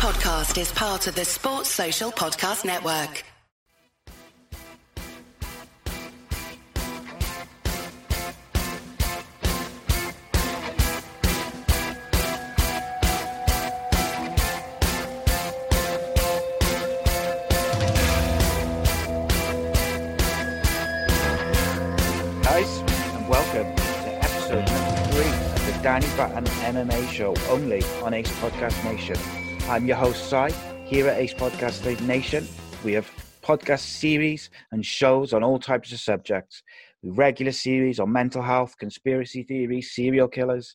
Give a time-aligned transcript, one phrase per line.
[0.00, 3.22] podcast is part of the Sports Social Podcast Network.
[22.42, 22.78] guys,
[23.14, 28.32] and welcome to episode number three of the Danny Batten MMA show, only on Ace
[28.40, 29.49] Podcast Nation.
[29.70, 30.52] I'm your host, Si.
[30.84, 32.48] Here at Ace Podcast Nation,
[32.84, 33.08] we have
[33.40, 36.64] podcast series and shows on all types of subjects.
[37.04, 40.74] We regular series on mental health, conspiracy theories, serial killers,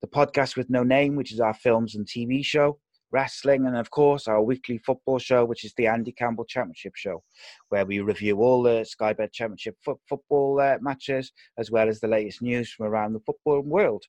[0.00, 2.80] the podcast with no name, which is our films and TV show,
[3.12, 7.22] wrestling, and of course our weekly football show, which is the Andy Campbell Championship Show,
[7.68, 12.00] where we review all the Sky Bet Championship fo- football uh, matches as well as
[12.00, 14.04] the latest news from around the football world.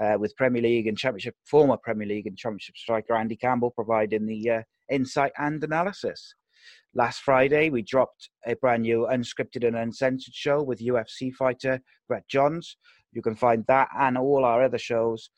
[0.00, 4.26] Uh, with Premier League and Championship, former Premier League and Championship striker Andy Campbell providing
[4.26, 6.34] the uh, insight and analysis.
[6.94, 12.28] Last Friday, we dropped a brand new unscripted and uncensored show with UFC fighter Brett
[12.28, 12.76] Johns.
[13.12, 15.30] You can find that and all our other shows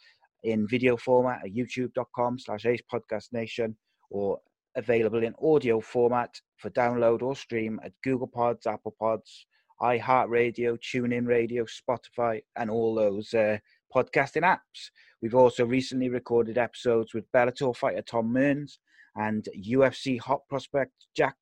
[0.45, 3.77] in video format at youtube.com slash ace podcast nation
[4.11, 4.39] or
[4.77, 9.47] available in audio format for download or stream at Google Pods, Apple Pods,
[9.81, 13.59] iHeartRadio, TuneIn Radio, Spotify, and all those uh,
[13.95, 14.91] podcasting apps.
[15.23, 18.79] We've also recently recorded episodes with Bellator fighter Tom Mearns
[19.17, 21.37] and UFC hot prospect Jack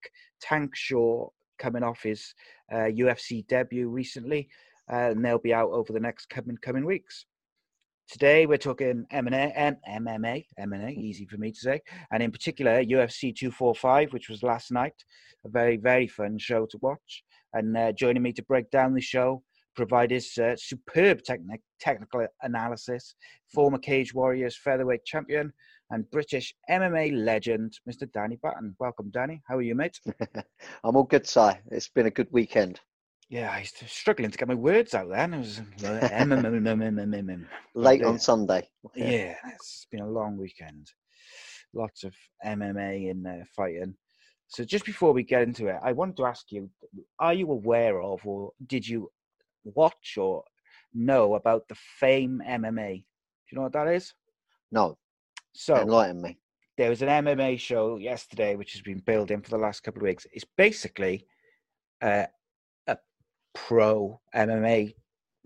[0.45, 1.29] Tankshaw
[1.59, 2.35] coming off his
[2.73, 4.49] uh, UFC debut recently,
[4.93, 7.27] uh, and they'll be out over the next coming coming weeks.
[8.13, 11.81] Today we're talking M&A, M- MMA, M&A, easy for me to say,
[12.13, 14.93] and in particular UFC 245, which was last night,
[15.47, 17.25] a very very fun show to watch.
[17.55, 19.43] And uh, joining me to break down the show,
[19.75, 23.15] provide his uh, superb technic- technical analysis,
[23.51, 25.51] former Cage Warriors featherweight champion
[25.89, 28.13] and British MMA legend, Mr.
[28.13, 28.77] Danny Batten.
[28.79, 29.41] Welcome, Danny.
[29.49, 29.99] How are you, mate?
[30.85, 31.53] I'm all good, Si.
[31.71, 32.79] It's been a good weekend.
[33.33, 35.33] Yeah, I was struggling to get my words out then.
[35.33, 36.09] It was uh.
[37.75, 38.69] Late on Sunday.
[38.95, 40.93] Yeah, it's been a long weekend.
[41.73, 43.95] Lots of MMA and uh, fighting.
[44.49, 46.69] So just before we get into it, I wanted to ask you:
[47.19, 49.11] Are you aware of, or did you
[49.65, 50.45] watch or
[50.93, 52.97] know about the Fame MMA?
[52.97, 53.03] Do
[53.51, 54.13] you know what that is?
[54.71, 54.99] No,
[55.55, 56.39] So enlighten me.
[56.77, 60.09] there was an MMA show yesterday, which has been building for the last couple of
[60.09, 60.27] weeks.
[60.35, 61.25] It's basically
[62.03, 62.27] uh,
[63.55, 64.95] pro MMA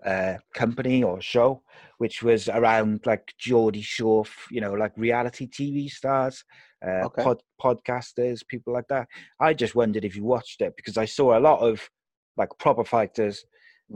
[0.05, 1.63] uh, company or show,
[1.99, 6.45] which was around like Geordie Shore, you know, like reality TV stars,
[6.87, 7.23] uh, Okay.
[7.23, 9.09] pod, podcasters, people like that.
[9.41, 11.89] I just wondered if you watched it because I saw a lot of
[12.37, 13.45] like proper fighters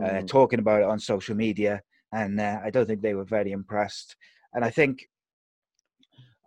[0.02, 1.82] uh, Mm, talking about it on social media,
[2.12, 4.16] and uh, I don't think they were very impressed.
[4.54, 5.06] And I think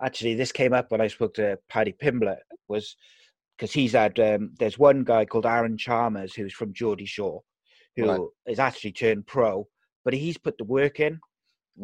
[0.01, 2.95] actually this came up when I spoke to Paddy Pimblett was
[3.57, 7.41] because he's had um, there's one guy called Aaron Chalmers who's from Geordie Shore
[7.95, 8.67] who is Right.
[8.67, 9.67] actually turned pro,
[10.03, 11.19] but he's put the work in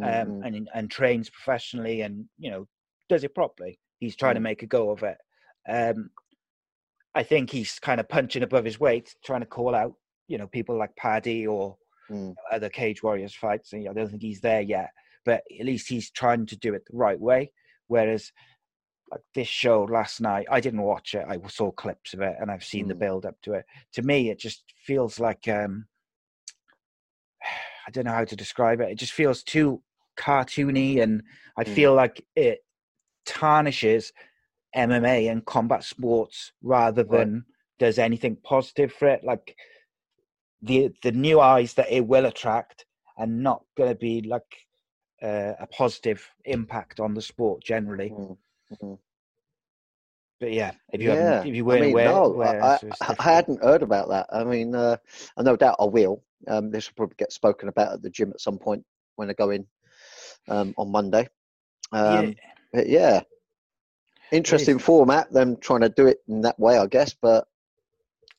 [0.01, 2.67] um, mm, and and trains professionally and you know
[3.09, 3.79] does it properly.
[3.99, 4.43] He's trying to Mm.
[4.43, 5.17] make a go of it.
[5.67, 6.11] Um,
[7.15, 9.93] I think he's kind of punching above his weight, trying to call out
[10.27, 11.77] you know people like Paddy or
[12.09, 13.73] mm, other Cage Warriors fights.
[13.73, 14.91] And I don't think he's there yet,
[15.25, 17.51] but at least he's trying to do it the right way.
[17.87, 18.31] Whereas,
[19.11, 21.25] like this show last night, I didn't watch it.
[21.27, 22.99] I saw clips of it, and I've seen the Mm.
[22.99, 23.65] build up to it.
[23.93, 25.87] To me, it just feels like um,
[27.89, 28.91] I don't know how to describe it.
[28.91, 29.81] It just feels too
[30.15, 31.23] cartoony, and
[31.57, 31.73] I Mm.
[31.73, 32.59] feel like it
[33.25, 34.13] tarnishes
[34.75, 37.27] MMA and combat sports rather Right.
[37.27, 37.45] than
[37.79, 39.23] does anything positive for it.
[39.23, 39.55] Like
[40.61, 42.85] the the new eyes that it will attract
[43.17, 44.67] are not going to be like
[45.23, 48.11] uh, a positive impact on the sport generally.
[48.11, 48.37] mm,
[48.83, 48.99] mm.
[50.39, 53.15] But yeah, if you Yeah, haven't, if you weren't mean, aware, no, aware, I, I,
[53.17, 54.27] I hadn't heard about that.
[54.31, 54.97] I mean, uh,
[55.35, 56.23] I no doubt I will.
[56.47, 58.83] Um, this will probably get spoken about at the gym at some point
[59.15, 59.65] when I go in
[60.47, 61.27] um, on Monday.
[61.91, 62.33] Um, yeah,
[62.73, 63.21] but yeah,
[64.31, 65.31] interesting format.
[65.31, 67.13] Them trying to do it in that way, I guess.
[67.13, 67.47] But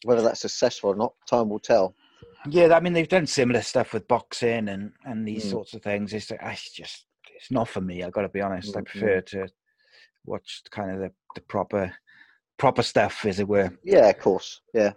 [0.04, 1.94] whether that's successful or not, time will tell.
[2.48, 5.50] yeah, I mean they've done similar stuff with boxing and and these Mm.
[5.50, 6.12] sorts of things.
[6.14, 8.02] It's, it's just it's not for me.
[8.02, 8.76] I've got to be honest.
[8.76, 8.84] I Mm, mm.
[8.84, 9.48] prefer to
[10.26, 11.92] watch kind of the, the proper
[12.58, 13.70] proper stuff, as it were.
[13.84, 14.60] Yeah, of course.
[14.74, 14.92] Yeah.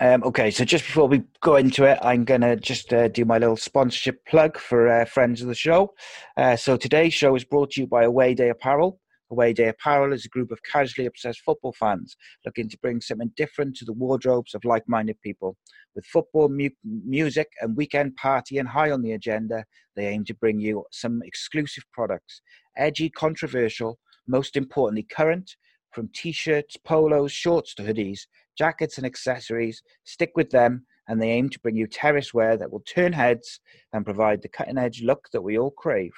[0.00, 3.24] Um, okay, so just before we go into it, I'm going to just uh, do
[3.24, 5.94] my little sponsorship plug for uh, friends of the show.
[6.36, 8.98] Uh, so today's show is brought to you by Away Day Apparel.
[9.30, 13.30] Away Day Apparel is a group of casually obsessed football fans looking to bring something
[13.36, 15.56] different to the wardrobes of like minded people.
[15.94, 19.64] With football, mu- music, and weekend partying high on the agenda,
[19.94, 22.42] they aim to bring you some exclusive products.
[22.76, 25.54] Edgy, controversial, most importantly, current,
[25.94, 28.26] from t shirts, polos, shorts to hoodies,
[28.56, 29.82] jackets, and accessories.
[30.04, 33.60] Stick with them, and they aim to bring you terrace wear that will turn heads
[33.92, 36.12] and provide the cutting edge look that we all crave.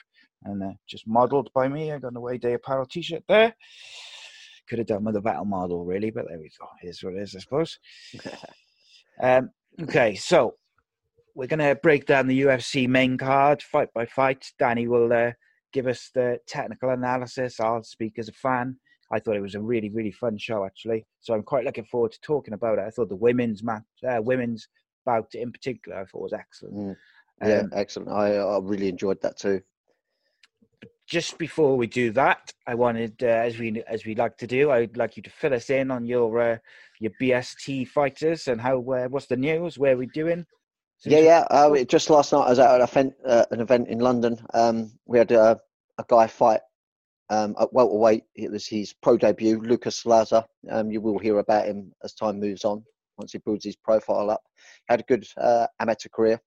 [0.45, 3.55] And uh, just modelled by me, I got an away day apparel t shirt there.
[4.69, 6.67] Could have done with a battle model, really, but there we go.
[6.81, 7.79] Here's what it is, I suppose.
[9.23, 9.51] um,
[9.81, 10.55] okay, so
[11.37, 14.53] we're going to break down the UFC main card fight by fight.
[14.59, 15.33] Danny will uh,
[15.73, 17.61] give us the technical analysis.
[17.61, 18.77] I'll speak as a fan.
[19.13, 21.07] I thought it was a really, really fun show, actually.
[21.21, 22.85] So I'm quite looking forward to talking about it.
[22.87, 24.69] I thought the women's match, uh, women's
[25.05, 26.75] bout in particular, I thought was excellent.
[26.75, 26.97] Mm.
[27.47, 28.09] Yeah, um, excellent.
[28.11, 29.63] I, I really enjoyed that too.
[31.07, 34.73] Just before we do that, I wanted, uh, as we as we like to do,
[34.73, 36.59] I'd like you to fill us in on your uh,
[36.99, 40.45] your BST fighters and how uh, what's the news, where we doing.
[41.05, 41.47] yeah, yeah.
[41.49, 44.45] Uh, just last night I was at an event, uh, an event in London.
[44.53, 45.61] Um, we had a
[46.09, 46.61] guy fight
[47.31, 48.25] um, at welterweight.
[48.35, 50.45] It was his pro debut, Lucas Laza.
[50.71, 52.85] Um, you will hear about him as time moves on
[53.19, 54.43] once he builds his profile up.
[54.89, 56.41] Had a good uh, amateur career.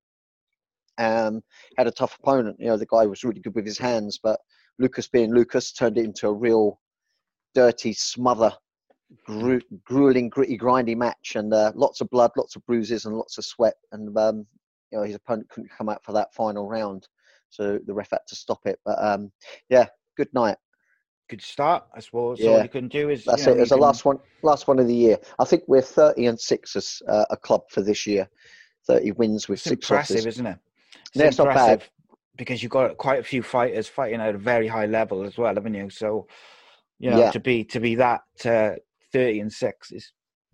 [0.98, 1.42] Um,
[1.78, 2.58] had a tough opponent.
[2.60, 4.40] You know, the guy was really good with his hands, but
[4.80, 6.80] Lucas, being Lucas, turned it into a real
[7.56, 8.54] dirty smother,
[9.26, 13.38] gru- grueling, gritty, grindy match, and uh, lots of blood, lots of bruises, and lots
[13.38, 13.76] of sweat.
[13.92, 14.46] And um,
[14.92, 17.08] you know, his opponent couldn't come out for that final round,
[17.50, 18.80] so the ref had to stop it.
[18.86, 19.32] But um,
[19.70, 19.88] yeah,
[20.18, 20.58] good night
[21.30, 22.40] good start, I suppose.
[22.40, 22.52] Yeah.
[22.52, 23.62] all you can do is that's you know, it.
[23.62, 25.18] It's the last one, last one of the year.
[25.38, 28.28] I think we're thirty and six as uh, a club for this year.
[28.88, 29.90] Thirty wins with it's six.
[29.90, 30.26] Impressive, losses.
[30.28, 30.58] isn't it?
[30.94, 31.84] It's, yeah, it's not bad
[32.36, 35.54] because you've got quite a few fighters fighting at a very high level as well,
[35.54, 35.90] haven't you?
[35.90, 36.28] So,
[36.98, 37.32] you know, yeah.
[37.32, 38.72] to be to be that uh,
[39.12, 40.12] thirty and six is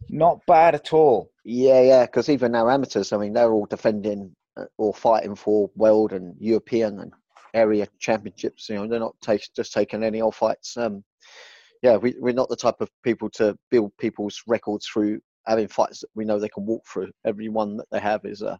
[0.09, 1.31] not bad at all.
[1.45, 2.05] Yeah, yeah.
[2.05, 6.35] Because even now amateurs, I mean, they're all defending uh, or fighting for world and
[6.39, 7.13] European and
[7.55, 8.69] area championships.
[8.69, 10.77] You know, they're not take, just taking any old fights.
[10.77, 11.03] Um,
[11.81, 16.01] yeah, we, we're not the type of people to build people's records through having fights
[16.01, 17.11] that we know they can walk through.
[17.25, 18.59] Every one that they have is a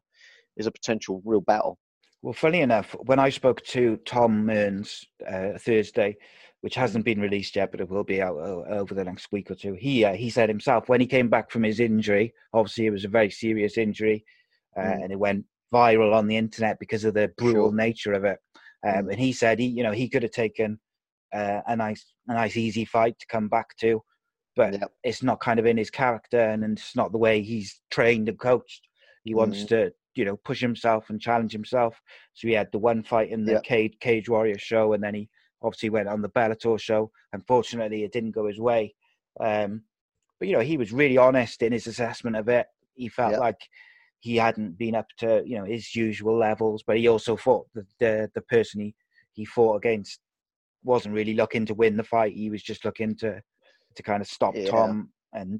[0.57, 1.77] is a potential real battle.
[2.21, 6.18] Well, funny enough, when I spoke to Tom Mearns uh, Thursday,
[6.62, 9.56] which hasn't been released yet, but it will be out over the next week or
[9.56, 12.91] two, he uh, he said himself when he came back from his injury, obviously it
[12.91, 14.25] was a very serious injury,
[14.77, 15.03] uh, mm.
[15.03, 17.75] and it went viral on the internet because of the brutal sure.
[17.75, 18.39] nature of it.
[18.86, 20.80] Um, and he said he, you know, he could have taken
[21.34, 24.02] uh, a nice, a nice easy fight to come back to,
[24.56, 24.92] but yep.
[25.04, 28.30] it's not kind of in his character, and, and, it's not the way he's trained
[28.30, 28.88] and coached.
[29.24, 29.68] He wants mm.
[29.70, 32.00] to, you know, push himself and challenge himself.
[32.34, 33.64] So he had the one fight in the yep.
[33.64, 35.30] Cage, Cage Warrior show, and then he
[35.64, 37.12] obviously went on the Bellator show.
[37.34, 38.94] Unfortunately, it didn't go his way.
[39.40, 39.82] Um,
[40.40, 42.68] but you know, he was really honest in his assessment of it.
[42.94, 43.40] He felt yep.
[43.40, 43.60] like
[44.25, 47.86] he hadn't been up to you know his usual levels, but he also thought that
[48.00, 48.95] the the person he
[49.33, 50.19] he fought against
[50.83, 52.33] wasn't really looking to win the fight.
[52.33, 53.39] He was just looking to
[53.95, 54.68] to kind of stop yeah.
[54.68, 55.60] Tom and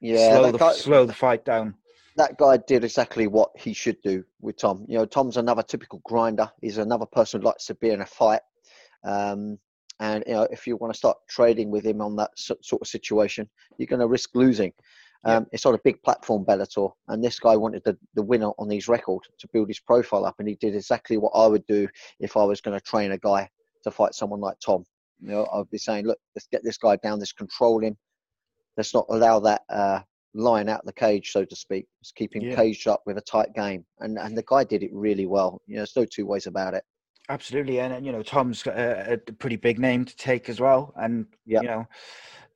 [0.00, 1.74] yeah, slow the, guy, slow the fight down.
[2.14, 4.86] That guy did exactly what he should do with Tom.
[4.88, 6.48] You know, Tom's another typical grinder.
[6.62, 8.42] He's another person who likes to be in a fight.
[9.02, 9.58] Um,
[9.98, 12.86] and you know, if you want to start trading with him on that sort of
[12.86, 13.48] situation,
[13.78, 14.72] you're going to risk losing.
[15.26, 18.70] Um, It's on a big platform, Bellator, and this guy wanted the, the winner on
[18.70, 21.88] his record to build his profile up, and he did exactly what I would do
[22.20, 23.48] if I was going to train a guy
[23.84, 24.84] to fight someone like Tom.
[25.20, 27.96] You know, I'd be saying, look, let's get this guy down, let's control him,
[28.76, 30.00] let's not allow that uh,
[30.34, 31.86] line out of the cage, so to speak.
[32.00, 32.54] Let's keep him yeah.
[32.54, 35.60] caged up with a tight game, and and the guy did it really well.
[35.66, 36.84] You know, there's no two ways about it.
[37.28, 40.60] Absolutely, and, and you know, Tom's got a, a pretty big name to take as
[40.60, 41.62] well, and yep.
[41.62, 41.86] you know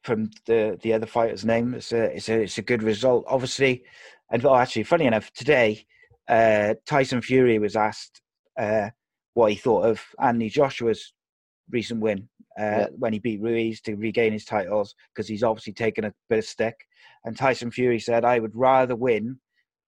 [0.02, 1.74] from the the other fighter's name.
[1.74, 3.84] It's a it's a it's a good result, obviously.
[4.30, 5.84] And oh, actually, funny enough, today
[6.28, 8.22] uh, Tyson Fury was asked
[8.58, 8.90] uh,
[9.34, 11.12] what he thought of Anthony Joshua's
[11.70, 12.28] recent win
[12.58, 12.86] uh, yeah.
[12.96, 16.44] when he beat Ruiz to regain his titles because he's obviously taken a bit of
[16.44, 16.76] stick.
[17.24, 19.38] And Tyson Fury said, "I would rather win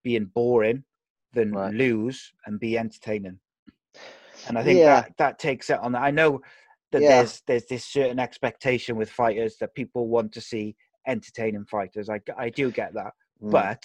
[0.03, 0.85] being boring
[1.33, 1.73] than right.
[1.73, 3.39] lose and be entertaining."
[4.49, 5.03] And I think yeah.
[5.03, 5.95] that that takes it on.
[5.95, 6.41] I know
[6.93, 7.09] that yeah.
[7.09, 12.09] there's there's this certain expectation with fighters that people want to see entertaining fighters.
[12.09, 13.51] I I do get that, mm.
[13.51, 13.83] but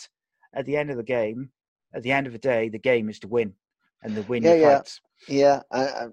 [0.54, 1.50] at the end of the game,
[1.94, 3.54] at the end of the day, the game is to win,
[4.04, 4.78] and the win yeah, yeah.
[4.78, 5.02] fights.
[5.28, 6.08] Yeah, uh,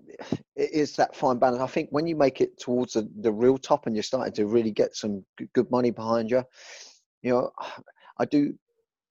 [0.57, 1.61] it is that fine balance.
[1.61, 4.47] I think when you make it towards the, the real top and you're starting to
[4.47, 6.43] really get some good money behind you,
[7.23, 7.51] you know,
[8.19, 8.55] I do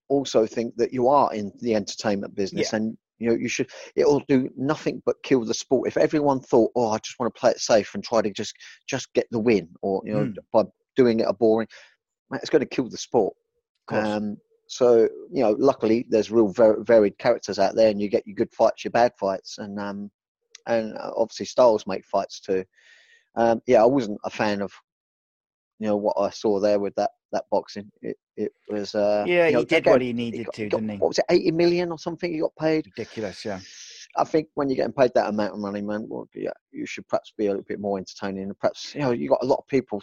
[0.09, 2.77] also think that you are in the entertainment business yeah.
[2.77, 3.69] and you know, you should.
[3.95, 5.87] It'll do nothing but kill the sport.
[5.87, 8.55] If everyone thought, "Oh, I just want to play it safe and try to just
[8.87, 10.35] just get the win," or you know, mm.
[10.51, 10.63] by
[10.95, 11.67] doing it a boring,
[12.33, 13.35] it's going to kill the sport.
[13.89, 18.35] Um, so you know, luckily there's real varied characters out there, and you get your
[18.35, 20.09] good fights, your bad fights, and um,
[20.67, 22.63] and uh, obviously styles make fights too.
[23.35, 24.71] um, yeah, I wasn't a fan of
[25.79, 27.91] you know what I saw there with that that boxing.
[28.01, 30.77] It it was uh, yeah, you know, he did what he needed got- to, got-
[30.79, 30.97] didn't he?
[30.97, 32.31] What was it, eighty million or something?
[32.31, 32.85] He got paid.
[32.97, 33.59] Ridiculous, yeah.
[34.15, 37.07] I think when you're getting paid that amount of money, man, well, yeah, you should
[37.07, 38.43] perhaps be a little bit more entertaining.
[38.43, 40.01] And perhaps you know you got a lot of people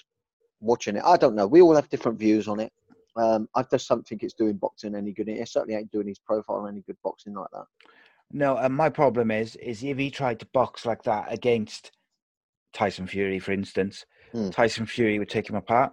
[0.60, 1.02] watching it.
[1.04, 1.46] I don't know.
[1.46, 2.72] We all have different views on it.
[3.16, 5.28] Um, I just don't think it's doing boxing any good.
[5.28, 7.64] It certainly ain't doing his profile any good boxing like that.
[8.32, 11.90] No, and my problem is, is if he tried to box like that against
[12.72, 14.50] Tyson Fury, for instance, Hmm.
[14.50, 15.92] Tyson Fury would take him apart.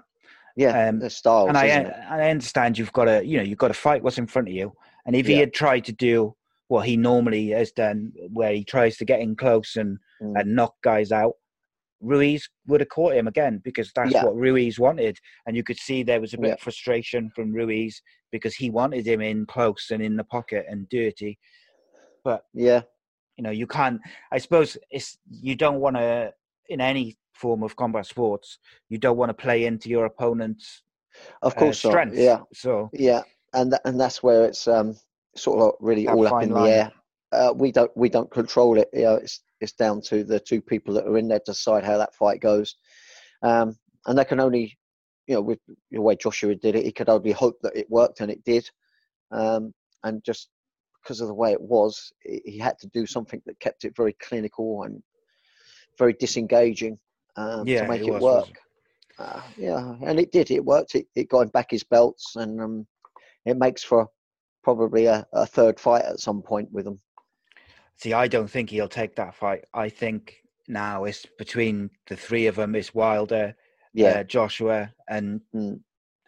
[0.57, 3.67] Yeah, Um, the styles, and I, I understand you've got to, you know, you've got
[3.67, 4.73] to fight what's in front of you.
[5.05, 6.35] And if he had tried to do
[6.67, 10.33] what he normally has done, where he tries to get in close and, Mm.
[10.41, 11.33] and knock guys out,
[12.01, 14.23] Ruiz would have caught him again because that's Yeah.
[14.25, 15.19] what Ruiz wanted.
[15.45, 16.53] And you could see there was a bit Yeah.
[16.53, 20.89] of frustration from Ruiz because he wanted him in close and in the pocket and
[20.89, 21.37] dirty.
[22.23, 22.81] But Yeah,
[23.37, 24.01] you know, you can't.
[24.31, 26.33] I suppose it's you don't want to
[26.67, 28.59] in any form of combat sports.
[28.89, 30.83] You don't want to play into your opponent's
[31.41, 31.83] of uh, course.
[31.83, 32.13] not.
[32.13, 34.95] Yeah, So yeah, and tha- and that's where it's um
[35.35, 36.63] sort of really all up in line.
[36.65, 36.91] the air.
[37.31, 38.89] Uh, we don't we don't control it.
[38.93, 41.83] You know, it's it's down to the two people that are in there to decide
[41.83, 42.75] how that fight goes,
[43.41, 43.75] um,
[44.05, 44.77] and they can only,
[45.27, 45.59] you know, with
[45.91, 48.69] the way Joshua did it, he could only hope that it worked, and it did,
[49.31, 50.49] um, and just
[51.03, 54.13] because of the way it was, he had to do something that kept it very
[54.21, 55.01] clinical and
[55.97, 56.97] very disengaging
[57.37, 58.47] um, Yeah, to make it was, work.
[59.19, 60.51] Uh, yeah, and it did.
[60.51, 60.95] It worked.
[60.95, 62.87] It, it got him back his belts, and um,
[63.45, 64.07] it makes for
[64.63, 66.99] probably a, a third fight at some point with him.
[67.95, 69.65] see, I don't think he'll take that fight.
[69.73, 72.75] I think now it's between the three of them.
[72.75, 73.55] It's Wilder,
[73.93, 75.79] Yeah, uh, Joshua, and Mm.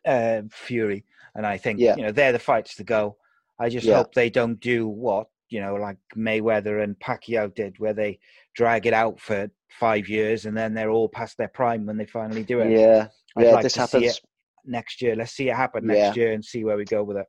[0.05, 1.95] uh, Fury, and I think Yeah.
[1.95, 3.17] you know they're the fights to go.
[3.59, 3.97] I just Yeah.
[3.97, 8.19] hope they don't do what you know, like Mayweather and Pacquiao did, where they
[8.55, 12.05] drag it out for five years and then they're all past their prime when they
[12.05, 12.71] finally do it.
[12.71, 13.51] yeah, I'd yeah.
[13.51, 14.17] like this to see happens.
[14.17, 14.21] it
[14.65, 15.15] next year.
[15.15, 16.05] Let's see it happen Yeah.
[16.05, 17.25] next year and see where we go with it.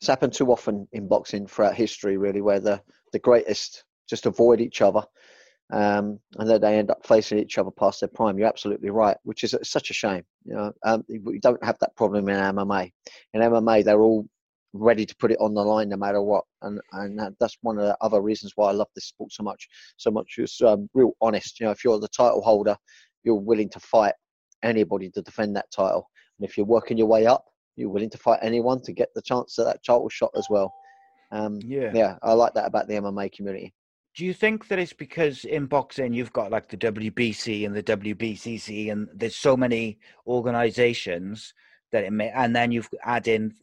[0.00, 4.60] It's happened too often in boxing throughout history, really, where the the greatest just avoid
[4.60, 5.02] each other,
[5.72, 8.36] um, and then they end up facing each other past their prime.
[8.38, 10.24] You're absolutely right, which is such a shame.
[10.44, 12.92] You know, um, we don't have that problem in MMA.
[13.32, 14.26] In MMA, they're all
[14.74, 17.78] ready to put it on the line no matter what, and and that- that's one
[17.78, 19.68] of the other reasons why I love this sport so much.
[19.96, 21.60] So much is um, real honest.
[21.60, 22.76] You know, if you're the title holder,
[23.22, 24.14] you're willing to fight
[24.62, 27.44] anybody to defend that title, and if you're working your way up,
[27.76, 30.72] you're willing to fight anyone to get the chance at that title shot as well.
[31.30, 31.92] Um, Yeah.
[31.94, 33.74] yeah, I like that about the MMA community.
[34.16, 37.82] Do you think that it's because in boxing you've got like the WBC and the
[37.82, 41.52] WBCC and there's so many organizations
[41.94, 43.54] that it may, and then you've add in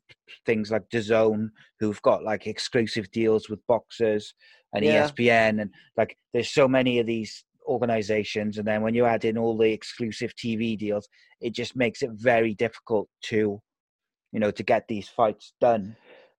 [0.45, 4.33] things like DAZN who've got like exclusive deals with boxers
[4.73, 5.09] and Yeah.
[5.09, 9.37] ESPN and like there's so many of these organizations and then when you add in
[9.37, 11.09] all the exclusive TV deals
[11.41, 13.61] it just makes it very difficult to
[14.31, 15.93] you know to get these fights done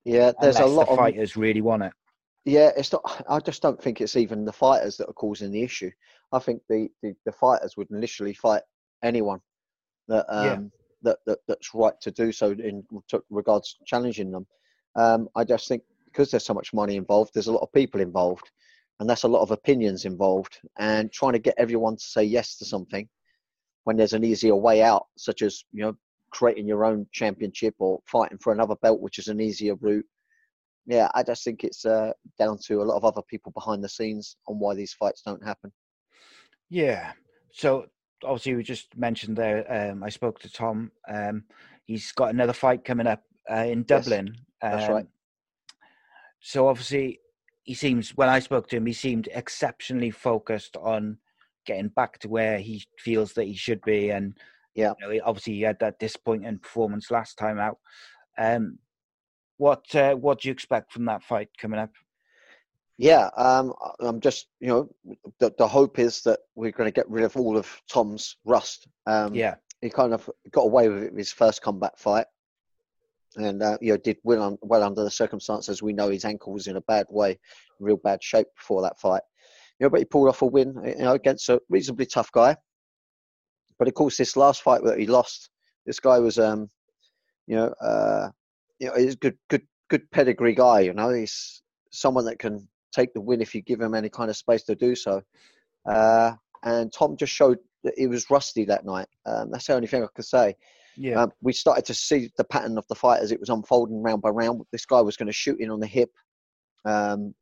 [0.05, 1.93] Yeah, there's a lot the of fighters really want it.
[2.45, 3.25] Yeah, it's not.
[3.29, 5.91] I just don't think it's even the fighters that are causing the issue.
[6.33, 8.63] I think the the, the fighters would initially fight
[9.05, 9.41] anyone
[10.09, 10.73] that um
[11.03, 12.85] that, that that's right to do so in
[13.31, 14.47] regards to challenging them.
[14.97, 18.01] Um, I just think because there's so much money involved, there's a lot of people
[18.01, 18.51] involved,
[19.01, 22.57] and that's a lot of opinions involved, and trying to get everyone to say yes
[22.59, 23.09] to something
[23.85, 25.97] when there's an easier way out, such as you know
[26.31, 30.07] creating your own championship or fighting for another belt, which is an easier route
[30.87, 33.89] yeah, I just think it's uh, down to a lot of other people behind the
[33.89, 35.73] scenes on why these fights don't happen.
[36.71, 37.13] Yeah.
[37.53, 37.87] So
[38.25, 39.91] obviously we just mentioned there.
[39.91, 40.91] Um, I spoke to Tom.
[41.09, 41.45] Um,
[41.85, 44.35] he's got another fight coming up uh, in Dublin.
[44.61, 45.07] that's um, right.
[46.41, 47.21] So obviously
[47.65, 48.11] he seems.
[48.17, 51.19] When I spoke to him, he seemed exceptionally focused on
[51.67, 54.11] getting back to where he feels that he should be.
[54.11, 54.37] And
[54.75, 54.95] Yeah.
[54.99, 57.79] you know, he- obviously he had that disappointing performance last time out.
[58.39, 58.79] Um,
[59.59, 61.93] what uh, what do you expect from that fight coming up?
[62.99, 64.89] Yeah, um, I'm just you know
[65.39, 68.87] the the hope is that we're going to get rid of all of Tom's rust.
[69.07, 69.55] Um, yeah.
[69.81, 72.27] he kind of got away with it his first combat fight,
[73.37, 75.83] and uh, you know did well, un- well under the circumstances.
[75.83, 77.39] We know his ankle was in a bad way,
[77.81, 79.23] real bad shape before that fight.
[79.79, 82.57] You know, but he pulled off a win, you know, against a reasonably tough guy.
[83.79, 85.51] But of course, this last fight that he lost,
[85.87, 86.71] this guy was, um,
[87.47, 88.29] you know, uh,
[88.79, 90.81] you know, he's a good, good, good pedigree guy.
[90.81, 94.31] You know, he's someone that can take the win if you give him any kind
[94.31, 95.23] of space to do so.
[95.89, 96.33] Uh,
[96.65, 99.09] and Tom just showed that he was rusty that night.
[99.27, 100.55] Um, that's the only thing I could say.
[100.97, 101.23] Yeah.
[101.23, 104.23] Um, we started to see the pattern of the fight as it was unfolding round
[104.23, 104.63] by round.
[104.71, 106.11] This guy was going to shoot in on the hip
[106.85, 107.35] um,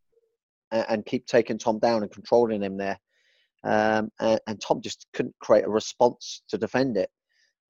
[0.71, 2.99] and, and keep taking Tom down and controlling him there.
[3.65, 7.11] um, and, and, Tom just couldn't create a response to defend it.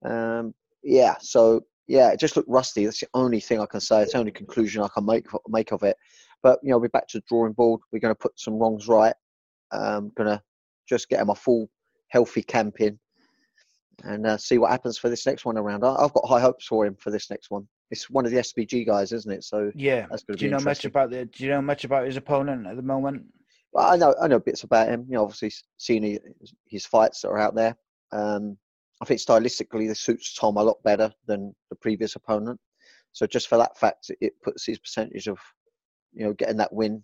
[0.04, 2.84] Um, yeah, so yeah, it just looked rusty.
[2.84, 4.02] That's the only thing I can say.
[4.02, 5.96] It's the only conclusion I can make make of it.
[6.42, 7.80] But you know, we're back to the drawing board.
[7.92, 9.14] We're going to put some wrongs right.
[9.72, 10.42] Um, going to
[10.88, 11.70] just get him a full
[12.08, 12.98] healthy camp in
[14.04, 15.84] and uh, see what happens for this next one around.
[15.84, 17.68] I, have got high hopes for him for this next one.
[17.90, 19.44] It's one of the SBG guys, isn't it?
[19.44, 21.26] So yeah, that's going to do you know much about the?
[21.26, 23.24] Do you know much about his opponent at the moment?
[23.72, 25.06] Well, I know I know bits about him.
[25.08, 26.18] You know, obviously seeing
[26.66, 27.76] his fights that are out there.
[28.12, 28.56] Um,
[29.00, 32.60] I think stylistically, this suits Tom a lot better than the previous opponent.
[33.12, 35.38] So just for that fact, it puts his percentage of,
[36.12, 37.02] you know, getting that win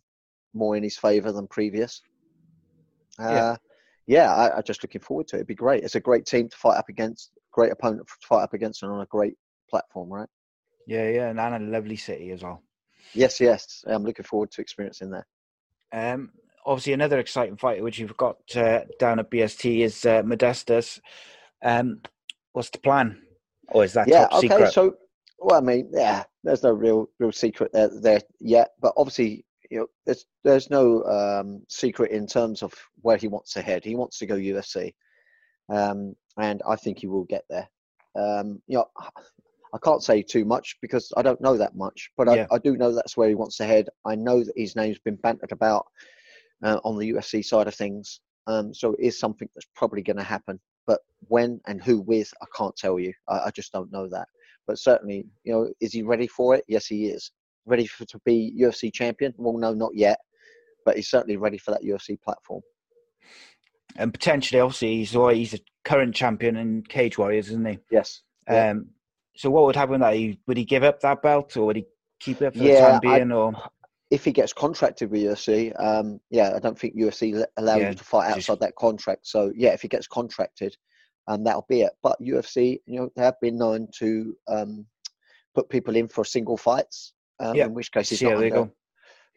[0.54, 2.02] more in his favour than previous.
[3.18, 3.56] Uh, yeah,
[4.06, 5.40] yeah I, am just looking forward to it.
[5.40, 5.84] It'd be great.
[5.84, 8.92] It's a great team to fight up against, great opponent to fight up against, and
[8.92, 9.34] on a great
[9.70, 10.28] platform, right?
[10.86, 12.62] Yeah, yeah, and a lovely city as well.
[13.12, 15.24] Yes, yes, I'm looking forward to experiencing that.
[15.92, 16.30] Um,
[16.64, 21.00] obviously, another exciting fight which you've got uh, down at BST is uh, Modestas.
[21.62, 22.00] Um,
[22.52, 23.22] what's the plan?
[23.68, 24.72] Or is that yeah, okay, secret?
[24.72, 24.96] So,
[25.38, 29.78] well, I mean, yeah, there's no real real secret there, there yet, but obviously, you
[29.78, 33.84] know, there's there's no um, secret in terms of where he wants to head.
[33.84, 34.94] He wants to go UFC,
[35.68, 37.68] um, and I think he will get there.
[38.16, 38.86] Um, you know,
[39.76, 42.46] I can't say too much because I don't know that much, but yeah.
[42.50, 43.88] I, I, do know that's where he wants to head.
[44.06, 45.86] I know that his name's been bantered about
[46.64, 50.16] uh, on the UFC side of things, um, so it is something that's probably going
[50.16, 50.58] to happen.
[50.86, 53.12] But when and who with, I can't tell you.
[53.28, 54.28] I, I, just don't know that.
[54.66, 56.64] But certainly, you know, is he ready for it?
[56.68, 57.30] Yes, he is.
[57.66, 59.34] Ready for, to be UFC champion?
[59.36, 60.18] Well, no, not yet.
[60.84, 62.62] But he's certainly ready for that UFC platform.
[63.96, 67.78] And potentially, obviously, he's he's a current champion in Cage Warriors, isn't he?
[67.90, 68.22] Yes.
[68.48, 68.70] Yeah.
[68.70, 68.88] Um.
[69.36, 70.00] So, what would happen?
[70.00, 71.86] That he, would he give up that belt, or would he
[72.20, 73.32] keep it for yeah, the time being?
[73.32, 73.52] I, or
[74.10, 77.94] if he gets contracted with UFC, um, yeah, I don't think UFC allows yeah, you
[77.94, 78.60] to fight outside just...
[78.60, 79.26] that contract.
[79.26, 80.76] So yeah, if he gets contracted,
[81.28, 81.92] um, that'll be it.
[82.02, 84.86] But UFC, you know, they have been known to um,
[85.54, 88.70] put people in for single fights, um, in which case he's not under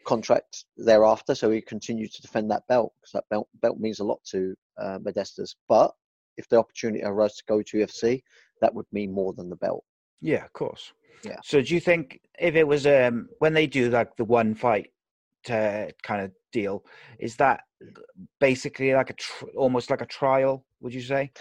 [0.06, 1.36] contract thereafter.
[1.36, 4.56] So he continues to defend that belt because that belt belt means a lot to
[4.78, 5.56] uh, Modestas.
[5.68, 5.92] But
[6.38, 8.22] if the opportunity arose to go to UFC,
[8.62, 9.84] that would mean more than the belt.
[10.22, 10.94] Yeah, of course.
[11.24, 11.38] Yeah.
[11.44, 14.92] So do you think if it was um when they do like the one fight
[15.46, 16.84] to kind of deal,
[17.20, 17.62] is that
[18.40, 20.66] basically like a tr- almost like a trial?
[20.82, 21.32] Would you say?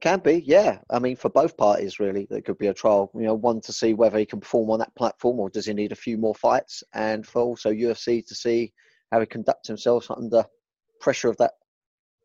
[0.00, 0.78] Can be, yeah.
[0.90, 3.10] I mean, for both parties, really, there could be a trial.
[3.14, 5.72] You know, one to see whether he can perform on that platform, or does he
[5.72, 8.72] need a few more fights, and for also UFC to see
[9.10, 10.44] how he conducts himself under
[11.00, 11.52] pressure of that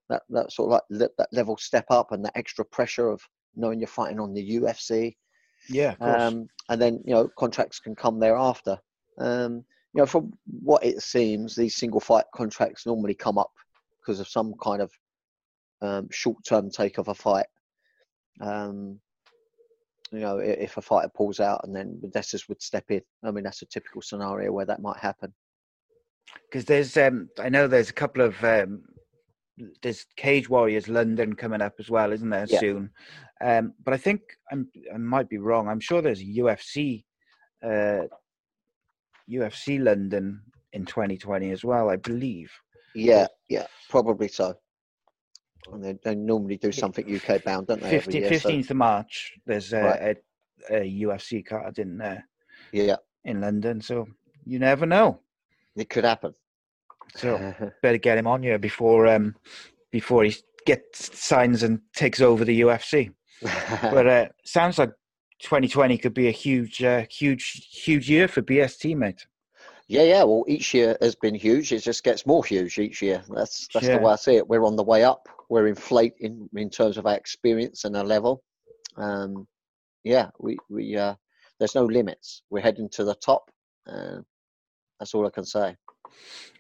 [0.10, 3.22] that that sort of like that level step up and that extra pressure of
[3.56, 5.16] knowing you're fighting on the UFC
[5.68, 8.78] yeah, um, and then you know contracts can come thereafter.
[9.18, 13.52] Um, you know, from what it seems, these single fight contracts normally come up
[14.00, 14.92] because of some kind of
[15.82, 17.48] um, short-term take of a fight.
[18.40, 19.00] Um,
[20.12, 23.02] you know, if a fighter pulls out and then Modestas would step in.
[23.24, 25.34] I mean, that's a typical scenario where that might happen.
[26.50, 28.82] Because there's, um, I know there's a couple of um,
[29.82, 32.60] there's Cage Warriors London coming up as well, isn't there yeah.
[32.60, 32.90] soon?
[33.42, 34.22] Um, but I think
[34.52, 35.68] I'm, I might be wrong.
[35.68, 37.04] I'm sure there's UFC,
[37.64, 38.04] uh,
[39.30, 40.42] UFC London
[40.74, 41.90] in 2020 as well.
[41.90, 42.52] I believe.
[42.96, 44.56] Yeah, yeah, probably so.
[45.72, 47.90] And they, they normally do something UK bound, don't they?
[47.90, 48.72] 15, year, 15th so.
[48.72, 50.18] of March, there's a, right.
[50.70, 52.28] a, a, UFC card in there.
[52.72, 52.98] Yeah.
[53.26, 54.08] In London, so
[54.46, 55.20] you never know.
[55.76, 56.34] It could happen.
[57.16, 59.36] So better get him on here before um
[59.92, 63.12] before he gets signs and takes over the UFC.
[63.82, 64.92] but uh, sounds like
[65.42, 69.26] 2020 could be a huge, uh, huge, huge year for BST, mate.
[69.88, 70.24] Yeah, yeah.
[70.24, 71.72] Well, each year has been huge.
[71.72, 73.24] It just gets more huge each year.
[73.30, 73.98] That's that's yeah.
[73.98, 74.48] the way I see it.
[74.48, 75.28] We're on the way up.
[75.50, 78.44] We're inflating in terms of our experience and our level.
[78.98, 79.48] Um,
[80.04, 81.16] yeah, we we uh,
[81.60, 82.44] there's no limits.
[82.50, 83.50] We're heading to the top.
[83.88, 84.20] Uh,
[85.00, 85.76] that's all I can say.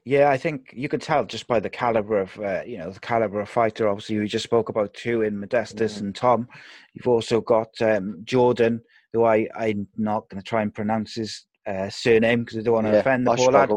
[0.05, 2.99] Yeah, I think you could tell just by the caliber of uh, you know the
[2.99, 3.87] caliber of fighter.
[3.87, 6.01] Obviously, we just spoke about two in Modestas mm.
[6.01, 6.47] and Tom.
[6.93, 8.81] You've also got um, Jordan,
[9.13, 12.73] who I I'm not going to try and pronounce his uh, surname because I don't
[12.73, 13.71] want to yeah, offend the poor lad.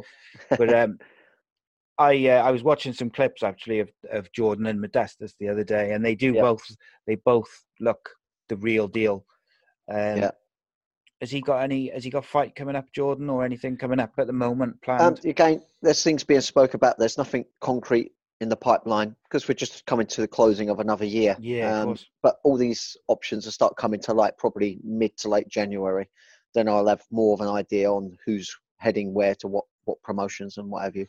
[0.51, 0.99] but um,
[1.99, 5.65] I uh, I was watching some clips actually of, of Jordan and Modestas the other
[5.65, 6.43] day, and they do yeah.
[6.43, 6.65] both
[7.07, 8.11] they both look
[8.49, 9.25] the real deal.
[9.91, 10.31] Um, yeah.
[11.21, 11.89] Has he got any?
[11.91, 15.03] Has he got fight coming up, Jordan, or anything coming up at the moment planned?
[15.03, 16.99] Um, again, there's things being spoke about.
[16.99, 21.05] There's nothing concrete in the pipeline because we're just coming to the closing of another
[21.05, 21.37] year.
[21.39, 25.49] Yeah, um, but all these options will start coming to light probably mid to late
[25.49, 26.09] January.
[26.55, 30.59] Then I'll have more of an idea on who's heading where to what what promotions
[30.59, 31.07] and what have you.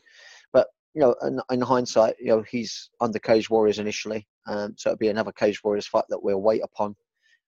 [0.94, 4.98] You know, in, in, hindsight, you know, he's under Cage Warriors initially, um, so it'll
[4.98, 6.94] be another Cage Warriors fight that we'll wait upon,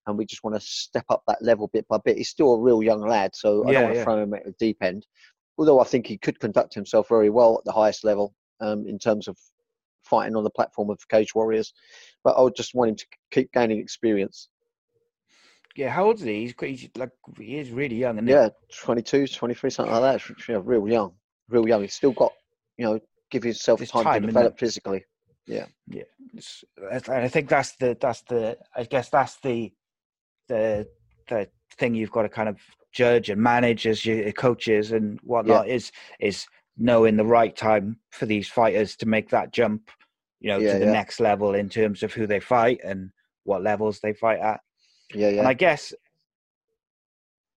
[0.06, 2.16] and we just want to step up that level bit by bit.
[2.16, 4.04] He's still a real young lad, so I don't want to yeah.
[4.04, 5.06] throw him at the deep end.
[5.58, 8.98] Although I think he could conduct himself very well at the highest level um, in
[8.98, 9.38] terms of
[10.02, 11.72] fighting on the platform of Cage Warriors,
[12.24, 14.48] but I just want him to keep gaining experience.
[15.76, 16.40] Yeah, how old is he?
[16.40, 20.48] He's, he's like he is really young, and yeah, 22, 23, something like that.
[20.48, 21.12] Yeah, real young,
[21.48, 21.82] real young.
[21.82, 22.32] He's still got
[22.78, 25.04] you know give yourself time, time, to develop physically.
[25.46, 26.02] Yeah, yeah.
[26.90, 29.72] and I think that's the that's the I guess that's the
[30.48, 30.86] the
[31.28, 32.58] the thing you've got to kind of
[32.92, 35.74] judge and manage as your coaches and whatnot yeah.
[35.74, 39.90] is is knowing the right time for these fighters to make that jump,
[40.40, 40.92] you know, yeah, to the yeah.
[40.92, 43.10] next level in terms of who they fight and
[43.44, 44.60] what levels they fight at.
[45.14, 45.38] Yeah, yeah.
[45.40, 45.94] And I guess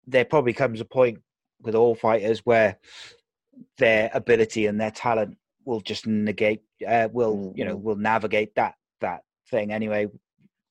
[0.07, 1.19] there probably comes a point
[1.61, 2.77] with all fighters where
[3.77, 5.37] their ability and their talent
[5.69, 7.85] will just negate uh, will you know mm-hmm.
[7.85, 10.07] will navigate that that thing anyway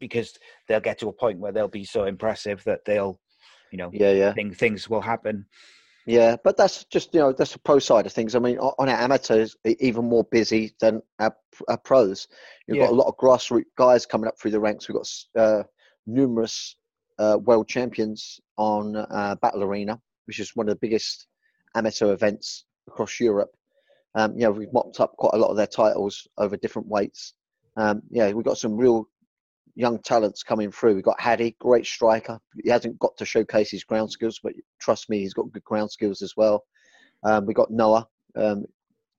[0.01, 3.21] because they'll get to a point where they'll be so impressive that they'll
[3.71, 4.33] you know yeah yeah.
[4.33, 5.47] thing, things will happen.
[6.07, 8.35] Yeah but that's just you know that's the pro side of things.
[8.35, 11.35] I mean on our amateurs even more busy than our,
[11.69, 12.27] our pros.
[12.67, 12.85] You've yeah.
[12.85, 14.89] got a lot of grassroots guys coming up through the ranks.
[14.89, 15.09] We've got
[15.41, 15.63] uh,
[16.07, 16.77] numerous
[17.19, 21.27] uh, world champions on uh, battle arena which is one of the biggest
[21.75, 23.51] amateur events across europe
[24.15, 27.35] um, you know, we've mopped up quite a lot of their titles over different weights.
[27.77, 29.09] Um, yeah, we've got some real
[29.75, 30.97] young talents coming through.
[30.97, 32.39] We've got Haddy, great striker.
[32.63, 35.91] He hasn't got to showcase his ground skills, but trust me, he's got good ground
[35.91, 36.65] skills as well.
[37.23, 38.07] Um, we've got Noah.
[38.35, 38.65] Um,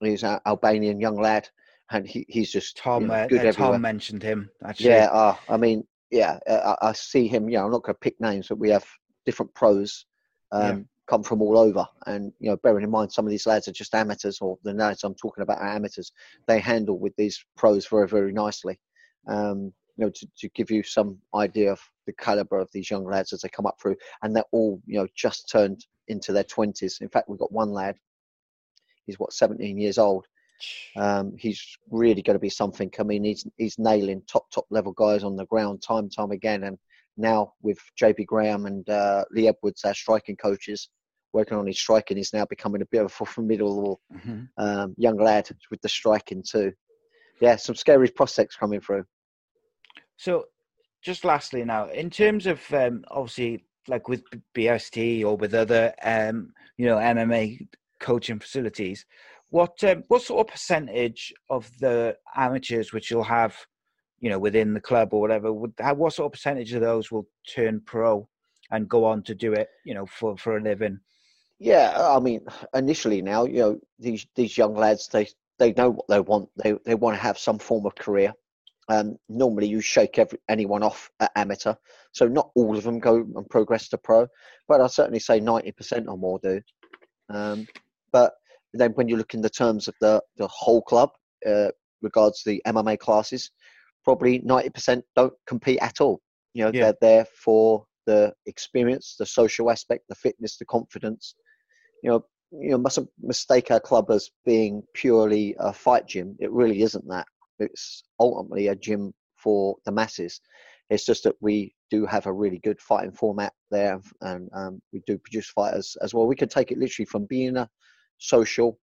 [0.02, 1.48] he's an Albanian young lad,
[1.92, 3.04] and he, he's just Tom.
[3.04, 4.50] You know, good uh, Tom mentioned him.
[4.64, 4.90] Actually.
[4.90, 7.50] Yeah, uh, I mean, yeah, uh, I, I, see him.
[7.50, 8.86] Yeah, I'm not going to pick names, but we have
[9.26, 10.06] different pros.
[10.52, 11.86] Um, come from all over.
[12.06, 14.74] And you know, bearing in mind some of these lads are just amateurs, or the
[14.74, 16.12] lads I'm talking about are amateurs.
[16.48, 18.80] They handle with these pros very, very nicely.
[19.28, 23.06] Um, you know, to, to give you some idea of the caliber of these young
[23.06, 26.44] lads as they come up through, and they're all you know just turned into their
[26.44, 27.00] twenties.
[27.02, 27.98] In fact, we've got one lad.
[29.06, 30.28] He's what 17 years old.
[30.96, 32.92] Um, he's really going to be something.
[33.00, 36.64] I mean, he's he's nailing top top level guys on the ground time time again,
[36.66, 36.78] and
[37.18, 40.90] now with JP Graham and uh, Lee Edwards, our striking coaches,
[41.34, 42.18] working on his striking.
[42.18, 44.44] He's now becoming a bit of a formidable mm-hmm.
[44.58, 46.74] um, young lad with the striking too.
[47.40, 49.06] Yeah, some scary prospects coming through.
[50.18, 50.46] So,
[51.04, 54.24] just lastly, now in terms of um, obviously like with
[54.56, 57.68] BST or with other um, you know MMA
[58.00, 59.06] coaching facilities,
[59.50, 63.56] what um, what sort of percentage of the amateurs which you'll have,
[64.20, 67.28] you know, within the club or whatever, would what sort of percentage of those will
[67.54, 68.28] turn pro
[68.72, 71.00] and go on to do it, you know, for for a living?
[71.60, 72.42] Yeah, I mean,
[72.74, 75.28] initially now, you know, these these young lads, they
[75.60, 76.50] they know what they want.
[76.56, 78.34] They they want to have some form of career.
[78.88, 81.76] Um, normally, you shake every, anyone off at amateur,
[82.14, 84.26] so not all of them go and progress to pro,
[84.68, 86.62] but I'd certainly say ninety percent or more do.
[87.30, 87.68] Um,
[88.12, 88.34] but
[88.74, 91.12] then, when you look in the terms of the the whole club,
[91.46, 91.70] uh,
[92.02, 93.52] regards the MMA classes,
[94.06, 96.22] probably ninety percent don't compete at all.
[96.54, 96.86] You know, yeah.
[96.86, 101.36] they're there for the experience, the social aspect, the fitness, the confidence,
[102.04, 106.36] you know, you know, mustn't mistake our club as being purely a fight gym.
[106.40, 107.28] It really isn't that.
[107.60, 110.42] It's ultimately a gym for the masses.
[110.90, 115.02] It's just that we do have a really good fighting format there, and um, we
[115.06, 116.26] do produce fighters as well.
[116.26, 117.70] We can take it literally from being a
[118.18, 118.80] social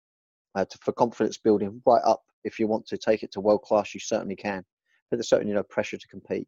[0.54, 2.22] uh, to, for confidence building right up.
[2.44, 4.64] If you want to take it to world class, you certainly can.
[5.10, 6.46] But there's certainly no pressure to compete.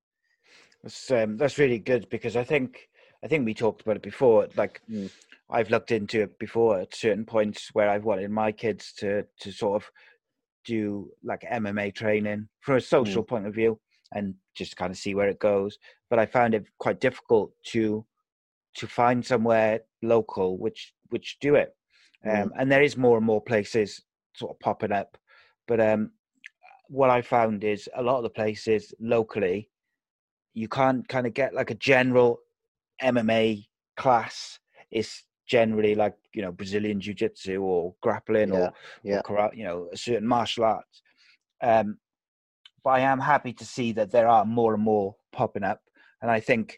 [0.82, 2.88] That's um, that's really good because I think
[3.24, 4.48] I think we talked about it before.
[4.56, 5.10] Like mm.
[5.50, 9.52] I've looked into it before at certain points where I've wanted my kids to to
[9.52, 9.90] sort of
[10.64, 13.28] do like MMA training from a social mm.
[13.28, 13.80] point of view
[14.12, 15.78] and just kind of see where it goes.
[16.10, 18.04] But I found it quite difficult to
[18.76, 21.74] to find somewhere local which which do it.
[22.24, 22.50] Um, mm.
[22.58, 24.02] And there is more and more places
[24.34, 25.16] sort of popping up.
[25.66, 26.12] But um,
[26.88, 29.70] what I found is a lot of the places locally,
[30.54, 32.40] you can't kind of get like a general
[33.02, 34.58] MMA class.
[34.90, 39.18] is generally like you know Brazilian Jiu Jitsu or grappling yeah, or, yeah.
[39.18, 41.02] or karate, you know, a certain martial arts.
[41.62, 41.98] Um,
[42.84, 45.80] but I am happy to see that there are more and more popping up,
[46.22, 46.76] and I think,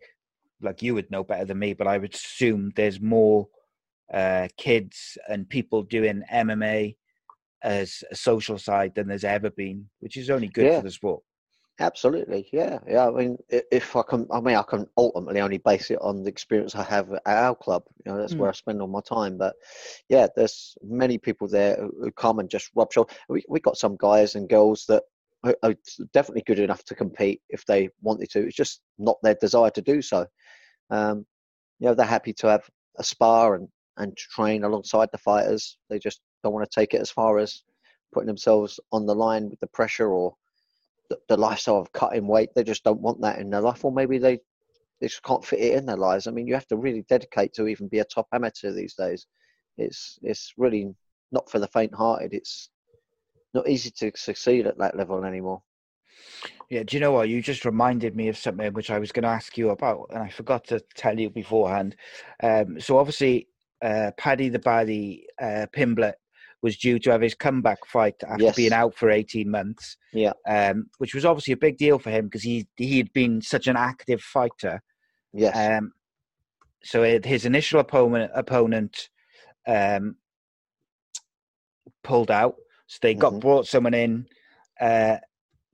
[0.63, 3.49] like you would know better than me, but I would assume there's more
[4.13, 6.97] uh, kids and people doing MMA
[7.63, 10.79] as a social side than there's ever been, which is only good yeah.
[10.79, 11.23] for the sport.
[11.81, 13.09] Absolutely, yeah, yeah.
[13.09, 16.29] I mean, if I can, I mean, I can ultimately only base it on the
[16.29, 17.85] experience I have at our club.
[18.05, 18.39] You know, that's mm.
[18.39, 19.39] where I spend all my time.
[19.39, 19.57] But
[20.11, 23.17] yeah, there's many people there who come and just rub shoulders.
[23.31, 25.05] We we got some guys and girls that
[25.43, 25.75] are, are
[26.13, 28.47] definitely good enough to compete if they wanted to.
[28.47, 30.27] It's just not their desire to do so.
[30.91, 31.25] Um,
[31.79, 35.79] you know, they're happy to have a spar and and train alongside the fighters.
[35.89, 37.63] They just don't want to take it as far as
[38.13, 40.35] putting themselves on the line with the pressure or
[41.29, 42.51] the, lifestyle of cutting weight.
[42.55, 44.39] They just don't want that in their life, or maybe they
[45.01, 46.27] they just can't fit it in their lives.
[46.27, 49.27] I mean, you have to really dedicate to even be a top amateur these days.
[49.79, 50.95] It's it's really
[51.33, 52.35] not for the faint-hearted.
[52.35, 52.71] It's
[53.55, 55.63] not easy to succeed at that level anymore.
[56.69, 57.29] Yeah, do you know what?
[57.29, 60.23] You just reminded me of something which I was going to ask you about, and
[60.23, 61.97] I forgot to tell you beforehand.
[62.43, 63.49] Um, so obviously,
[63.83, 66.15] uh, Paddy the Baddy uh, Pimblett
[66.63, 68.57] was due to have his comeback fight after yes.
[68.57, 69.97] being out for 18 months.
[70.13, 70.33] Yeah.
[70.47, 73.77] Um, which was obviously a big deal for him because he he'd been such an
[73.77, 74.83] active fighter.
[75.33, 75.57] Yes.
[75.57, 75.93] Um,
[76.83, 79.09] so it, his initial opponent opponent
[79.67, 80.17] um,
[82.03, 82.57] pulled out.
[82.87, 83.41] So they got mm-hmm.
[83.41, 84.27] brought someone in,
[84.81, 85.19] uh,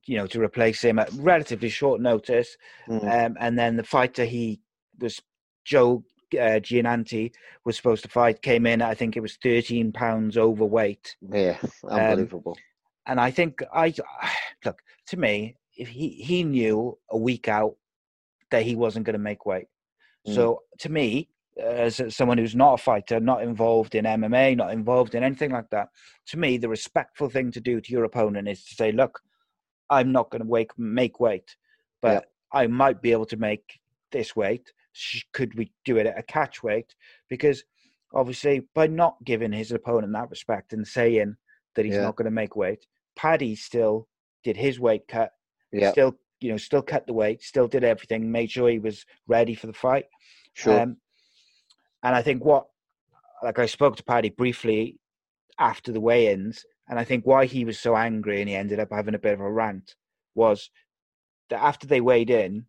[0.05, 2.57] you know, to replace him at relatively short notice.
[2.89, 3.09] Mm-hmm.
[3.09, 4.61] Um, and then the fighter he
[4.99, 5.21] was
[5.65, 7.33] Joe uh, Giannanti
[7.65, 8.83] was supposed to fight came in.
[8.83, 11.17] I think it was 13 pounds overweight.
[11.31, 12.53] Yeah, um, unbelievable.
[12.53, 12.63] Um,
[13.07, 13.95] and I think I
[14.65, 17.77] look to me if he he knew a week out
[18.51, 19.67] that he wasn't going to make weight.
[20.27, 20.35] Mm.
[20.35, 21.29] So to me,
[21.61, 25.71] as someone who's not a fighter, not involved in MMA, not involved in anything like
[25.71, 25.89] that,
[26.29, 29.21] to me the respectful thing to do to your opponent is to say, look,
[29.89, 31.57] I'm not going to make weight,
[32.03, 32.61] but yeah.
[32.61, 33.81] I might be able to make
[34.13, 34.73] this weight
[35.33, 36.95] could we do it at a catch weight?
[37.29, 37.65] Because
[38.15, 41.37] obviously, by not giving his opponent that respect and saying
[41.75, 42.03] that he's yeah.
[42.03, 44.09] not going to make weight, Paddy still
[44.45, 45.33] did his weight cut.
[45.73, 45.93] Yeah.
[45.93, 49.55] Still, you know, still cut the weight, still did everything, made sure he was ready
[49.55, 50.07] for the fight.
[50.55, 50.81] Sure.
[50.81, 50.97] Um,
[52.03, 52.67] and I think what,
[53.43, 54.99] like, I spoke to Paddy briefly
[55.59, 58.89] after the weigh-ins, and I think why he was so angry and he ended up
[58.93, 59.97] having a bit of a rant
[60.35, 60.71] was
[61.51, 62.67] that after they weighed in,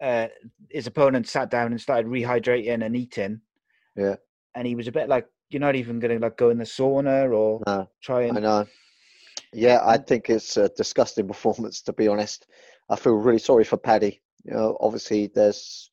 [0.00, 0.28] uh,
[0.70, 3.40] his opponent sat down and started rehydrating and eating.
[3.96, 4.16] Yeah.
[4.54, 6.64] And he was a bit like, "You're not even going to like go in the
[6.64, 8.66] sauna or no, try and." I know.
[9.52, 11.82] Yeah, I think it's a disgusting performance.
[11.82, 12.46] To be honest,
[12.88, 14.20] I feel really sorry for Paddy.
[14.44, 15.90] You know, obviously there's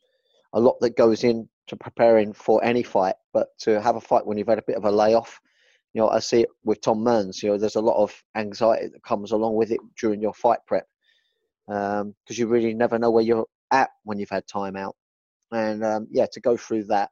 [0.53, 4.37] a lot that goes into preparing for any fight, but to have a fight when
[4.37, 5.39] you've had a bit of a layoff,
[5.93, 7.43] you know, I see it with Tom Mearns.
[7.43, 10.59] You know, there's a lot of anxiety that comes along with it during your fight
[10.65, 10.87] prep
[11.67, 14.95] because um, you really never know where you're at when you've had time out.
[15.51, 17.09] And um, yeah, to go through that,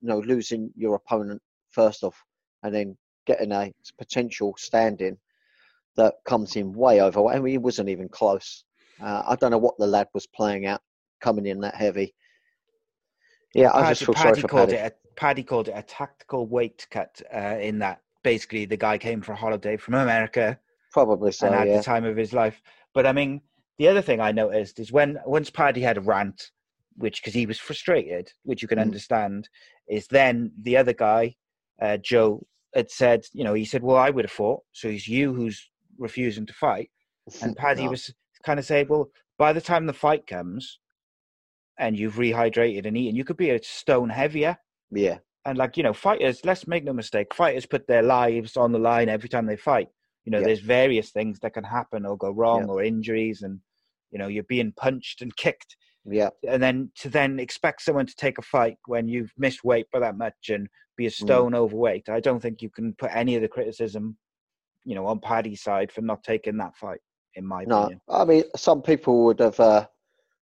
[0.00, 2.22] you know, losing your opponent first off,
[2.62, 2.96] and then
[3.26, 5.18] getting a potential stand-in
[5.96, 7.26] that comes in way over.
[7.26, 8.64] I mean, he wasn't even close.
[9.00, 10.80] Uh, I don't know what the lad was playing at
[11.20, 12.14] coming in that heavy.
[13.54, 14.82] Yeah, I just feel Paddy sorry for called Paddy.
[14.82, 17.20] It a, Paddy called it a tactical weight cut.
[17.34, 20.58] Uh, in that, basically, the guy came for a holiday from America,
[20.92, 21.76] probably so, and at yeah.
[21.78, 22.60] the time of his life.
[22.94, 23.40] But I mean,
[23.78, 26.50] the other thing I noticed is when once Paddy had a rant,
[26.96, 28.82] which because he was frustrated, which you can mm.
[28.82, 29.48] understand,
[29.88, 31.36] is then the other guy,
[31.80, 35.08] uh, Joe, had said, you know, he said, "Well, I would have fought." So it's
[35.08, 36.90] you who's refusing to fight,
[37.40, 37.90] and Paddy no.
[37.90, 38.12] was
[38.44, 40.80] kind of saying, "Well, by the time the fight comes,
[41.78, 44.58] and you've rehydrated and eaten, you could be a stone heavier."
[44.90, 45.18] Yeah.
[45.44, 48.78] And like you know, fighters, let's make no mistake, fighters put their lives on the
[48.78, 49.88] line every time they fight.
[50.24, 53.60] You know, there's various things that can happen or go wrong or injuries and
[54.10, 58.14] you know you're being punched and kicked yeah and then to then expect someone to
[58.16, 61.14] take a fight when you've missed weight by that much and be a mm.
[61.14, 61.56] stone mm.
[61.56, 64.16] overweight i don't think you can put any of the criticism
[64.84, 67.00] you know on paddy's side for not taking that fight
[67.34, 69.86] in my no, opinion i mean some people would have uh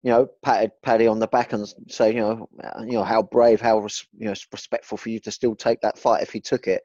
[0.04, 2.48] you know, patted Paddy on the back and say, you know,
[2.86, 3.86] you know how brave, how
[4.18, 6.82] you know respectful for you to still take that fight if he took it.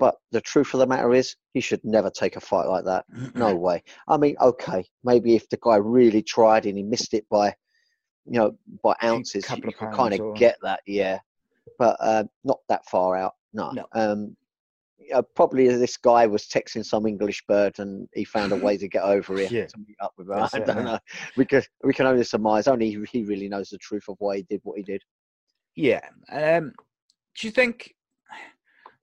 [0.00, 3.04] But the truth of the matter is, he should never take a fight like that.
[3.34, 3.82] No way.
[4.08, 7.48] I mean, okay, maybe if the guy really tried and he missed it by,
[8.24, 10.32] you know, by ounces, you can kind of or...
[10.32, 11.18] get that, yeah.
[11.78, 13.34] But uh, not that far out.
[13.52, 13.72] No.
[13.72, 13.84] no.
[13.92, 14.36] Um,
[15.36, 19.02] probably this guy was texting some English bird and he found a way to get
[19.02, 19.66] over here yeah.
[19.66, 20.34] to meet up with her.
[20.54, 20.98] I don't it, know.
[21.36, 22.68] We could we can only surmise.
[22.68, 25.02] Only he really knows the truth of why he did what he did.
[25.76, 26.00] Yeah.
[26.32, 26.72] Um,
[27.38, 27.94] do you think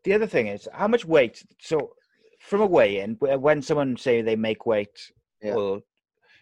[0.08, 1.44] the other thing is how much weight.
[1.60, 1.92] So
[2.40, 4.98] from a weigh-in, when someone say they make weight,
[5.42, 5.54] yeah.
[5.54, 5.82] or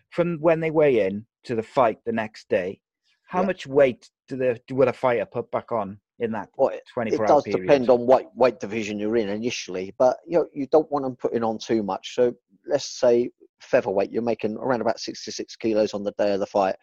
[0.10, 2.80] from when they weigh in to the fight the next day,
[3.28, 3.48] how yeah.
[3.48, 7.28] much weight do the will a fighter put back on in that well, 24 it
[7.28, 7.62] does period?
[7.62, 11.14] depend on what weight division you're in initially but you know you don't want them
[11.18, 12.34] putting on too much so
[12.66, 13.30] let's say
[13.66, 16.76] featherweight, you're making around about 66 kilos on the day of the fight.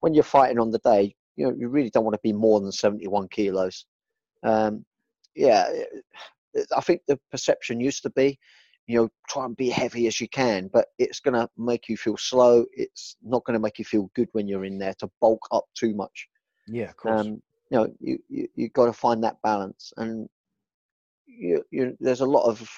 [0.00, 2.60] When you're fighting on the day, you know you really don't want to be more
[2.60, 3.86] than 71 kilos.
[4.42, 4.84] Um,
[5.34, 5.68] yeah,
[6.76, 8.38] I think the perception used to be,
[8.86, 11.96] you know, try and be heavy as you can, but it's going to make you
[11.96, 12.64] feel slow.
[12.72, 15.64] It's not going to make you feel good when you're in there to bulk up
[15.74, 16.28] too much.
[16.66, 17.20] Yeah, of course.
[17.20, 20.28] Um, you know, you you you got to find that balance, and
[21.26, 22.68] you, you there's a lot of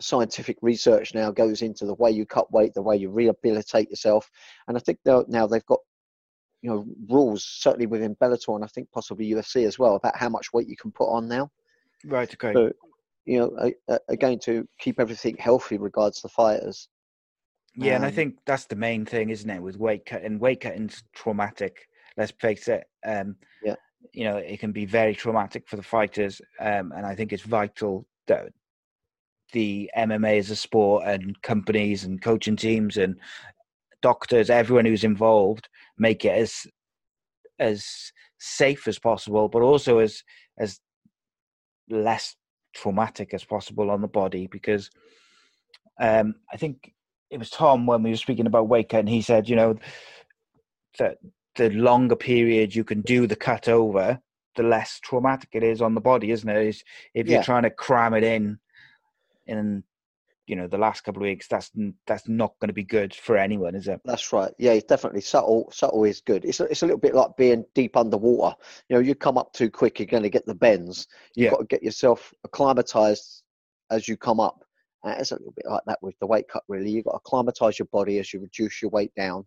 [0.00, 4.28] scientific research now goes into the way you cut weight, the way you rehabilitate yourself,
[4.66, 5.80] and I think now they've got
[6.62, 10.28] you know rules certainly within Bellator and I think possibly UFC as well about how
[10.28, 11.50] much weight you can put on now.
[12.04, 12.32] Right.
[12.32, 12.52] Okay.
[12.52, 12.72] So,
[13.26, 13.72] you know,
[14.08, 16.88] again to keep everything healthy regards the fighters.
[17.74, 19.62] Yeah, um, and I um, think that's the main thing, isn't it?
[19.62, 21.86] With weight cutting, weight cutting's traumatic.
[22.16, 22.84] Let's face it.
[23.06, 23.76] Um, yeah.
[24.12, 27.42] You know, it can be very traumatic for the fighters, um, and I think it's
[27.42, 28.48] vital that
[29.52, 33.16] the MMA as a sport and companies and coaching teams and
[34.02, 36.66] doctors, everyone who's involved, make it as
[37.58, 40.22] as safe as possible, but also as
[40.58, 40.80] as
[41.90, 42.36] less
[42.74, 44.90] traumatic as possible on the body because
[46.00, 46.92] um, I think
[47.30, 49.76] it was Tom when we were speaking about cut, and he said, you know,
[50.98, 51.18] that
[51.56, 54.20] the longer period you can do the cut over,
[54.56, 56.66] the less traumatic it is on the body, isn't it?
[56.66, 58.58] Is if you're trying to cram it in
[59.46, 59.84] in
[60.50, 61.70] you know the last couple of weeks that's
[62.08, 64.00] that's not going to be good for anyone is it?
[64.04, 64.50] That's right.
[64.58, 66.44] Yeah it's definitely subtle subtle is good.
[66.44, 68.56] It's a, it's a little bit like being deep underwater.
[68.88, 71.06] You know you come up too quick you're going to get the bends.
[71.36, 71.50] You've yeah.
[71.50, 73.44] got to get yourself acclimatized
[73.92, 74.64] as you come up.
[75.04, 76.90] And it's a little bit like that with the weight cut really.
[76.90, 79.46] You've got to acclimatize your body as you reduce your weight down.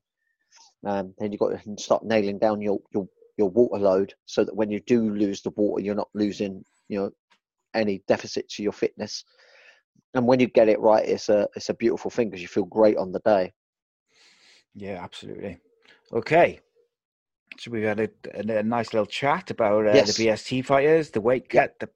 [0.87, 4.55] Um, then you've got to start nailing down your, your your water load so that
[4.55, 7.09] when you do lose the water you're not losing you know
[7.73, 9.23] any deficit to your fitness
[10.13, 12.65] and when you get it right, it's a it's a beautiful thing because you feel
[12.65, 13.51] great on the day.
[14.75, 15.59] Yeah, absolutely.
[16.11, 16.59] Okay,
[17.59, 20.15] so we've had a, a, a nice little chat about uh, yes.
[20.15, 21.73] the BST fighters, the weight cut.
[21.79, 21.89] The,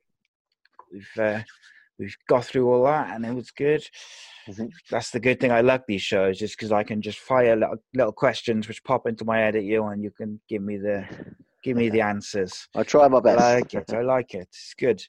[0.92, 1.42] we've uh,
[2.00, 3.88] we've got through all that, and it was good.
[4.48, 4.68] Mm-hmm.
[4.90, 5.52] That's the good thing.
[5.52, 9.08] I like these shows, just because I can just fire little, little questions which pop
[9.08, 11.06] into my head at you, and you can give me the
[11.64, 12.68] give me the answers.
[12.76, 13.42] I try my best.
[13.42, 13.94] I like it.
[13.94, 14.48] I like it.
[14.50, 15.04] It's good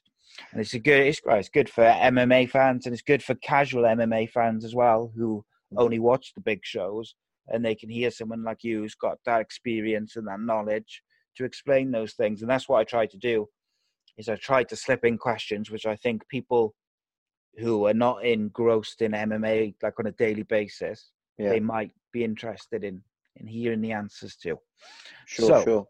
[0.51, 3.83] and it's a good it's, it's good for MMA fans and it's good for casual
[3.83, 5.81] MMA fans as well who mm-hmm.
[5.81, 7.15] only watch the big shows
[7.47, 11.01] and they can hear someone like you who's got that experience and that knowledge
[11.37, 13.47] to explain those things and that's what I try to do
[14.17, 16.75] is I try to slip in questions which I think people
[17.57, 21.49] who are not engrossed in MMA like on a daily basis yeah.
[21.49, 23.01] they might be interested in
[23.39, 24.59] in hearing the answers to.
[25.25, 25.87] Sure, so, sure.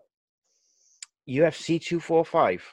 [1.28, 2.64] UFC 245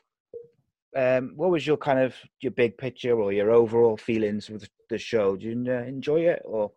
[0.96, 4.98] um, what was your kind of your big picture or your overall feelings with the
[4.98, 5.36] show?
[5.36, 6.72] Did you uh, enjoy it or?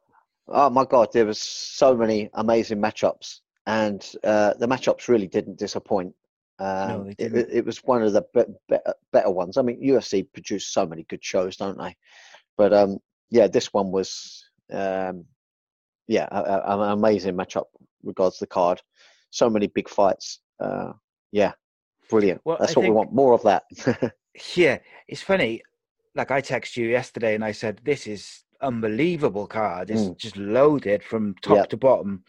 [0.47, 5.59] Oh my god, there was so many amazing matchups, and uh, the matchups really didn't
[5.59, 6.13] disappoint.
[6.57, 9.57] Um, no, it, it, was one of the be- be- better ones.
[9.57, 11.95] I mean, UFC produced so many good shows, don't they?
[12.57, 12.97] But um,
[13.29, 15.23] yeah, this one was um,
[16.07, 17.65] yeah an amazing matchup
[18.03, 18.81] regards to the card.
[19.29, 20.39] So many big fights.
[20.59, 20.93] Uh,
[21.31, 21.53] yeah,
[22.09, 22.41] Brilliant.
[22.43, 23.13] Well, That's I what think, we want.
[23.13, 23.63] More of that.
[24.55, 25.61] yeah, it's funny.
[26.15, 29.91] Like I texted you yesterday and I said, "This is unbelievable card.
[29.91, 30.17] It's mm.
[30.17, 31.69] just loaded from top yep.
[31.69, 32.23] to bottom."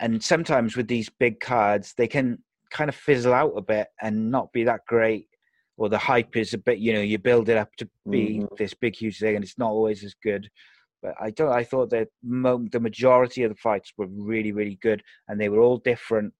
[0.00, 2.38] And sometimes with these big cards, they can
[2.70, 5.26] kind of fizzle out a bit and not be that great.
[5.76, 8.54] Or the hype is a bit, you know, you build it up to be mm-hmm.
[8.56, 10.48] this big, huge thing, and it's not always as good.
[11.02, 11.50] But I don't.
[11.50, 15.48] I thought that mo- the majority of the fights were really, really good, and they
[15.48, 16.32] were all different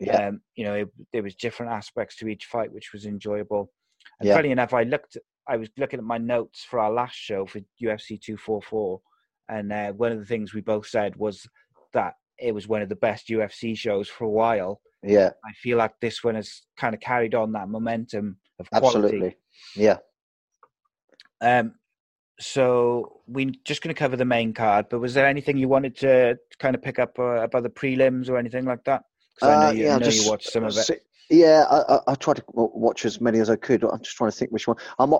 [0.00, 0.28] yeah.
[0.28, 3.72] Um, you know, it, there was different aspects to each fight, which was enjoyable.
[4.20, 4.34] And yeah.
[4.36, 5.16] funny enough, I looked,
[5.48, 9.00] I was looking at my notes for our last show for UFC 244,
[9.48, 11.46] and uh, one of the things we both said was
[11.94, 14.80] that it was one of the best UFC shows for a while.
[15.02, 18.96] Yeah, I feel like this one has kind of carried on that momentum of quality.
[18.96, 19.36] Absolutely.
[19.76, 19.98] Yeah.
[21.40, 21.74] Um.
[22.40, 25.96] So we're just going to cover the main card, but was there anything you wanted
[25.98, 29.02] to kind of pick up uh, about the prelims or anything like that?
[29.38, 31.02] Because I know, uh, you, yeah, I know just, you watched some of it.
[31.30, 33.84] Yeah, I, I, I, tried to watch as many as I could.
[33.84, 34.78] I'm just trying to think which one.
[34.98, 35.18] I'm uh,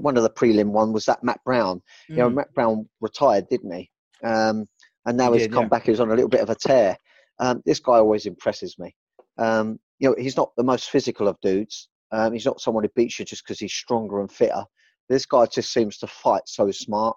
[0.00, 1.78] one of the prelim one was that Matt Brown.
[1.78, 1.82] Mm.
[2.08, 2.34] You know, mm.
[2.34, 3.90] Matt Brown retired, didn't he?
[4.24, 4.66] Um,
[5.06, 5.68] and now he he's did, come yeah.
[5.68, 5.84] back.
[5.84, 6.96] He's on a little bit of a tear.
[7.38, 8.94] Um, this guy always impresses me.
[9.38, 11.88] Um, you know, he's not the most physical of dudes.
[12.10, 14.64] Um, he's not someone who beats you just because he's stronger and fitter.
[15.08, 17.16] This guy just seems to fight so smart.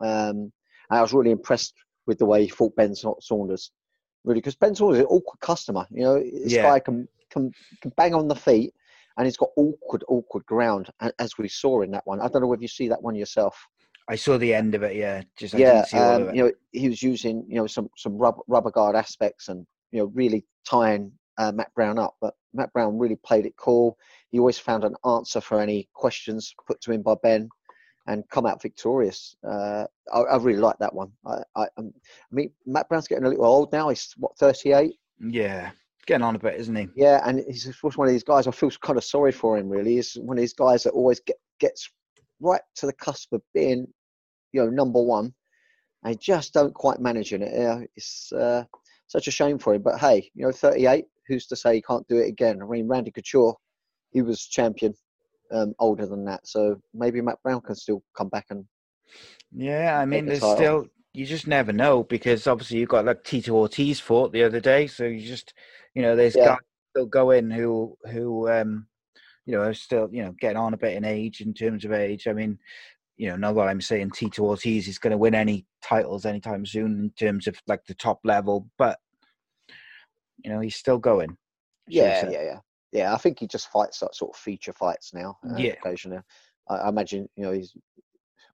[0.00, 0.52] Um,
[0.90, 1.74] I was really impressed
[2.06, 3.70] with the way he fought Ben Saunders
[4.26, 5.86] really, because Ben Saunders is an awkward customer.
[5.90, 6.62] You know, this yeah.
[6.62, 8.74] guy can, can can bang on the feet,
[9.16, 12.20] and he's got awkward, awkward ground, as we saw in that one.
[12.20, 13.56] I don't know whether you see that one yourself.
[14.08, 14.96] I saw the end of it.
[14.96, 16.36] Yeah, just I yeah, didn't see all um, of it.
[16.36, 20.00] you know, he was using you know some some rubber, rubber guard aspects and you
[20.00, 22.16] know really tying uh, Matt Brown up.
[22.20, 23.96] But Matt Brown really played it cool.
[24.30, 27.48] He always found an answer for any questions put to him by Ben,
[28.06, 29.36] and come out victorious.
[29.46, 31.10] Uh, I, I really like that one.
[31.26, 33.88] I, I, um, I mean, Matt Brown's getting a little old now.
[33.88, 34.94] He's what thirty eight.
[35.20, 35.70] yeah,
[36.06, 36.88] getting on a bit, isn't he?
[36.94, 38.46] Yeah, and he's just one of these guys.
[38.46, 39.68] I feel kind of sorry for him.
[39.68, 41.90] Really, he's one of these guys that always get gets
[42.40, 43.86] right to the cusp of being,
[44.52, 45.34] you know, number one,
[46.04, 47.40] and just don't quite manage it.
[47.40, 48.64] Yeah, it's uh,
[49.08, 49.82] such a shame for him.
[49.82, 51.06] But hey, you know, 38.
[51.28, 52.62] Who's to say he can't do it again?
[52.62, 53.56] I mean, Randy Couture,
[54.12, 54.94] he was champion
[55.52, 58.64] um, older than that, so maybe Matt Brown can still come back and
[59.52, 60.54] Yeah, I mean, the there's title.
[60.54, 64.60] still you just never know because obviously you've got like Tito Ortiz fought the other
[64.60, 65.54] day, so you just
[65.94, 66.48] you know there's Yeah.
[66.48, 66.58] guys
[66.90, 68.86] still going who who um
[69.46, 71.92] you know are still you know getting on a bit in age in terms of
[71.92, 72.26] age.
[72.28, 72.58] I mean,
[73.16, 76.66] you know, not that I'm saying Tito Ortiz is going to win any titles anytime
[76.66, 78.98] soon in terms of like the top level, but
[80.44, 81.38] you know he's still going.
[81.88, 82.58] Yeah, yeah, yeah,
[82.96, 83.14] yeah.
[83.14, 85.38] I think he just fights that sort of feature fights now.
[85.48, 85.74] Uh, Yeah.
[85.74, 86.20] occasionally.
[86.68, 87.74] I, I imagine you know he's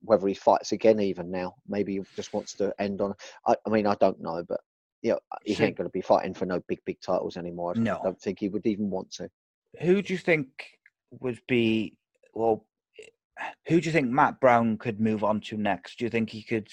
[0.02, 1.54] whether he fights again even now.
[1.68, 3.14] Maybe he just wants to end on.
[3.46, 4.60] I, I mean, I don't know, but
[5.02, 7.74] you know, he ain't going to be fighting for no big, big titles anymore.
[7.76, 8.00] I No.
[8.02, 9.28] don't think he would even want to.
[9.80, 10.48] Who do you think
[11.20, 11.96] would be
[12.34, 12.66] well?
[13.66, 15.98] Who do you think Matt Brown could move on to next?
[15.98, 16.68] Do you think he could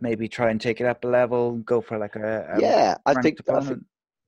[0.00, 3.14] maybe try and take it up a level, go for like a, a yeah, I
[3.14, 3.82] think, I think?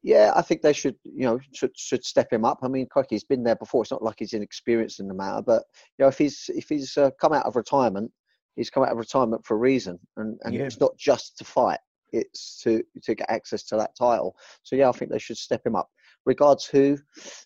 [0.08, 2.60] Yeah, I think they should, you know, should should step him up.
[2.62, 3.82] I mean, he's been there before.
[3.82, 5.64] It's not like he's inexperienced in the matter, but
[5.98, 8.10] you know, if he's if he's uh, come out of retirement,
[8.56, 10.62] he's come out of retirement for a reason, and and Yeah.
[10.62, 11.80] it's not just to fight;
[12.10, 14.34] it's to to get access to that title.
[14.62, 15.90] So yeah, I think they should step him up.
[16.24, 16.96] Regards who,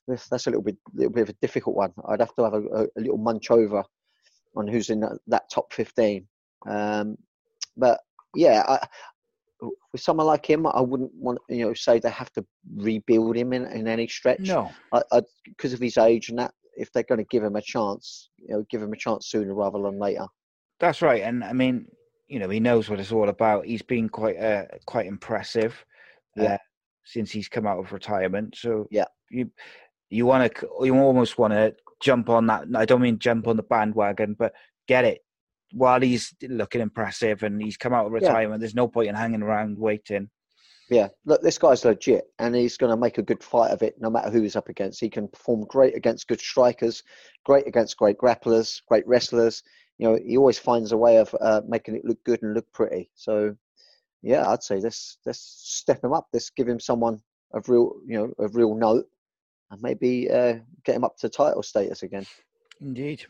[0.07, 1.93] that's that's a little bit little bit of a difficult one.
[2.07, 3.83] I'd have to have a, a, a little munch over
[4.57, 6.29] on who's in that, that top fifteen.
[6.69, 7.19] Um,
[7.77, 7.99] but
[8.37, 8.87] yeah, I,
[9.93, 12.45] with someone like him, I wouldn't want you know say they have to
[12.77, 14.49] rebuild him in, in any stretch.
[14.49, 14.73] No,
[15.45, 18.49] because of his age and that, if they're going to give him a chance, you
[18.55, 20.27] know, give him a chance sooner rather than later.
[20.81, 21.23] that's right.
[21.23, 21.87] And I mean,
[22.29, 23.67] you know, he knows what it's all about.
[23.67, 25.85] He's been quite uh, quite impressive
[26.37, 26.55] Yeah.
[26.55, 26.59] uh,
[27.05, 28.57] since he's come out of retirement.
[28.57, 29.07] So Yeah.
[29.31, 29.51] you
[30.11, 32.65] you want to you almost want to jump on that.
[32.75, 34.53] I don't mean jump on the bandwagon, but
[34.89, 35.21] get it
[35.73, 38.29] while he's looking impressive and he's come out of Yeah.
[38.29, 38.61] retirement.
[38.61, 40.31] There's no point in hanging around waiting.
[40.89, 43.95] Yeah, look, this guy's legit, and he's going to make a good fight of it,
[43.99, 45.01] no matter who he's up against.
[45.01, 47.03] He can perform great against good strikers,
[47.45, 49.63] great against great grapplers, great wrestlers.
[49.99, 52.71] You know, he always finds a way of uh, making it look good and look
[52.73, 53.11] pretty.
[53.15, 53.57] So,
[54.21, 56.27] yeah, I'd say let's let's step him up.
[56.33, 57.23] Let's give him someone
[57.55, 59.07] of real, you know, of real note,
[59.71, 62.27] and maybe uh, get him up to title status again.
[62.81, 63.25] Indeed.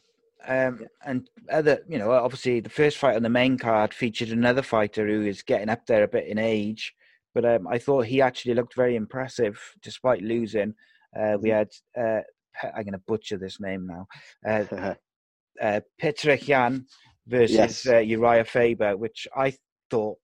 [0.47, 4.63] Um, and other, you know, obviously the first fight on the main card featured another
[4.63, 6.95] fighter who is getting up there a bit in age,
[7.35, 10.75] but um, I thought he actually looked very impressive despite losing.
[11.19, 11.69] Uh, we had,
[11.99, 12.21] uh,
[12.63, 14.07] I'm going to butcher this name now,
[14.47, 14.95] uh,
[15.63, 16.87] uh, Petrek Yan
[17.27, 17.87] versus Yes.
[17.87, 19.55] uh, Uriah Faber, which I
[19.91, 20.19] thought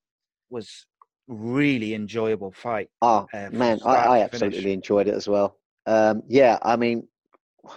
[0.49, 0.85] was
[1.27, 2.89] really enjoyable fight.
[3.01, 5.57] Oh uh, man, I, I absolutely enjoyed it as well.
[5.85, 7.07] Um, yeah, I mean,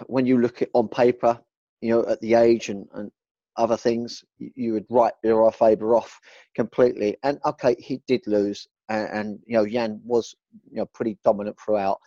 [0.07, 1.39] when you look at on paper,
[1.83, 3.11] you know, at the age and, and
[3.57, 6.17] other things, you, would write Uriah Faber off
[6.55, 7.17] completely.
[7.23, 10.33] And okay, he did lose, and, and you know, Yan was
[10.71, 11.99] you know pretty dominant throughout,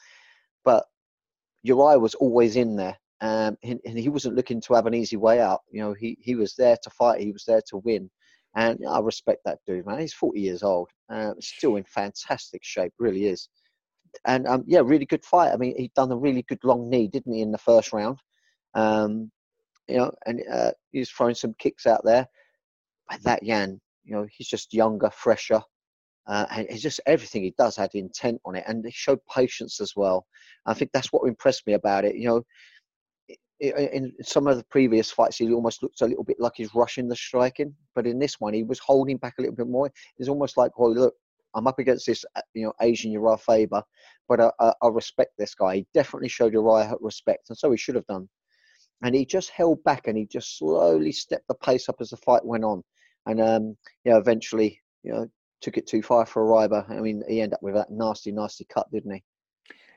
[0.64, 0.87] but
[1.62, 2.97] Uriah was always in there.
[3.20, 5.61] Um, and, and he wasn't looking to have an easy way out.
[5.70, 7.20] You know, he, he was there to fight.
[7.20, 8.11] He was there to win.
[8.55, 10.01] And I respect that dude, man.
[10.01, 13.49] He's 40 years old, uh, still in fantastic shape, really is.
[14.27, 15.53] And um, yeah, really good fight.
[15.53, 18.18] I mean, he'd done a really good long knee, didn't he, in the first round?
[18.74, 19.31] Um,
[19.89, 22.26] you know, and uh, he was throwing some kicks out there.
[23.09, 25.62] But that Yan, you know, he's just younger, fresher,
[26.26, 29.80] uh, and it's just everything he does had intent on it, and he showed patience
[29.80, 30.26] as well.
[30.66, 32.16] I think that's what impressed me about it.
[32.16, 32.43] You know,
[33.61, 37.09] in some of the previous fights, he almost looked a little bit like he's rushing
[37.09, 39.91] the striking, but in this one, he was holding back a little bit more.
[40.18, 41.14] It's almost like, well, look,
[41.55, 43.82] I'm up against this, uh, you know, Asian Uriah Faber,
[44.28, 45.76] but I, I, I respect this guy.
[45.76, 48.28] He definitely showed Uriah respect, and so he should have done.
[49.03, 52.16] And he just held back, and he just slowly stepped the pace up as the
[52.16, 52.82] fight went on,
[53.26, 55.28] and um, yeah, eventually, you know,
[55.61, 56.86] took it too far for Uriah.
[56.88, 59.24] I mean, he ended up with that nasty, nasty cut, didn't he?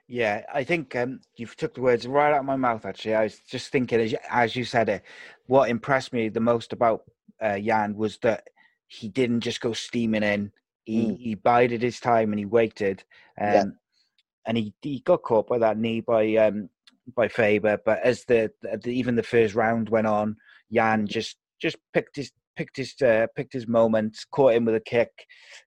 [0.07, 2.83] Yeah, I think um, you've took the words right out of my mouth.
[2.85, 5.03] Actually, I was just thinking as you, as you said it.
[5.45, 7.03] What impressed me the most about
[7.43, 8.47] uh, Yan was that
[8.87, 10.51] he didn't just go steaming in.
[10.85, 11.17] He Mm.
[11.19, 13.03] he bided his time and he waited.
[13.39, 13.63] Um, Yeah.
[14.47, 16.69] And he he got caught by that knee by um
[17.15, 17.79] by Faber.
[17.85, 20.35] But as the, the even the first round went on,
[20.69, 24.81] Yan just just picked his picked his uh, picked his moments, caught him with a
[24.81, 25.11] kick,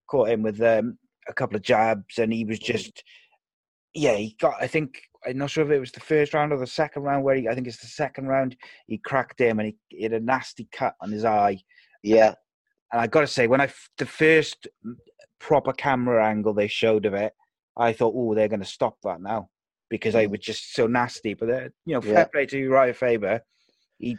[0.08, 3.02] caught him with um, a couple of jabs, and he was just
[3.94, 4.14] yeah.
[4.14, 6.66] He got I think I'm not sure if it was the first round or the
[6.66, 9.76] second round where he I think it's the second round he cracked him and he,
[9.88, 11.58] he had a nasty cut on his eye.
[12.02, 12.34] Yeah,
[12.92, 14.66] And I got to say, when I the first
[15.38, 17.32] proper camera angle they showed of it,
[17.76, 19.48] I thought, oh, they're going to stop that now
[19.92, 20.30] because they Mm.
[20.30, 21.34] were just so nasty.
[21.34, 22.24] But uh, you know, fair Yeah.
[22.24, 23.42] play to Uriah Faber.
[23.98, 24.18] He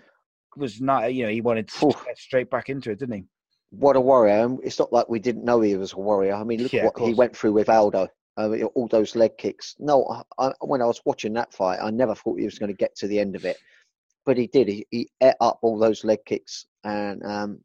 [0.56, 2.06] was not, you know, he wanted to Oof.
[2.06, 3.24] get straight back into it, didn't he?
[3.72, 4.46] what a warrior!
[4.46, 6.36] And It's not like we didn't know he was a warrior.
[6.36, 8.08] I mean, look Yeah, what he went through with Aldo.
[8.38, 9.76] I all those leg kicks.
[9.80, 12.72] No, I, I, when I was watching that fight, I never thought he was going
[12.72, 13.58] to get to the end of it,
[14.26, 14.68] but he did.
[14.68, 17.60] He, he ate up all those leg kicks, and um,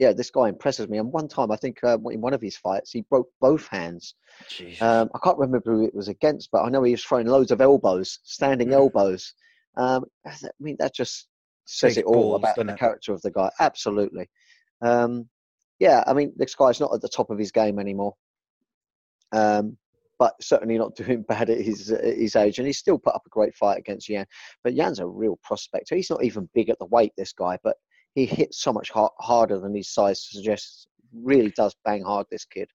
[0.00, 0.96] yeah, this guy impresses me.
[0.98, 4.14] And one time, I think uh, in one of his fights, he broke both hands.
[4.80, 7.50] Um, I can't remember who it was against, but I know he was throwing loads
[7.52, 8.72] of elbows, standing Mm.
[8.74, 9.34] elbows.
[9.76, 11.28] Um, I mean, that just
[11.66, 12.78] says Big it all balls, about the it?
[12.78, 13.50] character of the guy.
[13.60, 14.28] Absolutely.
[14.80, 15.28] Um,
[15.78, 18.14] yeah, I mean, this guy's not at the top of his game anymore,
[19.32, 19.76] um,
[20.18, 23.22] but certainly not doing bad at his at his age, and he's still put up
[23.26, 24.26] a great fight against Yan.
[24.64, 25.90] But Yan's a real prospect.
[25.90, 27.76] He's not even big at the weight, this guy, but
[28.14, 30.86] he hits so much har- harder than his size suggests.
[31.12, 32.68] Really does bang hard, this kid.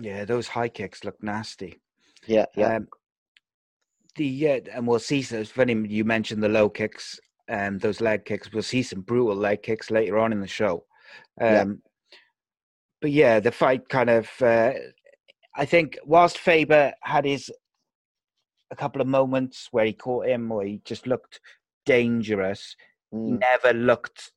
[0.00, 1.80] yeah, those high kicks look nasty.
[2.26, 2.88] Yeah, yeah, Um,
[4.16, 5.22] the yeah, and we'll see.
[5.22, 7.18] So it's funny you mentioned the low kicks
[7.48, 8.52] and those leg kicks.
[8.52, 10.84] We'll see some brutal leg kicks later on in the show.
[11.40, 11.64] Um, Yeah.
[13.00, 14.30] But yeah, the fight kind of.
[14.40, 14.74] Uh,
[15.56, 17.50] I think whilst Faber had his
[18.70, 21.40] a couple of moments where he caught him, or he just looked
[21.84, 22.76] dangerous,
[23.10, 23.40] he Mm.
[23.40, 24.30] never looked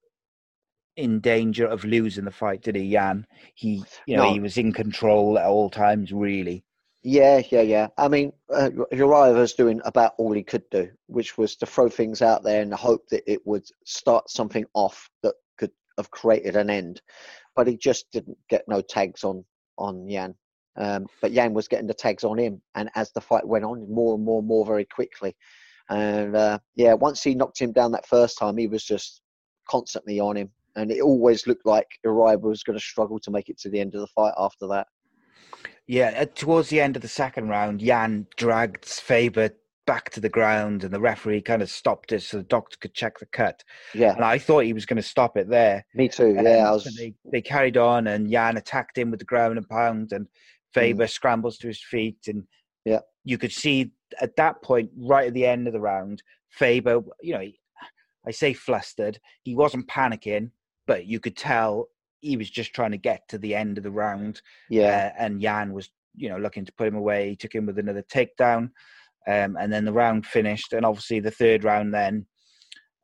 [0.98, 3.26] in danger of losing the fight, did he, Yan?
[3.56, 4.34] He, you know, No.
[4.34, 6.64] he was in control at all times, really.
[7.04, 7.88] Yeah, yeah, yeah.
[7.98, 11.88] I mean, uh, Uriah was doing about all he could do, which was to throw
[11.88, 16.10] things out there in the hope that it would start something off that could have
[16.10, 17.02] created an end.
[17.56, 19.46] But he just didn't get no tags on
[19.78, 20.34] on Yan.
[20.78, 23.88] Um, but Yan was getting the tags on him, and as the fight went on,
[23.90, 25.36] more and more and more very quickly.
[25.90, 29.22] And uh, yeah, once he knocked him down that first time, he was just
[29.70, 33.50] constantly on him, and it always looked like Uriah was going to struggle to make
[33.50, 34.88] it to the end of the fight after that.
[35.88, 39.52] Yeah, uh, towards the end of the second round, Yan dragged Faber
[39.86, 42.96] back to the ground, and the referee kind of stopped it so the doctor could
[42.96, 43.64] check the cut.
[43.94, 45.86] Yeah, And I thought he was going to stop it there.
[45.94, 46.36] me too.
[46.40, 46.84] Um, Yeah, I was.
[46.98, 50.28] they, they carried on, and Yan attacked him with the ground and pound, and
[50.74, 52.18] Faber scrambles to his feet.
[52.28, 52.48] And Mm.
[52.86, 53.00] Yeah.
[53.24, 57.34] you could see at that point, right at the end of the round, Faber, you
[57.34, 57.60] know, he-
[58.28, 59.20] I say flustered.
[59.44, 60.50] He wasn't panicking,
[60.88, 61.88] but you could tell
[62.22, 64.42] he was just trying to get to the end of the round.
[64.70, 67.30] Yeah, Uh, and Yan was, you know, looking to put him away.
[67.30, 68.72] He took him with another takedown.
[69.28, 70.74] Um, and then the round finished.
[70.74, 72.26] And obviously, the third round then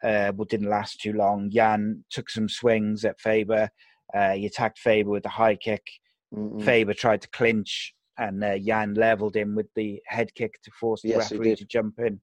[0.04, 1.50] uh, well, didn't last too long.
[1.52, 3.70] Yan took some swings at Faber.
[4.14, 5.86] Uh, he attacked Faber with the high kick.
[6.34, 6.64] Mm-mm.
[6.64, 11.02] Faber tried to clinch, and uh, Yan leveled him with the head kick to force
[11.02, 12.20] the Yes, referee to jump in.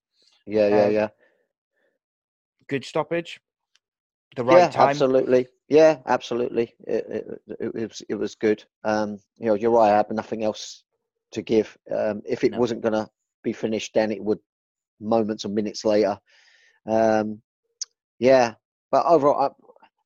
[0.46, 1.08] yeah, yeah, um, yeah.
[2.68, 3.40] Good stoppage.
[4.36, 4.90] The right yeah, time.
[4.90, 5.46] absolutely.
[5.68, 6.74] Yeah, absolutely.
[6.86, 8.64] It, it, it, it was it was good.
[8.84, 9.92] Um, you know, you're right.
[9.92, 10.84] I had nothing else
[11.32, 11.76] to give.
[11.94, 12.58] Um, if it No.
[12.58, 13.08] wasn't going to
[13.42, 14.38] be finished, then it would
[15.00, 16.18] moments or minutes later.
[16.86, 17.40] Um,
[18.18, 18.54] yeah,
[18.90, 19.56] but overall,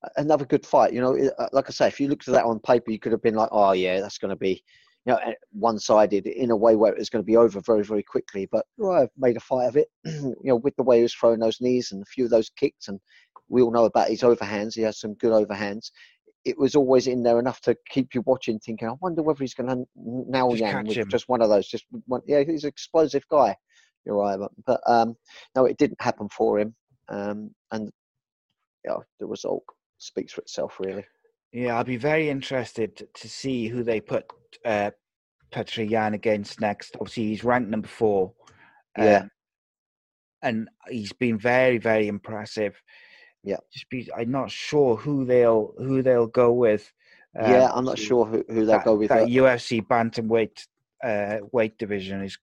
[0.05, 0.93] I, another good fight.
[0.93, 3.13] You know, uh, like I say, if you looked at that on paper, you could
[3.13, 4.63] have been like, "Oh yeah, that's going to be."
[5.05, 5.19] You know,
[5.51, 8.49] one-sided in a way where it was going to be over very, very quickly.
[8.53, 9.89] But right, made a fight of it.
[10.05, 12.51] you know, with the way he was throwing those knees and a few of those
[12.51, 13.01] kicks, and
[13.53, 14.75] we all know about his overhands.
[14.75, 15.93] He has some good overhands.
[16.45, 19.55] It was always in there enough to keep you watching, thinking, "I wonder whether he's
[19.55, 21.09] going to nail Yang with him.
[21.09, 23.55] just one of those." Just one, yeah, he's an explosive guy.
[24.05, 25.15] You're right, but, but um,
[25.55, 26.75] no, it didn't happen for him,
[27.09, 27.93] um, and
[28.85, 29.63] yeah, the result
[29.99, 31.05] speaks for itself, really.
[31.53, 34.25] Yeah, I'll be very interested to see who they put
[34.65, 34.91] uh,
[35.53, 36.97] Petr Yan against next.
[36.99, 38.33] Obviously, he's ranked number four.
[38.99, 39.19] Yeah.
[39.19, 39.31] um,
[40.43, 42.75] and he's been very, very impressive.
[43.45, 43.57] Yeah.
[43.73, 46.93] Just be, I'm not sure who they'll who they'll go with.
[47.39, 49.09] Um, yeah, I'm not sure who, who they'll that, go with.
[49.09, 50.67] that UFC bantamweight
[51.03, 52.39] uh, weight division is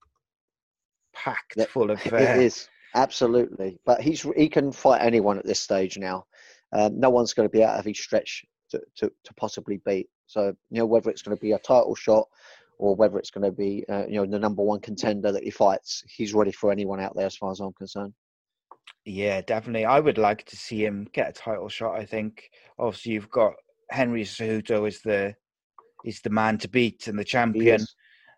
[1.14, 2.00] packed That- full of.
[2.12, 6.26] Uh, It is absolutely, but he's he can fight anyone at this stage now.
[6.72, 10.08] Um, no one's going to be out of his stretch to, to, to possibly beat.
[10.28, 12.28] So you know whether it's going to be a title shot
[12.78, 15.52] or whether it's going to be uh, you know the number one contender that he
[15.52, 18.14] fights, he's ready for anyone out there as far as I'm concerned.
[19.06, 19.86] Yeah, definitely.
[19.86, 21.96] I would like to see him get a title shot.
[22.00, 23.54] I think obviously you've got
[23.90, 25.36] Henry Cejudo is the
[26.06, 27.82] is the man to beat and the champion.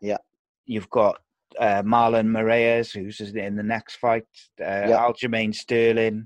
[0.01, 0.17] Yeah,
[0.65, 1.19] You've got
[1.59, 4.23] uh, Marlon Moraes, who's in the next fight.
[4.59, 5.05] Uh, Yeah.
[5.05, 6.25] Aljamain Sterling,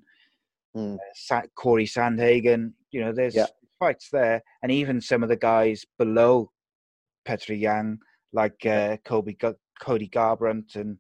[0.76, 0.98] Mm.
[1.32, 2.74] uh, Corey Sandhagen.
[2.92, 3.48] You know, there's Yeah.
[3.80, 6.52] fights there, and even some of the guys below
[7.28, 8.00] Petr Yang,
[8.34, 9.36] like uh, Kobe,
[9.82, 11.00] Cody Garbrandt, and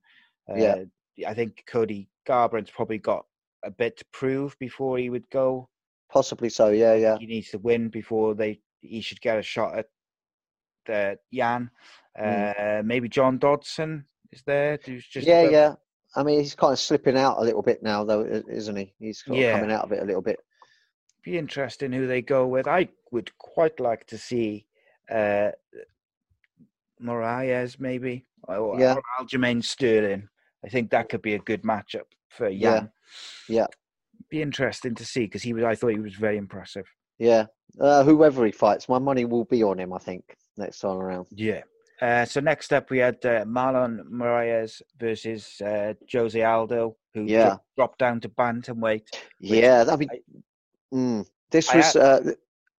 [0.49, 0.83] uh, Yeah.
[1.27, 3.25] I think Cody Garbrandt's probably got
[3.63, 5.69] a bit to prove before he would go.
[6.11, 6.69] Possibly so.
[6.69, 9.87] Yeah, yeah, He needs to win before they he should get a shot at
[10.93, 11.69] uh, Yan.
[12.17, 14.79] Uh, maybe John Dodson is there.
[14.85, 15.73] Who's just yeah, yeah.
[16.15, 18.93] I mean, he's kind of slipping out a little bit now, though, isn't he?
[18.99, 19.53] He's Yeah.
[19.59, 20.39] coming out of it a little bit.
[21.23, 22.67] Be interesting who they go with.
[22.67, 24.67] I would quite like to see
[25.09, 25.51] uh,
[27.01, 28.95] Moraes maybe or, Yeah.
[28.95, 30.29] or Aljamain Sterling.
[30.65, 32.87] I think that could be a good matchup for Yeah.
[33.47, 33.67] Yeah.
[34.29, 35.63] Be interesting to see because he was.
[35.63, 36.85] I thought he was very impressive.
[37.19, 37.45] Yeah,
[37.79, 39.93] uh, whoever he fights, my money will be on him.
[39.93, 41.27] I think next time around.
[41.31, 41.61] Yeah.
[42.01, 47.57] Uh, so next up, we had uh, Marlon Moraes versus uh, Jose Aldo, who Yeah.
[47.77, 49.07] dropped down to bantamweight.
[49.39, 51.93] Yeah, I mean, I- mm, this I was.
[51.93, 52.19] had- uh,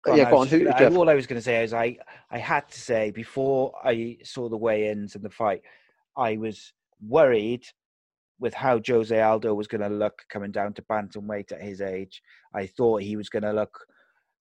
[0.08, 0.48] on, yeah, go on.
[0.48, 1.96] Who, I- all I was going to say is I,
[2.30, 5.62] I had to say before I saw the weigh-ins and the fight,
[6.16, 7.64] I was worried
[8.38, 12.22] with how Jose Aldo was going to look coming down to bantamweight at his age.
[12.54, 13.86] I thought he was going to look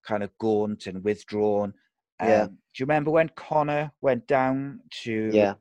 [0.06, 1.74] kind of gaunt and withdrawn.
[2.22, 2.44] Yeah.
[2.44, 5.30] Um, do you remember when Conor went down to?
[5.34, 5.56] Yeah,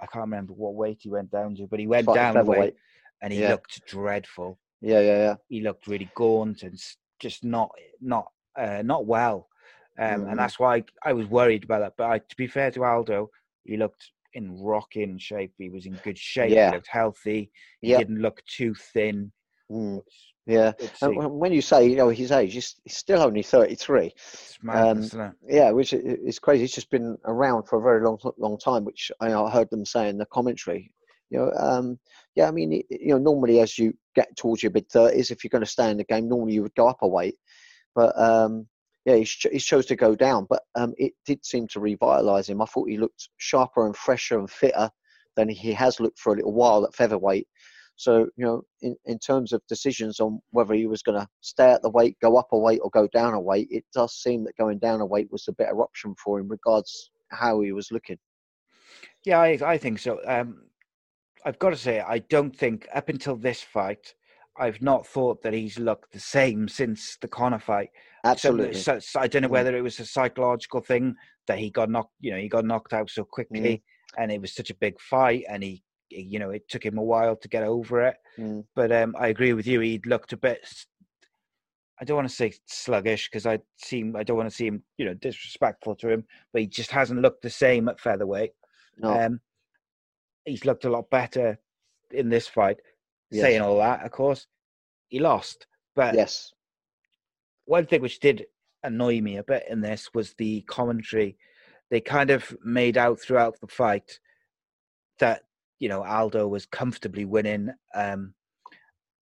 [0.00, 2.74] I can't remember what weight he went down to, but he went down a weight
[3.22, 3.50] and he Yeah.
[3.50, 4.58] looked dreadful.
[4.80, 5.34] Yeah, yeah, yeah.
[5.48, 6.78] He looked really gaunt and
[7.18, 7.70] just not
[8.00, 9.48] not uh, not well,
[9.98, 10.30] um, Mhm.
[10.30, 11.94] and that's why I was worried about that.
[11.96, 13.30] But I, to be fair to Aldo,
[13.64, 15.52] he looked in rocking shape.
[15.58, 16.52] He was in good shape.
[16.52, 16.70] Yeah.
[16.70, 17.50] He looked healthy.
[17.80, 17.98] He Yeah.
[17.98, 19.32] didn't look too thin.
[19.72, 20.00] Mm,
[20.46, 20.72] yeah.
[21.02, 24.12] And when- you say you know his age, he's, he's still only thirty-three.
[24.62, 25.34] Madness, um?
[25.48, 26.62] Yeah, which is crazy.
[26.62, 28.84] He's just been around for a very long, long time.
[28.84, 30.92] Which I, I heard them say in the commentary.
[31.30, 31.98] You know, um,
[32.36, 32.46] yeah.
[32.46, 35.64] I mean, you know, normally as you get towards your mid thirties, if you're going
[35.64, 37.36] to stay in the game, normally you would go up a weight.
[37.96, 38.68] But um,
[39.06, 40.46] yeah, he, he chose to go down.
[40.50, 42.60] But um, it did seem to revitalise him.
[42.60, 44.90] I thought he looked sharper and fresher and fitter
[45.36, 47.46] than he has looked for a little while at featherweight.
[47.94, 51.70] So you know, in, in terms of decisions on whether he was going to stay
[51.70, 54.44] at the weight, go up a weight, or go down a weight, it does seem
[54.44, 57.90] that going down a weight was the better option for him, regards how he was
[57.90, 58.18] looking.
[59.24, 60.20] Yeah, I, I think so.
[60.26, 60.64] Um,
[61.44, 64.14] I've got to say, I don't think up until this fight,
[64.58, 67.90] I've not thought that he's looked the same since the Conor fight.
[68.26, 68.80] So- Absolutely.
[68.80, 69.52] So, so I don't know Mm.
[69.52, 71.14] whether it was a psychological thing
[71.46, 73.82] that he got knocked, you know, he got knocked out so quickly,
[74.18, 77.02] and it was such a big fight, and he, you know, it took him a
[77.02, 78.16] while to get over it.
[78.38, 78.64] Mm.
[78.74, 79.80] But um, I agree with you.
[79.80, 80.66] He looked a bit.
[82.00, 85.06] I don't want to say sluggish because I seem I don't want to seem you
[85.06, 86.24] know, disrespectful to him.
[86.52, 88.52] But he just hasn't looked the same at featherweight.
[88.98, 89.08] No.
[89.18, 89.40] Um,
[90.44, 91.58] he's looked a lot better
[92.10, 92.78] in this fight.
[93.30, 93.42] Yes.
[93.42, 94.46] Saying all that, of course,
[95.08, 95.66] he lost.
[95.94, 96.52] But yes.
[97.66, 98.46] One thing which did
[98.82, 101.36] annoy me a bit in this was the commentary.
[101.90, 104.18] They kind of made out throughout the fight
[105.18, 105.42] that
[105.78, 108.34] you know Aldo was comfortably winning, um,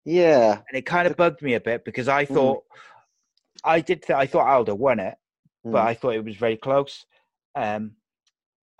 [0.05, 0.61] Yeah.
[0.69, 2.33] and it kind of bugged me a bit because I Mm.
[2.33, 2.63] thought
[3.63, 4.03] I did.
[4.03, 5.17] Th- I thought Aldo won it,
[5.63, 5.87] but Mm.
[5.87, 7.05] I thought it was very close,
[7.55, 7.95] um,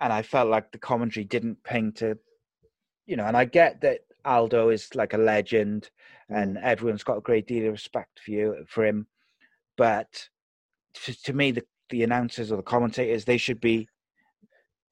[0.00, 2.18] and I felt like the commentary didn't ping to,
[3.06, 3.24] you know.
[3.24, 5.90] And I get that Aldo is like a legend,
[6.28, 6.62] and Mm.
[6.62, 9.06] everyone's got a great deal of respect for you for him,
[9.78, 10.28] but
[11.04, 13.88] to, to me, the the announcers or the commentators they should be,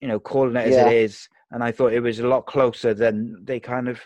[0.01, 0.87] you know, calling it as Yeah.
[0.89, 1.29] it is.
[1.51, 4.01] And I thought it was a lot closer than they kind of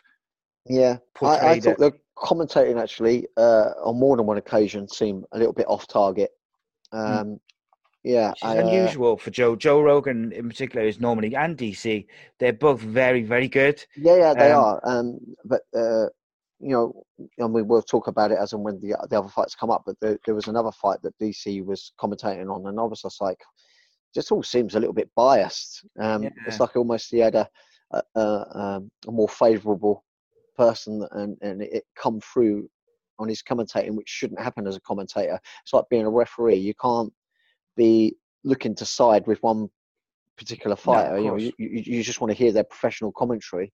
[0.67, 0.97] Yeah.
[1.23, 1.79] I, I thought it.
[1.79, 6.31] the commentating actually uh, on more than one occasion seemed a little bit off target.
[6.91, 7.39] Um,
[8.03, 8.31] Yeah.
[8.31, 9.55] Which is I, uh, unusual for Joe.
[9.55, 12.07] Joe Rogan, in particular, is normally and DC.
[12.41, 13.85] They're both very, very good.
[13.97, 14.81] Yeah, yeah, they Um, are.
[14.83, 16.07] Um, but uh,
[16.61, 17.03] you know,
[17.39, 19.83] and we'll talk about it as and when the the other fights come up.
[19.87, 23.21] But there, there was another fight that DC was commentating on, and I was just
[23.21, 23.39] like,
[24.15, 25.85] just all seems a little bit biased.
[25.99, 26.31] Um, Yeah.
[26.47, 27.49] It's like almost he had a
[27.93, 30.05] a, a, um, a more favourable
[30.57, 32.69] person, and and it come through
[33.19, 35.39] on his commentating, which shouldn't happen as a commentator.
[35.63, 36.57] It's like being a referee.
[36.57, 37.13] You can't
[37.77, 39.69] be looking to side with one
[40.37, 41.19] particular fighter.
[41.19, 43.73] you know, you, you just want to hear their professional commentary.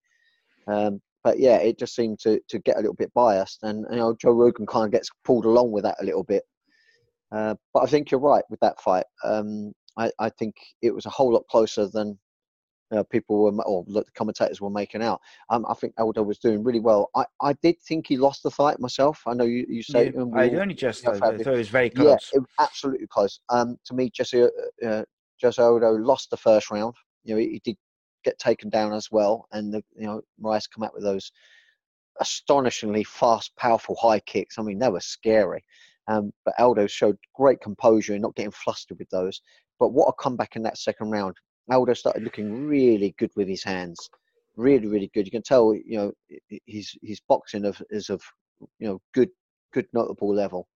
[0.67, 3.97] Um, but yeah, it just seemed to, to get a little bit biased, and you
[3.97, 6.45] know Joe Rogan kind of gets pulled along with that a little bit.
[7.33, 9.07] Uh, but I think you're right with that fight.
[9.25, 12.17] Um, I, I think it was a whole lot closer than
[12.93, 15.21] uh, people were, or the commentators were making out.
[15.51, 17.11] Um, I think Aldo was doing really well.
[17.17, 19.21] I, I did think he lost the fight myself.
[19.27, 21.71] I know you, you say Yeah, I only just yeah, thought, I thought it was
[21.71, 22.31] very yeah, close.
[22.35, 23.41] it was absolutely close.
[23.49, 24.49] Um, to me, Jesse uh,
[24.87, 25.03] uh,
[25.43, 26.95] Jose Aldo lost the first round.
[27.25, 27.77] You know, he, he did
[28.27, 31.33] get taken down as well, and the, you know Moraes come out with those
[32.21, 34.59] astonishingly fast, powerful high kicks.
[34.59, 35.65] I mean, they were scary.
[36.09, 39.41] Um, but Aldo showed great composure and not getting flustered with those.
[39.79, 41.37] But what a comeback in that second round.
[41.71, 43.99] Aldo started looking really good with his hands,
[44.57, 45.27] really, really good.
[45.27, 46.13] You can tell, you know,
[46.67, 48.23] his his boxing of, is of,
[48.79, 49.31] you know, good,
[49.73, 50.69] good notable level.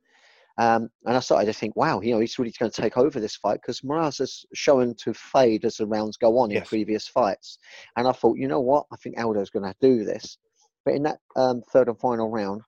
[0.61, 3.19] Um, and I started to think, wow, you know, he's really going to take over
[3.19, 6.61] this fight because Moraes has shown to fade as the rounds go on yes.
[6.61, 7.57] in previous fights.
[7.97, 10.37] And I thought, you know what, I think Aldo's going to do this.
[10.85, 12.61] But in that um, third and final round,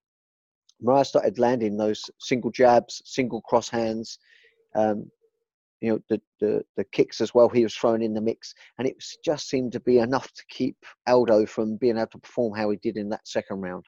[0.82, 4.18] Moraes started landing those single jabs, single cross hands,
[4.74, 5.10] um,
[5.82, 7.50] you know, the, the, the kicks as well.
[7.50, 10.76] He was thrown in the mix, and it just seemed to be enough to keep
[11.06, 13.84] Aldo from being able to perform how he did in that second round.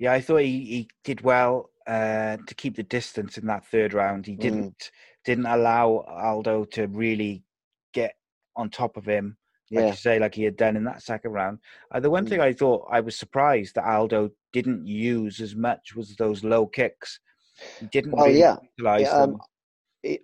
[0.00, 3.94] Yeah, I thought he, he did well uh, to keep the distance in that third
[3.94, 4.26] round.
[4.26, 4.90] He didn't mm.
[5.24, 7.44] didn't allow Aldo to really
[7.92, 8.14] get
[8.56, 9.36] on top of him,
[9.70, 9.90] like yeah.
[9.90, 11.58] you say, like he had done in that second round.
[11.92, 12.28] Uh, the one mm.
[12.28, 16.66] thing I thought I was surprised that Aldo didn't use as much was those low
[16.66, 17.20] kicks.
[17.80, 18.12] He didn't.
[18.12, 18.56] Well, really yeah.
[18.78, 19.38] yeah um,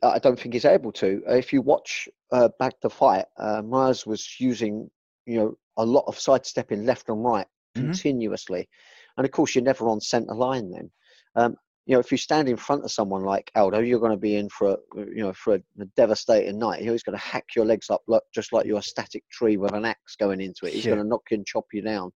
[0.03, 1.23] I don't think he's able to.
[1.27, 4.91] If you watch uh, back the fight, uh, Moraes was using,
[5.27, 7.47] you know, a lot of sidestepping left and right
[7.77, 7.87] mm-hmm.
[7.87, 8.69] continuously,
[9.17, 10.91] and of course you're never on centre line then.
[11.37, 11.57] Um,
[11.87, 14.37] you know, if you stand in front of someone like Aldo, you're going to be
[14.37, 15.61] in for a, you know, for a,
[15.97, 16.83] devastating night.
[16.83, 19.73] He's going to hack your legs up like, just like you're a static tree with
[19.73, 20.75] an axe going into it.
[20.75, 20.93] He's yeah.
[20.93, 22.13] going to knock you and chop you down.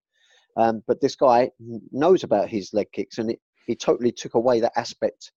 [0.56, 1.50] Um, but this guy
[1.90, 5.32] knows about his leg kicks, and it, he totally took away that aspect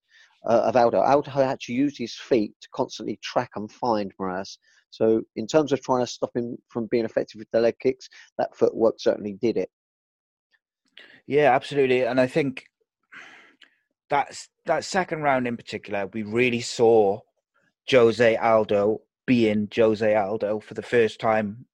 [0.48, 1.02] uh, of Aldo.
[1.02, 4.58] Aldo had to use his feet to constantly track and find Moraes.
[4.92, 8.08] So, in terms of trying to stop him from being effective with the leg kicks,
[8.38, 9.70] that footwork certainly did it.
[11.26, 12.04] Yeah, absolutely.
[12.04, 12.66] And I think
[14.10, 17.20] that's that second round in particular, we really saw
[17.90, 21.66] Jose Aldo being Jose Aldo for the first time.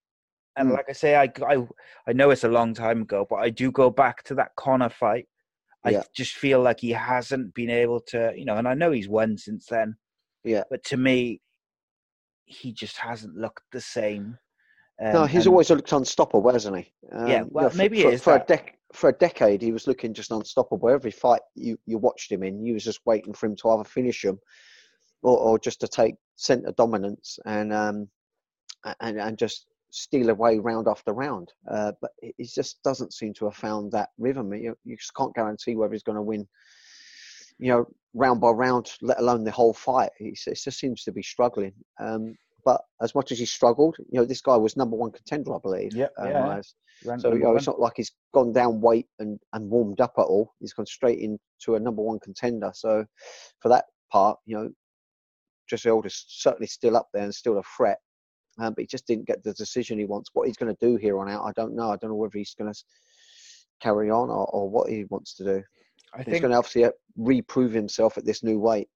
[0.56, 0.74] And mm.
[0.74, 1.68] like I say, I, I
[2.08, 4.90] I know it's a long time ago, but I do go back to that Conor
[4.90, 5.28] fight.
[5.86, 6.04] I yeah.
[6.16, 9.38] just feel like he hasn't been able to, you know, and I know he's won
[9.38, 9.96] since then.
[10.44, 10.64] Yeah.
[10.70, 11.42] But to me,
[12.46, 14.38] he just hasn't looked the same.
[15.04, 16.94] Um, no, he's and, always looked unstoppable, hasn't he?
[17.12, 19.62] Um, yeah, well, you know, maybe for, it is for, a dec- for a decade.
[19.62, 20.90] He was looking just unstoppable.
[20.90, 23.84] Every fight you, you watched him in, you was just waiting for him to either
[23.84, 24.40] finish him
[25.22, 28.08] or, or just to take centre dominance and um
[29.00, 31.54] and and just steal away round after round.
[31.70, 34.54] Uh, but he just doesn't seem to have found that rhythm.
[34.54, 36.48] You, you just can't guarantee whether he's going to win.
[37.60, 37.86] You know,
[38.16, 40.10] round by round, let alone the whole fight.
[40.18, 41.74] He just seems to be struggling.
[42.00, 42.36] Um,
[42.66, 45.60] but as much as he struggled, you know, this guy was number one contender, I
[45.62, 45.94] believe.
[45.94, 46.62] Yep, um, yeah.
[47.18, 50.24] So you know, it's not like he's gone down weight and, and warmed up at
[50.24, 50.54] all.
[50.60, 52.72] He's gone straight into a number one contender.
[52.74, 53.06] So
[53.62, 54.70] for that part, you know,
[55.70, 57.98] Jose Aldo's certainly still up there and still a threat.
[58.60, 60.30] Um, but he just didn't get the decision he wants.
[60.34, 61.90] What he's going to do here on out, I don't know.
[61.90, 62.80] I don't know whether he's going to
[63.82, 65.64] carry on or, or what he wants to do.
[66.14, 68.88] I he's think he's going to obviously uh, reprove himself at this new weight.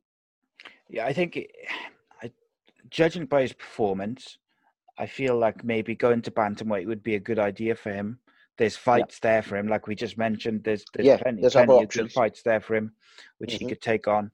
[0.90, 1.42] Yeah, I think
[2.90, 4.38] judging by his performance,
[4.98, 8.20] I feel like maybe going to bantamweight would be a good idea for him.
[8.58, 9.30] There's fights yeah.
[9.32, 10.64] there for him, like we just mentioned.
[10.64, 12.92] There's there's yeah, plenty, there's plenty of good fights there for him,
[13.38, 13.66] which mm-hmm.
[13.66, 14.32] he could take on.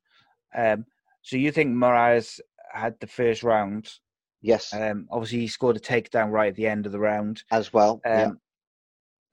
[0.55, 0.85] Um,
[1.21, 2.39] so you think Moraes
[2.71, 3.89] had the first round?
[4.41, 4.73] Yes.
[4.73, 8.01] Um, obviously, he scored a takedown right at the end of the round as well.
[8.05, 8.29] Um, yeah.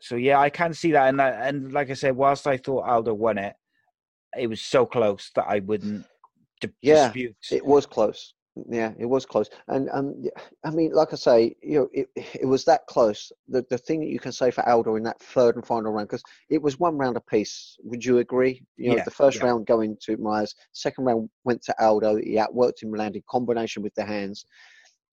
[0.00, 2.88] So yeah, I can see that, and that, and like I said, whilst I thought
[2.88, 3.54] Aldo won it,
[4.36, 6.04] it was so close that I wouldn't
[6.60, 7.36] d- yeah, dispute.
[7.50, 8.34] It was close.
[8.68, 10.24] Yeah, it was close, and um,
[10.64, 13.30] I mean, like I say, you know, it, it was that close.
[13.48, 16.08] The the thing that you can say for Aldo in that third and final round,
[16.08, 17.76] because it was one round apiece.
[17.84, 18.60] Would you agree?
[18.76, 19.46] You know, yeah, the first yeah.
[19.46, 22.16] round going to Moraes, second round went to Aldo.
[22.16, 24.44] He outworked him, landed combination with the hands,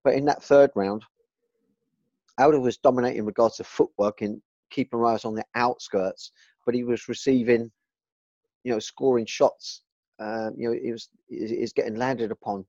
[0.05, 1.03] but in that third round,
[2.39, 6.31] Aldo was dominating in regards to footwork and keeping Moraes on the outskirts,
[6.65, 7.71] but he was receiving,
[8.63, 9.83] you know, scoring shots.
[10.21, 12.65] Um, you know, he was is getting landed upon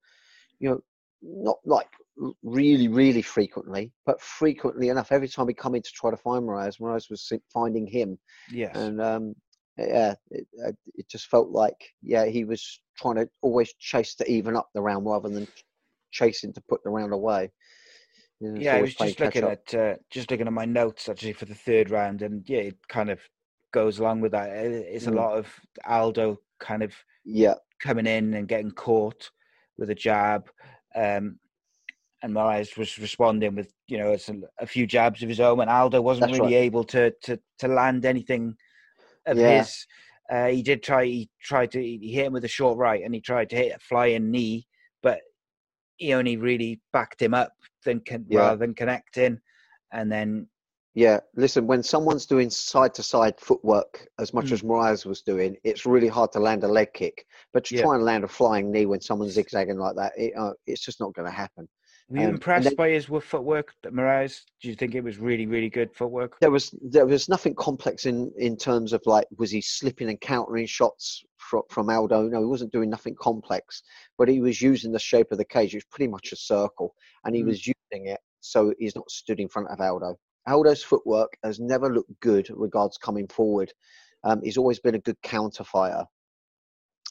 [0.60, 0.80] you know,
[1.22, 1.90] not like
[2.44, 5.12] really, really frequently, but frequently enough.
[5.12, 8.18] Every time he come in to try to find Moraes, Moraes was finding him.
[8.52, 8.78] Yeah.
[8.78, 9.36] And um,
[9.78, 14.32] yeah, it, uh, it just felt like yeah he was trying to always chase to
[14.32, 15.48] even up the round rather than
[16.12, 17.52] chasing to put the round away.
[18.40, 21.34] You know, yeah, I was just looking at uh, just looking at my notes actually
[21.34, 23.20] for the third round, and yeah, it kind of
[23.74, 24.50] goes along with that.
[24.50, 25.16] It's a mm.
[25.16, 25.48] lot of
[25.86, 26.94] Aldo kind of
[27.26, 29.30] yeah coming in and getting caught
[29.78, 30.50] with a jab.
[30.96, 31.40] Um,
[32.24, 35.70] and Moraes was responding with, you know, a, a, few jabs of his own, and
[35.70, 36.64] Aldo wasn't That's really right.
[36.64, 38.56] able to, to to land anything
[39.26, 39.60] of yeah.
[39.60, 39.86] his.
[40.32, 41.06] Uh, he did try.
[41.06, 41.82] He tried to.
[41.82, 44.66] He hit him with a short right, and he tried to hit a flying knee,
[45.04, 45.20] but
[45.98, 47.54] he only really backed him up
[47.84, 48.40] than yeah.
[48.40, 49.40] rather than connecting.
[49.92, 50.48] And then,
[50.98, 54.52] Yeah, listen, when someone's doing side to side footwork as much Mm.
[54.54, 57.26] as Moraes was doing, it's really hard to land a leg kick.
[57.52, 57.82] But to Yeah.
[57.82, 61.02] try and land a flying knee when someone's zigzagging like that, it, uh, it's just
[61.02, 61.68] not going to happen.
[62.08, 64.44] Were you Um, impressed then- by his wo- footwork, Moraes?
[64.62, 66.40] Do you think it was really, really good footwork?
[66.40, 70.22] There was there was nothing complex in in terms of like was he slipping and
[70.22, 72.30] countering shots from from Aldo?
[72.30, 73.84] No, he wasn't doing nothing complex,
[74.18, 75.74] but he was using the shape of the cage.
[75.74, 77.48] It was pretty much a circle, and he Mm.
[77.48, 80.18] was using it so he's not stood in front of Aldo.
[80.48, 83.72] Aldo's footwork has never looked good regards coming forward.
[84.24, 86.06] Um, he's always been a good counter fighter.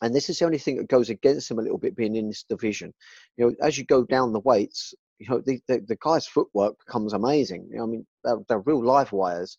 [0.03, 2.29] And this is the only thing that goes against him a little bit being in
[2.29, 2.93] this division.
[3.37, 6.75] You know, as you go down the weights, you know, the, the, the guy's footwork
[6.85, 7.69] becomes amazing.
[7.71, 9.57] You know, I mean, they're, they're real live wires.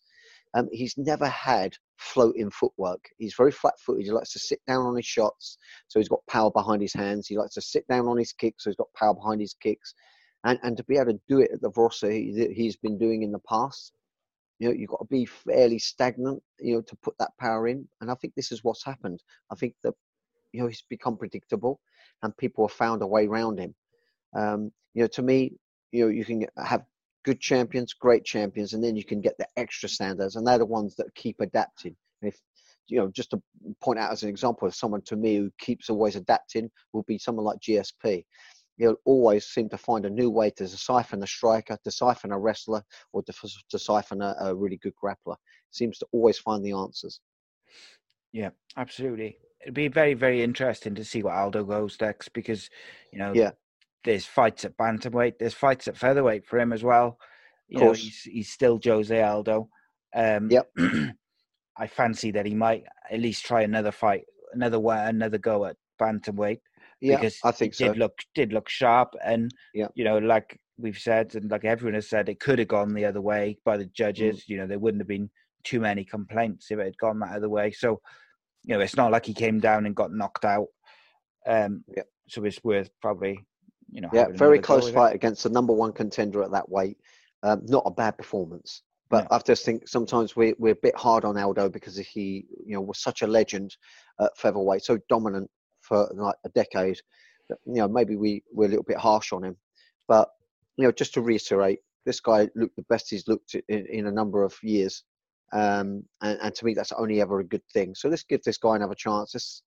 [0.54, 3.08] Um, he's never had floating footwork.
[3.18, 4.04] He's very flat footed.
[4.04, 5.58] He likes to sit down on his shots,
[5.88, 7.26] so he's got power behind his hands.
[7.26, 9.94] He likes to sit down on his kicks, so he's got power behind his kicks.
[10.46, 13.22] And, and to be able to do it at the velocity that he's been doing
[13.22, 13.92] in the past,
[14.58, 17.86] you know, you've got to be fairly stagnant, you know, to put that power in.
[18.00, 19.22] And I think this is what's happened.
[19.50, 19.92] I think that,
[20.52, 21.80] you know, he's become predictable
[22.22, 23.74] and people have found a way around him.
[24.34, 25.52] Um, you know, to me,
[25.92, 26.84] you know, you can have
[27.24, 30.64] good champions, great champions, and then you can get the extra standards, and they're the
[30.64, 31.94] ones that keep adapting.
[32.22, 32.40] And if
[32.88, 33.42] you know, just to
[33.82, 37.44] point out as an example someone to me who keeps always adapting, will be someone
[37.44, 38.24] like GSP.
[38.76, 42.38] He'll always seem to find a new way to siphon a striker, to siphon a
[42.38, 43.32] wrestler, or to,
[43.70, 45.36] to siphon a, a really good grappler.
[45.70, 47.20] Seems to always find the answers.
[48.32, 49.38] Yeah, absolutely.
[49.62, 52.68] It'd be very, very interesting to see what Aldo goes next because,
[53.12, 53.52] you know, Yeah.
[54.04, 57.18] there's fights at bantamweight, there's fights at featherweight for him as well.
[57.68, 57.98] You know, course.
[57.98, 59.68] he's he's still Jose Aldo.
[60.14, 60.70] Um, Yep.
[61.78, 66.60] I fancy that he might at least try another fight, another another go at bantamweight
[67.00, 67.88] Yeah, because I think it so.
[67.88, 69.88] did look did look sharp and Yeah.
[69.94, 73.04] you know like we've said and like everyone has said it could have gone the
[73.04, 73.92] other way by the Mm.
[73.94, 75.30] judges you know there wouldn't have been
[75.64, 78.00] too many complaints if it had gone that other way so
[78.64, 80.68] you know it's not like he came down and got knocked out
[81.46, 82.02] um Yeah.
[82.28, 83.44] so it's worth probably
[83.90, 84.96] you know Yeah, very close with it.
[84.96, 86.98] fight against the number one contender at that weight.
[87.42, 91.24] Um, not a bad performance, but I just think sometimes we we're a bit hard
[91.24, 93.76] on Aldo because he, you know, was such a legend
[94.20, 95.48] at featherweight, so dominant
[95.86, 96.98] for like a decade.
[97.48, 99.56] You know, maybe we we're a little bit harsh on him,
[100.08, 100.28] but
[100.76, 104.12] you know, just to reiterate, this guy looked the best he's looked in, in a
[104.12, 105.04] number of years,
[105.52, 107.94] um, and, and to me that's only ever a good thing.
[107.94, 109.32] So let's give this guy another chance.
[109.34, 109.62] Let's,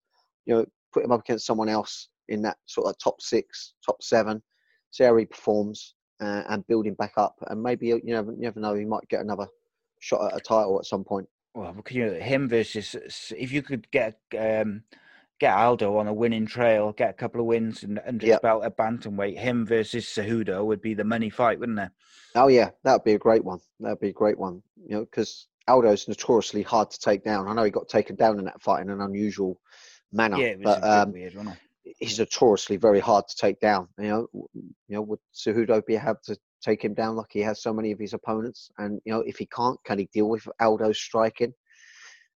[0.46, 4.02] you know, put him up against someone else in that sort of top six, top
[4.04, 4.42] seven,
[4.92, 7.36] see how he performs, uh, and build him back up.
[7.48, 9.48] And maybe you never, you never know, he might get another
[10.00, 11.28] shot at a title at some point.
[11.56, 12.96] well you know him versus
[13.38, 14.84] if you could get um
[15.40, 18.42] get Aldo on a winning trail get a couple of wins and under his Yep.
[18.42, 21.92] belt at bantamweight him versus Cejudo would be the money fight wouldn't it
[22.36, 23.60] Oh yeah, that'd be a great one.
[23.80, 24.62] That'd be a great one.
[24.88, 27.48] You know, because Aldo's notoriously hard to take down.
[27.48, 29.60] I know he got taken down in that fight in an unusual
[30.12, 33.60] manner, yeah it was but um, weird wasn't it he's notoriously very hard to take
[33.60, 33.88] down.
[33.98, 37.62] You know, you know, would Cejudo be able to take him down like he has
[37.62, 38.70] so many of his opponents?
[38.78, 41.54] And you know, if he can't, can he deal with Aldo's striking?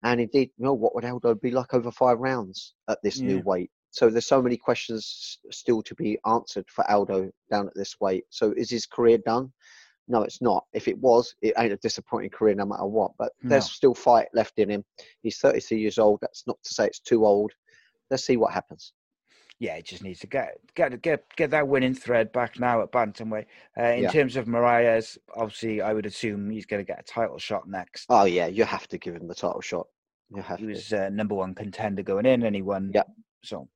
[0.03, 3.39] And indeed, you know, what would Aldo be like over five rounds at this new
[3.39, 3.71] weight?
[3.91, 8.25] So there's so many questions still to be answered for Aldo down at this weight.
[8.29, 9.53] So is his career done?
[10.07, 10.65] No, it's not.
[10.73, 13.11] If it was, it ain't a disappointing career no matter what.
[13.17, 13.69] But there's No.
[13.69, 14.83] still fight left in him.
[15.21, 16.19] He's 33 years old.
[16.21, 17.53] That's not to say it's too old.
[18.09, 18.93] Let's see what happens.
[19.59, 22.91] Yeah, it just needs to get get get get that winning thread back now at
[22.91, 23.45] bantamweight.
[23.79, 24.11] Uh, in Yeah.
[24.11, 28.05] terms of Moraes, obviously, I would assume he's going to get a title shot next.
[28.09, 29.87] Oh yeah, you have to give him the title shot.
[30.35, 30.71] You have he to.
[30.71, 32.91] was uh, number one contender going in, and he won.
[32.93, 33.03] Yeah.
[33.43, 33.69] So.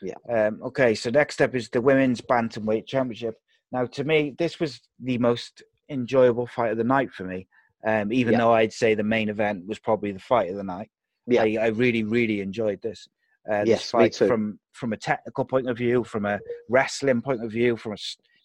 [0.00, 0.14] Yeah.
[0.30, 3.34] Um, okay, so next up is the women's bantamweight championship.
[3.72, 7.48] Now, to me, this was the most enjoyable fight of the night for me.
[7.84, 8.38] Um, even Yeah.
[8.38, 10.90] though I'd say the main event was probably the fight of the night.
[11.26, 11.42] Yeah.
[11.42, 13.08] I, I really, really enjoyed this.
[13.50, 14.28] Uh, this Yes, me fight too.
[14.28, 17.96] from from a technical point of view, from a wrestling point of view, from a,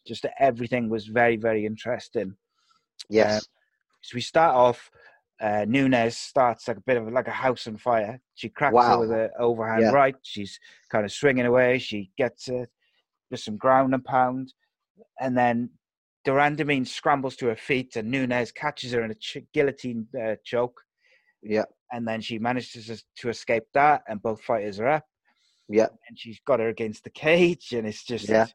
[0.05, 2.35] just everything was very, very interesting.
[3.09, 3.47] Yes.
[4.01, 4.89] So we start off.
[5.41, 8.19] Uh, Nunez starts like a bit of like a house on fire.
[8.35, 8.89] She cracks Wow.
[8.93, 9.91] her with an overhand Yeah.
[9.91, 10.15] right.
[10.23, 10.59] She's
[10.89, 11.79] kind of swinging away.
[11.79, 12.69] She gets it
[13.29, 14.53] with some ground and pound,
[15.19, 15.69] and then
[16.23, 20.35] de Randamie scrambles to her feet, and Nunez catches her in a ch- guillotine uh,
[20.43, 20.79] choke,
[21.41, 21.65] yeah.
[21.91, 25.05] and then she manages to escape that, and both fighters are up,
[25.69, 25.87] Yeah.
[26.07, 28.47] and she's got her against the cage, and it's just Yeah.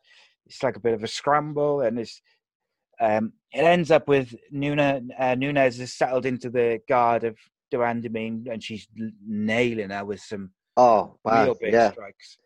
[0.47, 2.21] it's like a bit of a scramble, and it's
[3.01, 7.37] um, it ends up with Nuna, uh, Nunez is settled into the guard of
[7.71, 8.89] de Randamie, and she's
[9.27, 11.91] nailing her with some Oh, real big Yeah.
[11.93, 12.39] strikes.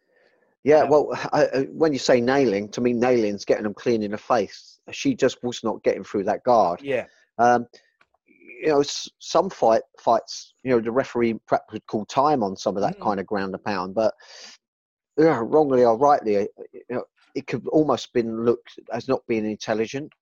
[0.65, 0.85] Yeah.
[0.85, 4.19] Well, I, I, when you say nailing, to me, nailing's getting them clean in the
[4.19, 4.81] face.
[4.91, 6.81] She just was not getting through that guard.
[6.83, 7.07] Yeah,
[7.39, 7.67] Um,
[8.63, 8.83] you know,
[9.19, 12.97] some fight fights, you know, the referee perhaps would call time on some of that
[12.97, 13.03] mm.
[13.03, 14.15] kind of ground and pound, but
[15.19, 17.05] yeah, wrongly or rightly, uh, you know,
[17.35, 20.13] it could almost been looked as not being intelligent,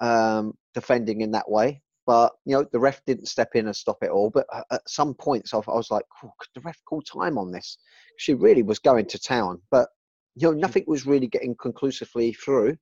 [0.00, 1.82] um, defending in that way.
[2.06, 4.30] But you know, the ref didn't step in and stop it all.
[4.30, 7.78] But at some points, I was like, oh, could the ref call time on this?
[8.18, 9.88] She really was going to town, but
[10.36, 12.76] you know, nothing was really getting conclusively through.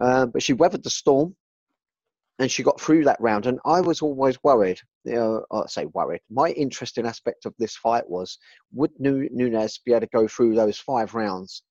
[0.00, 1.34] Um, but she weathered the storm,
[2.38, 3.46] and she got through that round.
[3.46, 4.80] And I was always worried.
[5.04, 6.20] You know, I say worried.
[6.30, 8.38] My interesting aspect of this fight was:
[8.72, 11.62] would Nunez be able to go through those five rounds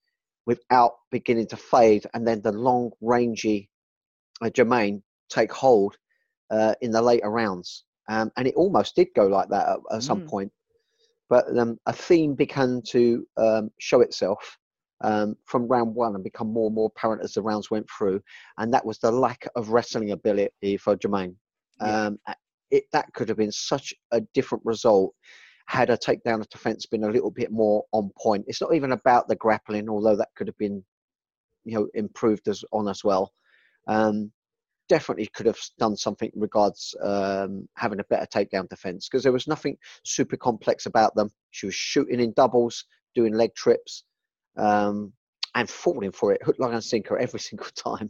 [0.46, 3.70] without beginning to fade, and then the long, rangy
[4.42, 5.98] uh, Germaine take hold
[6.52, 7.86] uh, in the later rounds?
[8.10, 10.30] Um, and it almost did go like that at, at some mm.
[10.30, 10.52] point.
[11.30, 14.58] But um, a theme began to um, show itself
[15.02, 18.22] um, from round one and become more and more apparent as the rounds went through,
[18.58, 21.36] and that was the lack of wrestling ability for Germaine.
[21.80, 22.06] Yeah.
[22.06, 22.20] Um,
[22.70, 25.14] it, that could have been such a different result
[25.68, 28.46] had a takedown of defence been a little bit more on point.
[28.48, 30.84] It's not even about the grappling, although that could have been,
[31.66, 33.34] you know, improved as on as well.
[33.88, 34.32] Um,
[34.88, 39.48] definitely could have done something regards um, having a better takedown defence because there was
[39.48, 41.30] nothing super complex about them.
[41.52, 44.06] She was shooting in doubles, doing leg trips,
[44.58, 45.14] um,
[45.56, 48.10] and falling for it hook, line, and sinker every single time.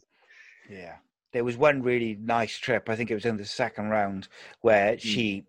[0.70, 0.96] Yeah,
[1.34, 2.90] there was one really nice trip.
[2.90, 4.28] I think it was in the second round
[4.62, 5.00] where mm.
[5.00, 5.46] she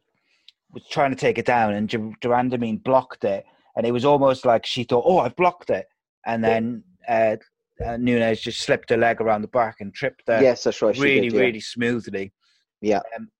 [0.72, 3.44] was trying to take it down, and de Randamie blocked it,
[3.76, 5.86] and it was almost like she thought, "Oh, I've blocked it,"
[6.26, 6.84] and then.
[7.08, 7.36] Uh,
[7.84, 10.42] uh, Nunes just slipped her leg around the back and tripped her.
[10.42, 10.98] Yes, that's right.
[10.98, 11.40] Really, did, yeah.
[11.40, 12.32] really smoothly.
[12.80, 13.00] Yeah.
[13.16, 13.30] Um,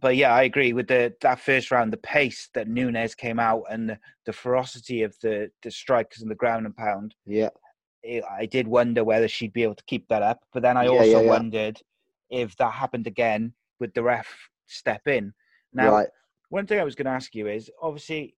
[0.00, 1.92] but yeah, I agree with the that first round.
[1.92, 6.30] The pace that Nunes came out and the, the ferocity of the the strikers and
[6.30, 7.14] the ground and pound.
[7.26, 7.50] Yeah,
[8.02, 10.40] it, I did wonder whether she'd be able to keep that up.
[10.52, 11.28] But then I yeah, also yeah, yeah.
[11.28, 11.80] wondered
[12.30, 14.26] if that happened again, would the ref
[14.66, 15.32] step in?
[15.72, 16.08] Now, right.
[16.48, 18.34] one thing I was going to ask you is obviously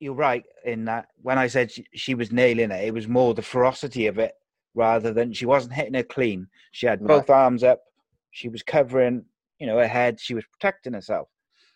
[0.00, 3.32] you're right in that when I said she, she, was nailing it, it was more
[3.32, 4.34] the ferocity of it
[4.74, 6.48] rather than she wasn't hitting it clean.
[6.72, 7.36] She had both right.
[7.36, 7.80] arms up.
[8.32, 9.24] She was covering
[9.58, 10.20] you know, ahead.
[10.20, 11.28] She was protecting herself.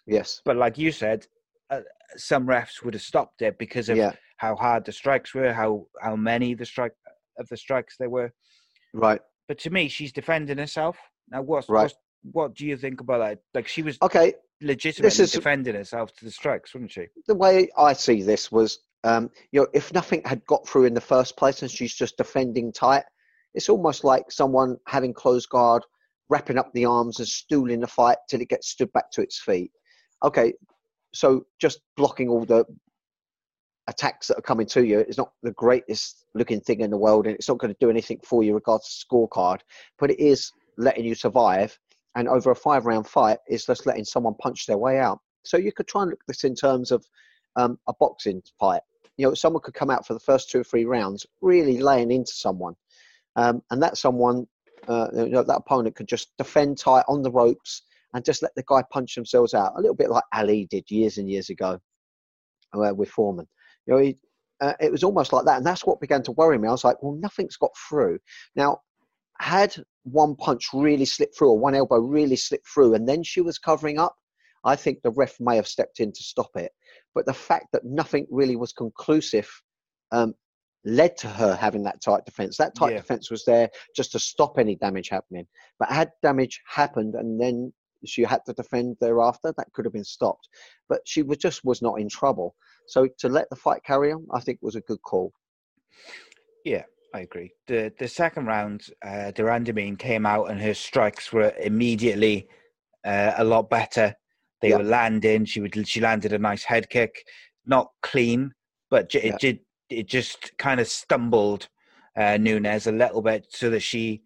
[0.07, 0.41] Yes.
[0.45, 1.27] But like you said,
[1.71, 1.81] uh,
[2.17, 4.13] some refs would have stopped it because of yeah.
[4.39, 6.93] how hard the strikes were, how how many the strike
[7.39, 8.33] of the strikes there were.
[8.95, 9.21] Right.
[9.47, 10.97] But to me, she's defending herself.
[11.31, 11.83] Now, what's, right.
[11.83, 11.95] What's,
[12.33, 13.39] what do you think about that?
[13.55, 17.07] Like she was okay, legitimately this is, defending herself to the strikes, wasn't she?
[17.27, 20.95] The way I see this was, um, you know, if nothing had got through in
[20.95, 23.05] the first place and she's just defending tight,
[23.55, 25.85] it's almost like someone having closed guard
[26.29, 29.41] wrapping up the arms and stooling the fight till it gets stood back to its
[29.41, 29.71] feet.
[30.25, 30.53] Okay,
[31.15, 32.65] so just blocking all the
[33.89, 37.27] attacks that are coming to you is not the greatest looking thing in the world,
[37.27, 39.61] and it's not going to do anything for you regards to scorecard,
[39.99, 41.77] but it is letting you survive.
[42.15, 45.21] And over a five round fight, is just letting someone punch their way out.
[45.45, 47.05] So you could try and look this in terms of
[47.57, 48.83] um, a boxing fight.
[49.17, 52.11] You know, someone could come out for the first two or three rounds really laying
[52.11, 52.75] into someone.
[53.37, 54.47] Um, and that someone
[54.89, 57.83] uh, you know, that opponent could just defend tight on the ropes
[58.15, 59.75] and just let the guy punch themselves out.
[59.77, 61.79] A little bit like Ali did years and years ago
[62.73, 63.47] uh, with Foreman.
[63.87, 64.17] You know, he,
[64.61, 66.69] uh, it was almost like that, and that's what began to worry me.
[66.69, 68.19] I was like, well, nothing's got through.
[68.57, 68.79] Now,
[69.41, 73.41] had one punch really slipped through or one elbow really slipped through, and then she
[73.41, 74.17] was covering up,
[74.65, 76.73] I think the ref may have stepped in to stop it.
[77.15, 79.49] But the fact that nothing really was conclusive
[80.11, 80.35] um,
[80.85, 82.57] led to her having that tight defense.
[82.57, 82.99] That tight yeah.
[82.99, 85.47] defense was there just to stop any damage happening.
[85.79, 87.73] But had damage happened and then
[88.05, 90.49] she had to defend thereafter, that could have been stopped.
[90.89, 92.55] But she was just was not in trouble.
[92.87, 95.33] So to let the fight carry on, I think was a good call.
[96.65, 97.53] Yeah, I agree.
[97.67, 102.47] The the second round, uh, de Randamie came out and her strikes were immediately
[103.05, 104.15] uh, a lot better.
[104.61, 105.45] They were landing.
[105.45, 107.25] She would she landed a nice head kick,
[107.67, 108.53] not clean,
[108.91, 109.61] but it did
[109.91, 111.69] it just kind of stumbled
[112.17, 114.23] uh, Nunes a little bit so that she,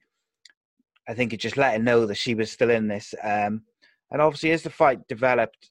[1.09, 3.15] I think it just let her know that she was still in this.
[3.23, 3.63] Um,
[4.11, 5.71] and obviously, as the fight developed,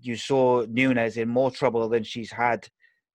[0.00, 2.68] you saw Nunes in more trouble than she's had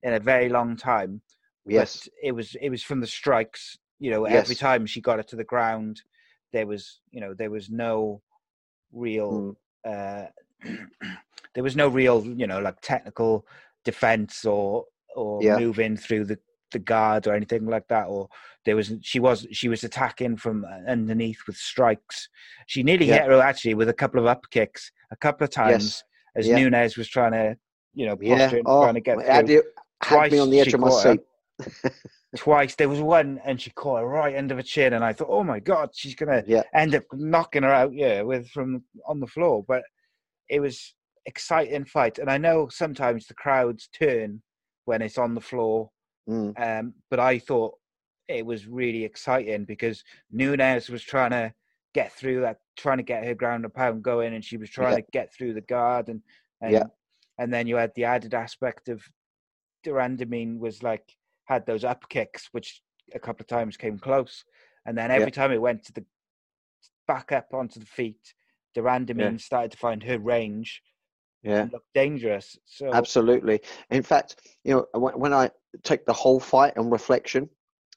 [0.04, 1.22] in a very long time.
[1.66, 3.78] Yes, but it was it was from the strikes.
[4.00, 4.44] You know, yes.
[4.44, 6.02] every time she got it to the ground,
[6.54, 8.22] there was you know there was no
[8.94, 10.26] real mm.
[10.26, 10.28] uh,
[11.56, 13.46] there was no real you know like technical
[13.84, 14.86] defense or
[15.16, 15.58] or yeah.
[15.58, 16.38] move in through the
[16.72, 18.28] the guard or anything like that or
[18.66, 22.28] there was she was she was attacking from underneath with strikes
[22.66, 23.22] she nearly yeah.
[23.22, 26.04] hit her actually with a couple of up kicks a couple of times
[26.36, 26.46] yes.
[26.46, 26.56] as yeah.
[26.56, 27.56] Nunes was trying to
[27.94, 28.52] you know yeah.
[28.66, 29.64] oh, trying to get had, you,
[30.02, 31.22] had me on the edge of my seat
[32.36, 32.76] twice.
[32.76, 35.44] There was one, and she caught her right under the chin, and I thought, oh
[35.44, 36.64] my god, she's gonna Yeah.
[36.74, 39.64] end up knocking her out, yeah, with from on the floor.
[39.68, 39.84] But
[40.50, 40.94] it was
[41.26, 44.42] exciting fight, and I know sometimes the crowds turn
[44.86, 45.92] when it's on the floor,
[46.28, 46.60] Mm.
[46.60, 47.78] um, but I thought
[48.28, 51.54] it was really exciting because Nunes was trying to
[51.94, 54.70] get through that, trying to get her ground up and pound going, and she was
[54.72, 55.02] trying Yeah.
[55.02, 56.22] to get through the guard, and
[56.62, 56.84] and, Yeah.
[57.38, 59.04] and then you had the added aspect of
[59.84, 62.82] de Randamie was like had those up kicks, which
[63.14, 64.46] a couple of times came close,
[64.86, 65.32] and then every Yeah.
[65.42, 66.06] time it went to the
[67.08, 68.34] back up onto the feet,
[68.74, 70.82] de Randamie started to find her range
[71.46, 71.68] Yeah.
[71.72, 72.58] look dangerous.
[72.66, 73.62] So Absolutely.
[73.92, 75.52] In fact, you know, when, when I
[75.84, 77.50] take the whole fight and reflection,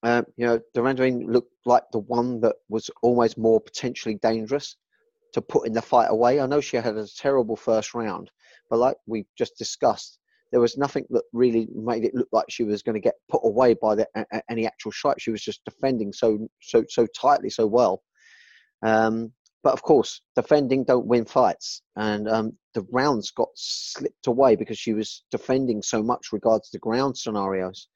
[0.02, 4.76] um, you know, de Randamie looked like the one that was always more potentially dangerous
[5.32, 6.40] to put in the fight away.
[6.40, 8.30] I know she had a terrible first round,
[8.70, 10.18] but like we just discussed,
[10.52, 13.40] there was nothing that really made it look like she was going to get put
[13.44, 15.20] away by the, a, a- any actual shot.
[15.20, 18.02] She was just defending so so so tightly, so well.
[18.82, 19.32] Um,
[19.64, 24.78] but of course, defending don't win fights, and um, the rounds got slipped away because
[24.78, 27.88] she was defending so much regards to ground scenarios.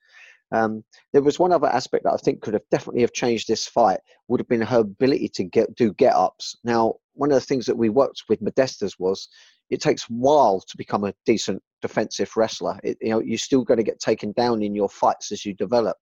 [0.51, 3.66] Um, there was one other aspect that I think could have definitely have changed this
[3.66, 6.57] fight would have been her ability to get do get ups.
[6.64, 9.28] Now, one of the things that we worked with Modestas was
[9.70, 12.78] it takes a while to become a decent defensive wrestler.
[12.83, 15.55] It, you know, you're still going to get taken down in your fights as you
[15.55, 15.97] develop.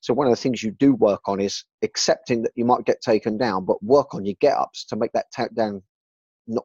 [0.00, 3.02] So one of the things you do work on is accepting that you might get
[3.02, 5.82] taken down, but work on your get ups to make that takedown
[6.50, 6.64] not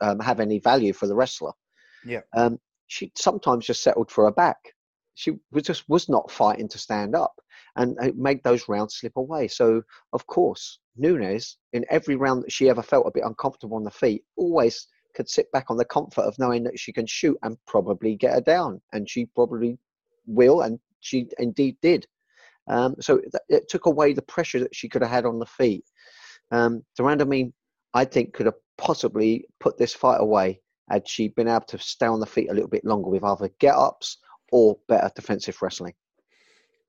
[0.00, 1.52] um, have any value for the wrestler.
[2.04, 2.20] Yeah.
[2.36, 4.58] Um, she sometimes just settled for a back.
[5.14, 7.34] She was just was not fighting to stand up,
[7.76, 9.48] and it made those rounds slip away.
[9.48, 9.82] So
[10.12, 13.90] of course, Nunes in every round that she ever felt a bit uncomfortable on the
[13.90, 17.56] feet, always could sit back on the comfort of knowing that she can shoot and
[17.66, 19.78] probably get her down, and she probably
[20.26, 22.06] will, and she indeed did.
[22.66, 25.46] Um, so th- it took away the pressure that she could have had on the
[25.46, 25.84] feet.
[26.50, 27.52] Um, de Randamie, I
[28.02, 32.18] think, could have possibly put this fight away had she been able to stay on
[32.18, 34.18] the feet a little bit longer with either get ups
[34.50, 35.94] or better defensive wrestling.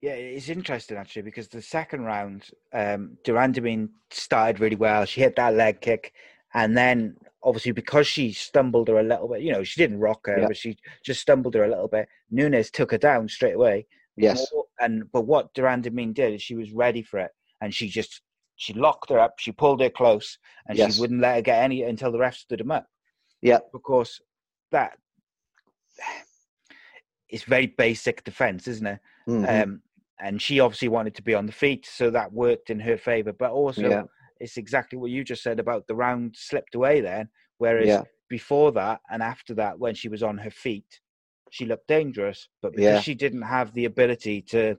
[0.01, 5.05] Yeah, it's interesting actually because the second round, um, de Randamie started really well.
[5.05, 6.13] She hit that leg kick,
[6.53, 10.25] and then obviously because she stumbled her a little bit, you know, she didn't rock
[10.25, 10.47] her, Yeah.
[10.47, 12.07] but she just stumbled her a little bit.
[12.31, 13.85] Nunes took her down straight away.
[14.17, 14.45] Yes.
[14.79, 17.31] And but what de Randamie did is she was ready for it,
[17.61, 18.21] and she just
[18.55, 19.39] she locked her up.
[19.39, 20.37] She pulled her close,
[20.67, 20.95] and Yes.
[20.95, 22.87] she wouldn't let her get any until the ref stood him up.
[23.41, 23.59] Yeah.
[23.73, 24.21] Of course,
[24.71, 24.97] that
[27.29, 28.99] it's very basic defense, isn't it?
[29.27, 29.63] Mhm.
[29.63, 29.81] um,
[30.19, 33.33] and she obviously wanted to be on the feet, so that worked in her favor.
[33.33, 34.03] But also, Yeah.
[34.39, 37.29] it's exactly what you just said about the round slipped away then.
[37.57, 38.03] Whereas Yeah.
[38.29, 41.01] before that and after that, when she was on her feet,
[41.49, 42.47] she looked dangerous.
[42.61, 43.01] But because Yeah.
[43.01, 44.77] she didn't have the ability to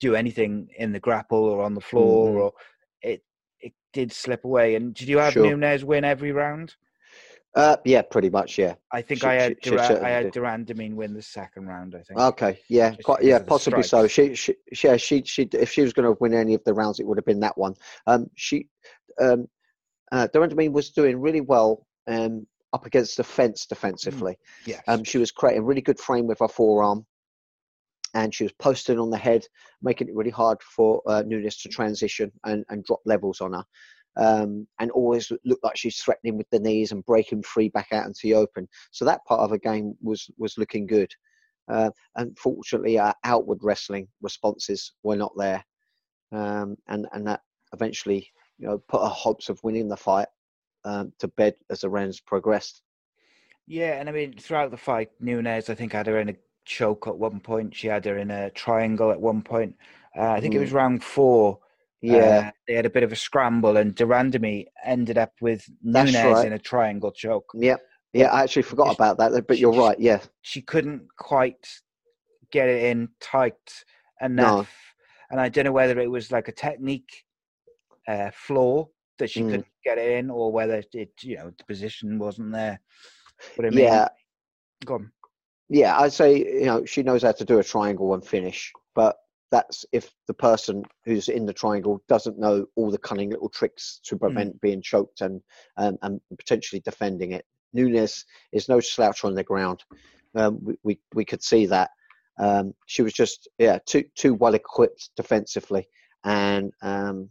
[0.00, 2.40] do anything in the grapple or on the floor, Mhm.
[2.42, 2.52] or
[3.02, 3.22] it
[3.60, 4.74] it did slip away.
[4.74, 5.44] And did you have Sure.
[5.56, 6.74] Nunes win every round?
[7.54, 8.58] Uh, yeah, pretty much.
[8.58, 8.74] Yeah.
[8.92, 10.32] I think She- I had she- she I had did.
[10.34, 11.94] de Randamie win the second round.
[11.94, 12.20] I think.
[12.20, 12.60] Okay.
[12.68, 12.94] Yeah.
[13.02, 13.22] Quite.
[13.22, 13.38] Yeah.
[13.38, 14.06] Possibly so.
[14.06, 14.34] She.
[14.34, 14.54] She.
[14.84, 14.96] Yeah.
[14.98, 15.22] She.
[15.24, 15.48] She.
[15.52, 17.56] If she was going to win any of the rounds, it would have been that
[17.56, 17.74] one.
[18.06, 18.28] Um.
[18.34, 18.68] She.
[19.18, 19.48] Um.
[20.12, 21.86] Uh, de Randamie was doing really well.
[22.06, 22.46] Um.
[22.72, 24.36] Up against the fence defensively.
[24.66, 24.82] yes.
[24.86, 27.06] Um, she was creating really good frame with her forearm,
[28.16, 29.46] and she was posting on the head,
[29.82, 33.64] making it really hard for uh, Nunes to transition and, and drop levels on her.
[34.18, 38.06] Um, and always looked like she's threatening with the knees and breaking free back out
[38.06, 38.66] into the open.
[38.90, 41.12] So that part of the game was was looking good.
[41.68, 45.62] Uh, unfortunately, our outward wrestling responses were not there,
[46.32, 47.40] um, and and that
[47.74, 50.28] eventually, you know, put her hopes of winning the fight
[50.86, 52.80] um, to bed as the rounds progressed.
[53.66, 56.36] Yeah, and I mean throughout the fight, Nunes I think had her in a
[56.66, 57.74] choke at one point.
[57.74, 59.74] She had her in a triangle at one point.
[60.16, 61.58] Uh, I think it was round four.
[62.02, 65.64] Yeah, uh, they had a bit of a scramble, and de Randamie ended up with
[65.82, 66.46] That's Nunes right.
[66.46, 67.50] in a triangle choke.
[67.54, 67.76] yeah,
[68.12, 68.26] yeah.
[68.32, 68.94] I actually forgot Yes.
[68.96, 69.98] about that, but you're She- right.
[69.98, 71.66] Yeah, She couldn't quite
[72.52, 73.84] get it in tight
[74.20, 74.72] enough,
[75.30, 77.24] and I don't know whether it was like a technique
[78.06, 78.86] uh, flaw
[79.18, 79.50] that she Mm.
[79.50, 82.80] couldn't get it in, or whether it you know the position wasn't there.
[83.56, 84.08] But I mean, yeah.
[84.84, 85.12] go on.
[85.68, 89.16] Yeah, I'd say you know she knows how to do a triangle and finish, but
[89.50, 94.00] that's if the person who's in the triangle doesn't know all the cunning little tricks
[94.04, 95.40] to prevent being choked and
[95.76, 97.44] um, and potentially defending it.
[97.72, 99.84] Nunes is no slouch on the ground.
[100.34, 101.90] Um, we, we we could see that.
[102.38, 105.88] Um, she was just yeah too too well equipped defensively,
[106.24, 107.28] and um,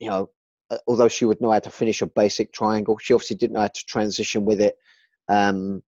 [0.00, 0.30] you know
[0.70, 3.60] uh, although she would know how to finish a basic triangle, she obviously didn't know
[3.60, 4.76] how to transition with it.
[5.28, 5.82] Um,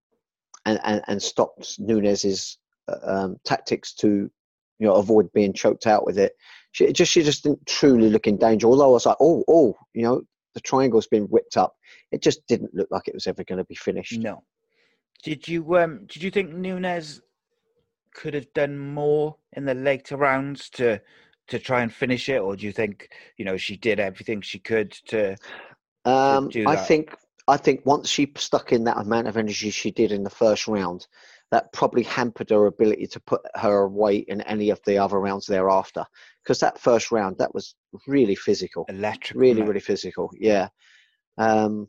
[0.67, 2.59] and, and, and stopped Nunes's
[2.89, 4.31] uh, um, tactics to
[4.79, 6.33] you know avoid being choked out with it.
[6.73, 8.67] she just she just didn't truly look in danger.
[8.67, 10.23] Although I was like, oh, oh, you know,
[10.55, 11.77] the triangle's been whipped up.
[12.13, 14.19] It just didn't look like it was ever going to be finished.
[14.19, 14.43] No.
[15.23, 17.21] Did you um did you think Nunes
[18.15, 21.01] could have done more in the later rounds to
[21.49, 24.59] to try and finish it, or do you think you know she did everything she
[24.59, 25.37] could to?
[26.05, 27.17] Um, do I think
[27.47, 30.67] I think once she stuck in that amount of energy she did in the first
[30.67, 31.07] round,
[31.51, 35.47] that probably hampered her ability to put her away in any of the other rounds
[35.47, 36.05] thereafter.
[36.43, 37.75] Because that first round, that was
[38.07, 39.69] really physical, Electric, really, man.
[39.69, 40.31] really physical.
[40.39, 40.69] Yeah.
[41.39, 41.89] Um,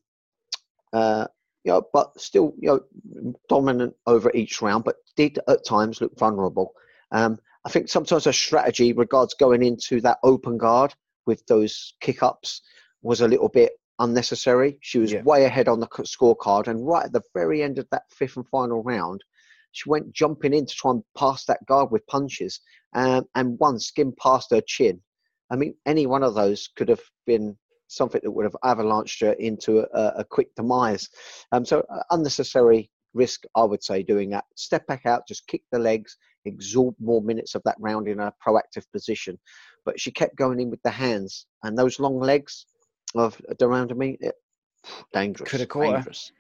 [0.94, 1.28] uh,
[1.64, 6.18] you know, but still, you know, dominant over each round, but did at times look
[6.18, 6.74] vulnerable.
[7.12, 10.94] Um, I think sometimes her strategy regards going into that open guard
[11.26, 12.62] with those kick ups
[13.02, 14.78] was a little bit unnecessary.
[14.82, 15.24] She was Yeah.
[15.24, 18.48] way ahead on the scorecard, and right at the very end of that fifth and
[18.50, 19.24] final round,
[19.72, 22.62] she went jumping in to try and pass that guard with punches,
[22.94, 25.02] um, and one skimmed past her chin.
[25.50, 27.58] I mean, any one of those could have been
[27.88, 31.10] something that would have avalanched her into a, a quick demise.
[31.52, 34.46] Um, so uh, unnecessary risk, I would say, doing that.
[34.56, 36.18] Step back out, just kick the legs,
[36.48, 39.38] absorb more minutes of that round in a proactive position.
[39.86, 42.66] But she kept going in with the hands, and those long legs
[43.14, 44.36] of de Randamie, it,
[45.14, 45.50] dangerous.
[45.50, 45.94] Coulda caught her.
[45.98, 46.32] dangerous.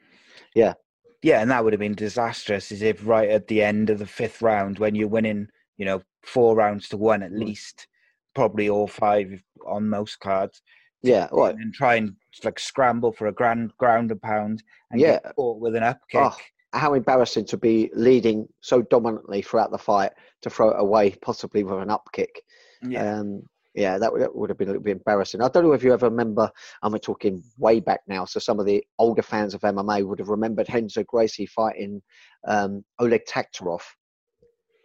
[0.56, 0.74] Yeah,
[1.22, 2.72] Yeah, and that would have been disastrous.
[2.72, 5.48] As if right at the end of the fifth round, when you're winning,
[5.78, 7.40] you know, four rounds to one at Mm.
[7.46, 7.88] least,
[8.34, 10.62] probably all five on most cards,
[11.02, 11.56] Yeah, right.
[11.56, 15.20] and try and like scramble for a grand ground and pound and Yeah.
[15.24, 16.22] get caught with an up kick.
[16.22, 16.38] Oh,
[16.74, 20.12] how embarrassing to be leading so dominantly throughout the fight
[20.42, 22.42] to throw it away, possibly with an up kick.
[22.82, 23.44] yeah, Um,
[23.76, 25.42] yeah, that would, that would have been a little bit embarrassing.
[25.42, 26.50] I don't know if you ever remember,
[26.82, 30.20] and we're talking way back now, so some of the older fans of MMA would
[30.20, 32.02] have remembered Renzo Gracie fighting
[32.48, 33.82] um, Oleg Taktarov.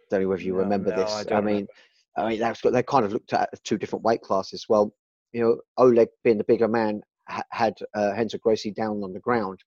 [0.09, 1.25] Don't know if you No, remember no, this.
[1.31, 1.67] I I, mean,
[2.17, 4.65] I mean, that's got, they kind of looked at two different weight classes.
[4.67, 4.93] Well,
[5.31, 9.19] you know, Oleg being the bigger man ha- had uh, Renzo Gracie down on the
[9.21, 9.59] ground,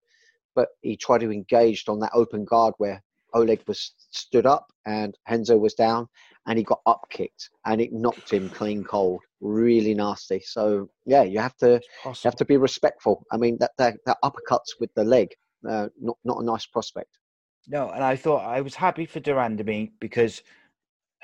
[0.54, 3.02] but he tried to engage on that open guard where
[3.32, 6.08] Oleg was stood up and Renzo was down,
[6.46, 10.40] and he got up kicked and it knocked him clean cold, really nasty.
[10.44, 13.24] So yeah, you have to it's you have to be respectful.
[13.32, 15.28] I mean that that, that uppercuts with the leg,
[15.68, 17.18] uh, not not a nice prospect.
[17.66, 20.42] No, and I thought I was happy for de Randamie because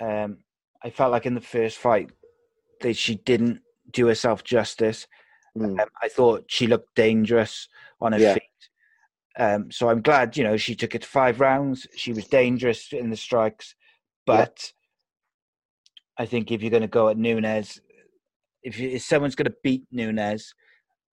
[0.01, 0.39] um,
[0.83, 2.11] I felt like in the first fight
[2.81, 3.61] that she didn't
[3.91, 5.07] do herself justice.
[5.57, 5.81] Mm.
[5.81, 7.69] Um, I thought she looked dangerous
[8.01, 8.35] on her Yeah.
[8.35, 8.43] feet.
[9.39, 11.87] Um, so I'm glad, you know, she took it to five rounds.
[11.95, 13.75] She was dangerous in the strikes,
[14.27, 14.73] but
[16.21, 17.81] I think if you're going to go at Nunes,
[18.63, 20.53] if, you, if someone's going to beat Nunes,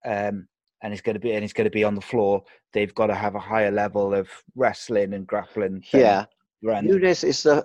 [0.05, 0.49] um,
[0.84, 2.43] and it's going to be and it's going to be on the floor,
[2.73, 5.81] they've got to have a higher level of wrestling and grappling.
[5.93, 6.25] Yeah,
[6.61, 6.88] Durand.
[6.88, 7.63] Nunes is a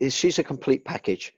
[0.00, 1.32] is she's a complete package.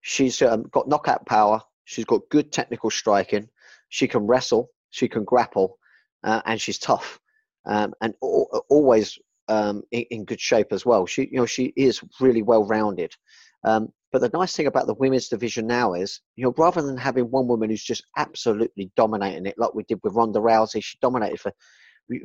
[0.00, 1.60] She's um, got knockout power.
[1.84, 3.46] She's got good technical striking.
[3.90, 4.70] She can wrestle.
[4.88, 5.78] She can grapple,
[6.24, 7.20] uh, and she's tough,
[7.66, 11.04] um, and al- always um, in, in good shape as well.
[11.04, 13.14] She, you know, she is really well rounded.
[13.64, 16.96] Um, but the nice thing about the women's division now is, you know, rather than
[16.96, 20.96] having one woman who's just absolutely dominating it, like we did with Ronda Rousey, she
[21.02, 21.52] dominated for.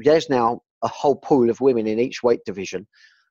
[0.03, 2.87] There's now a whole pool of women in each weight division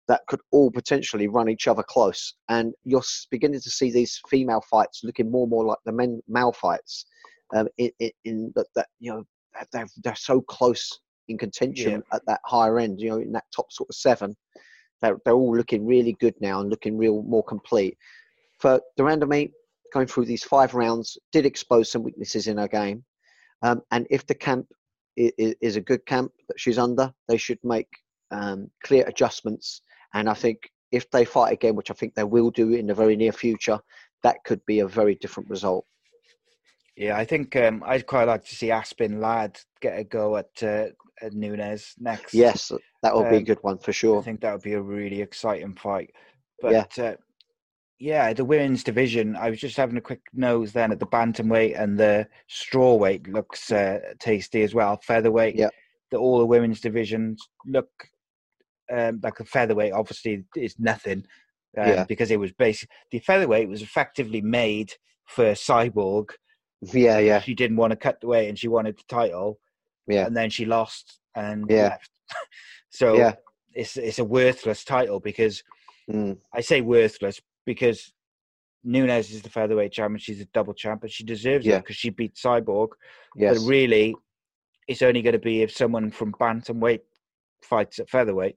[0.08, 2.34] that could all potentially run each other close.
[2.50, 6.20] And you're beginning to see these female fights looking more and more like the men
[6.28, 7.06] male fights.
[7.54, 9.24] Um, in, in, in that, that you know
[9.72, 13.00] they're they're so close in contention at that higher end.
[13.00, 14.36] You know, in that top sort of seven,
[15.02, 17.98] they're they're all looking really good now and looking real more complete.
[18.58, 19.52] For de Randamie,
[19.92, 23.04] going through these five rounds, did expose some weaknesses in her game.
[23.62, 24.66] Um, and if the camp
[25.16, 27.88] is, is a good camp that she's under, they should make
[28.30, 29.82] um, clear adjustments.
[30.14, 32.94] And I think if they fight again, which I think they will do in the
[32.94, 33.78] very near future,
[34.22, 35.86] that could be a very different result.
[36.96, 40.50] Yeah, I think um, I'd quite like to see Aspen Ladd get a go at,
[40.62, 40.86] uh,
[41.22, 42.34] at Nunes next.
[42.34, 42.70] Yes,
[43.02, 44.18] that will be a Um, good one for sure.
[44.20, 46.12] I think that would be a really exciting fight.
[46.62, 46.84] Yeah.
[46.84, 47.16] But uh,
[47.98, 49.36] yeah, the women's division.
[49.36, 53.72] I was just having a quick nose then at the bantamweight and the strawweight looks
[53.72, 54.98] uh, tasty as well.
[55.02, 55.56] Featherweight.
[55.56, 55.70] Yeah.
[56.10, 57.88] The all the women's divisions look
[58.92, 59.94] um, like the featherweight.
[59.94, 61.24] Obviously, is nothing
[61.78, 62.04] um, Yeah.
[62.04, 64.92] because it was basically The featherweight was effectively made
[65.26, 66.30] for Cyborg.
[66.82, 69.58] Yeah, yeah, She didn't want to cut the weight and she wanted the title.
[70.06, 70.26] Yeah.
[70.26, 71.82] And then she lost and Yeah.
[71.90, 72.10] left.
[72.90, 73.34] so yeah.
[73.72, 75.62] it's it's a worthless title because
[76.10, 78.12] Mm, I say worthless because
[78.82, 80.18] Nunes is the featherweight champion.
[80.18, 81.76] She's a double champ, and she deserves Yeah.
[81.76, 82.88] it because she beat Cyborg.
[83.36, 83.56] yes.
[83.58, 84.16] But really,
[84.88, 87.02] it's only going to be if someone from bantamweight
[87.62, 88.56] fights at featherweight.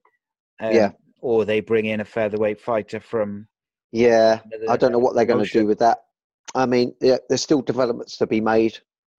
[0.59, 0.91] Um, Yeah.
[1.21, 3.47] Or they bring in a featherweight fighter from.
[3.91, 5.99] Yeah, I don't know what they're going to do with that.
[6.55, 8.77] I mean, yeah, there's still developments to be made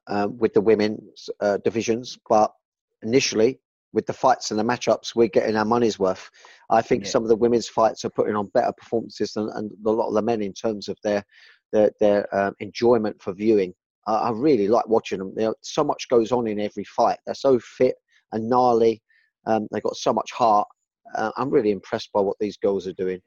[0.09, 2.51] um, with the women's uh, divisions, but
[3.03, 3.61] initially,
[3.93, 6.29] with the fights and the matchups, we're getting our money's worth.
[6.71, 7.11] I think Yeah.
[7.11, 10.15] some of the women's fights are putting on better performances than and a lot of
[10.15, 11.23] the men in terms of their
[11.73, 13.75] their, their um, enjoyment for viewing.
[14.07, 15.33] I, I really like watching them.
[15.35, 17.19] There, so much goes on in every fight.
[17.27, 17.97] They're so fit
[18.33, 19.03] and gnarly.
[19.47, 20.69] Um, they've got so much heart.
[21.15, 23.21] Uh, I'm really impressed by what these girls are doing.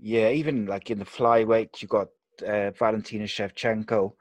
[0.00, 2.08] Yeah, even like in the flyweight, you've got
[2.42, 4.12] uh, Valentina Shevchenko.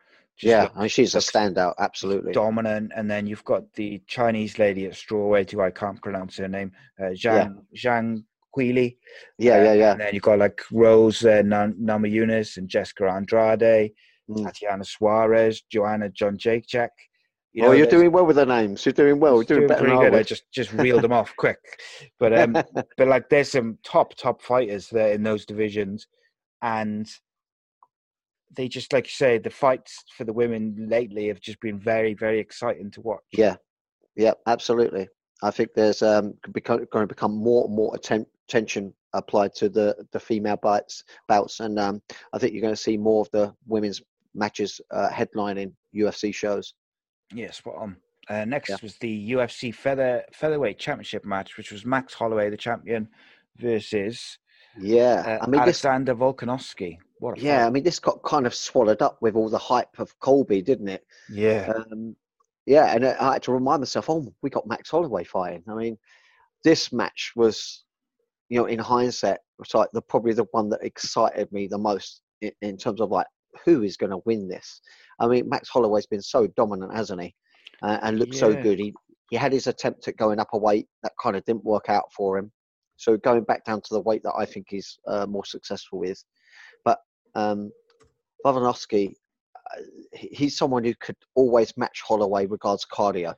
[0.41, 1.73] yeah, mean, she's a standout.
[1.79, 2.33] Absolutely.
[2.33, 6.47] dominant, and then you've got the Chinese lady at strawweight, who I can't pronounce her
[6.47, 8.23] name, uh, Zhang Zhang
[8.57, 8.97] Weili.
[9.37, 9.91] Yeah, Uh, yeah, yeah.
[9.93, 13.91] And then you've got like Rose uh, Nam- Namajunas and Jessica Andrade,
[14.29, 14.45] Mm.
[14.45, 16.89] Tatiana Suarez, Joanna Jędrzejczyk.
[17.51, 18.85] You oh, you're doing well with the names.
[18.85, 19.35] You're doing well.
[19.35, 20.15] You're doing, better pretty good.
[20.15, 21.59] I just just reeled them off quick,
[22.19, 22.53] but um,
[22.97, 26.07] but like there's some top top fighters there in those divisions,
[26.63, 27.07] and
[28.55, 32.13] they just like you say the fights for the women lately have just been very
[32.13, 33.23] very exciting to watch.
[33.31, 33.55] Yeah,
[34.15, 35.07] yeah, absolutely.
[35.41, 39.69] I think there's um become, going to become more and more atten- attention applied to
[39.69, 42.01] the the female bouts, bouts, and um,
[42.33, 44.01] I think you're going to see more of the women's
[44.33, 46.73] matches uh, headlining UFC shows.
[47.33, 47.97] Yeah, spot on.
[48.29, 48.77] Uh, next Yeah.
[48.81, 53.09] was the UFC feather featherweight championship match, which was Max Holloway, the champion,
[53.57, 54.39] versus
[54.79, 55.83] Yeah, uh, I mean this.
[55.83, 56.97] Alexander Volkanovski.
[57.37, 60.61] Yeah, I mean this got kind of swallowed up with all the hype of Colby,
[60.61, 61.05] didn't it?
[61.29, 62.15] yeah, Um,
[62.65, 65.63] yeah, and I had to remind myself, oh, we got Max Holloway fighting.
[65.67, 65.97] I mean,
[66.63, 67.83] this match was,
[68.49, 72.21] you know, in hindsight, was like the probably the one that excited me the most
[72.41, 73.27] in, in terms of like
[73.65, 74.81] who is going to win this.
[75.19, 77.35] I mean, Max Holloway's been so dominant, hasn't he?
[77.81, 78.79] Uh, and looked so good.
[78.79, 78.93] He
[79.29, 82.05] he had his attempt at going up a weight that kind of didn't work out
[82.15, 82.51] for him.
[82.97, 86.23] So going back down to the weight that I think he's uh, more successful with,
[87.35, 87.71] um,
[88.45, 89.13] Volkanovski,
[89.55, 89.81] uh,
[90.13, 93.35] he's someone who could always match Holloway regards cardio.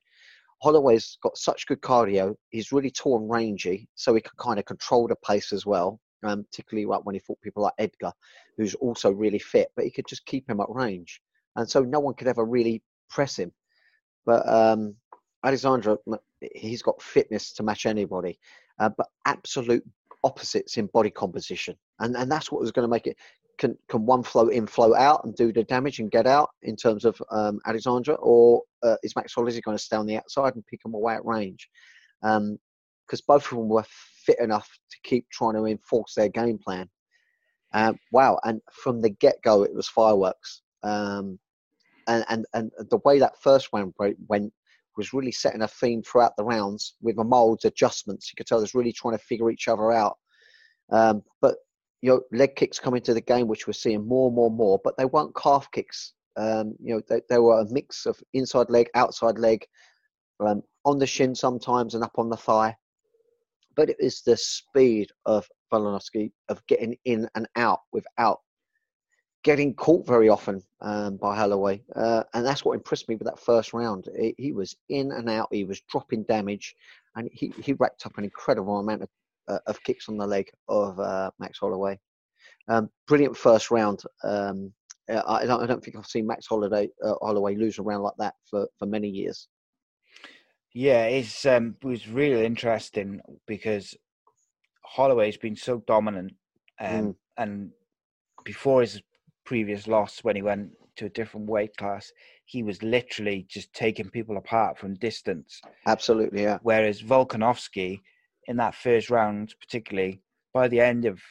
[0.62, 2.36] Holloway's got such good cardio.
[2.50, 6.00] He's really tall and rangy, so he can kind of control the pace as well.
[6.24, 8.12] Um, particularly when he fought people like Edgar,
[8.58, 11.22] who's also really fit, but he could just keep him at range,
[11.56, 13.52] and so no one could ever really press him.
[14.26, 14.96] But um,
[15.44, 15.98] Alexandra,
[16.56, 18.40] he's got fitness to match anybody,
[18.80, 19.84] uh, but absolute
[20.24, 23.18] opposites in body composition, and and that's what was going to make it.
[23.58, 26.76] Can can one float in, float out, and do the damage and get out in
[26.76, 30.56] terms of um, Alexandra, or uh, is Max Holloway going to stay on the outside
[30.56, 31.70] and pick him away at range?
[32.22, 33.86] Because both of them were
[34.26, 36.90] fit enough to keep trying to enforce their game plan.
[37.74, 38.40] Um, wow!
[38.44, 40.62] And from the get go, it was fireworks.
[40.84, 41.40] Um,
[42.08, 44.54] and, and and the way that first round went
[44.98, 48.30] was really setting a theme throughout the rounds with the molds adjustments.
[48.30, 50.18] You could tell they was really trying to figure each other out.
[50.92, 51.56] Um, but
[52.06, 54.56] you know, leg kicks come into the game, which we're seeing more and more and
[54.56, 54.80] more.
[54.84, 56.14] But they weren't calf kicks.
[56.38, 59.66] Um, you know, they, they were a mix of inside leg, outside leg,
[60.40, 62.76] um, on the shin sometimes, and up on the thigh.
[63.76, 68.42] But it is the speed of Volkanovski of getting in and out without
[69.44, 73.40] getting caught very often um, by Holloway, uh, and that's what impressed me with that
[73.40, 74.08] first round.
[74.16, 75.48] He, he was in and out.
[75.52, 76.76] He was dropping damage,
[77.16, 79.10] and he, he racked up an incredible amount of,
[79.48, 82.00] uh, of kicks on the leg of uh, Max Holloway.
[82.68, 84.02] Um, brilliant first round.
[84.24, 84.74] Um,
[85.10, 88.04] uh, I, don't, I don't think I've seen Max Holloway, uh, Holloway lose a round
[88.04, 89.48] like that for, for many years.
[90.74, 93.96] yeah, it's um, it was really interesting because
[94.84, 96.34] Holloway's been so dominant,
[96.80, 97.16] um, Mm.
[97.38, 97.72] and
[98.44, 99.02] before his
[99.46, 102.12] previous loss when he went to a different weight class,
[102.46, 105.62] he was literally just taking people apart from distance.
[105.86, 106.58] Absolutely, yeah.
[106.62, 108.02] Whereas Volkanovski,
[108.48, 110.22] in that first round, particularly
[110.54, 111.22] by the end of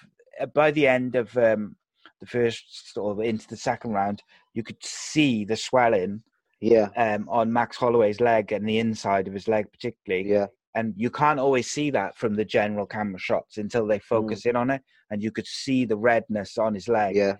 [0.40, 1.76] uh, by the end of um,
[2.20, 4.22] the first sort of into the second round,
[4.52, 6.22] you could see the swelling
[6.60, 10.28] Yeah, um, on Max Holloway's leg and the inside of his leg, particularly.
[10.28, 14.44] yeah, And you can't always see that from the general camera shots until they focus
[14.46, 17.14] in on it, and you could see the redness on his leg.
[17.16, 17.36] Yeah,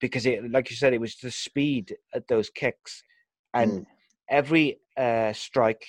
[0.00, 3.02] because it, like you said, it was the speed at those kicks,
[3.52, 3.86] and Mm.
[4.28, 5.84] every uh, strike,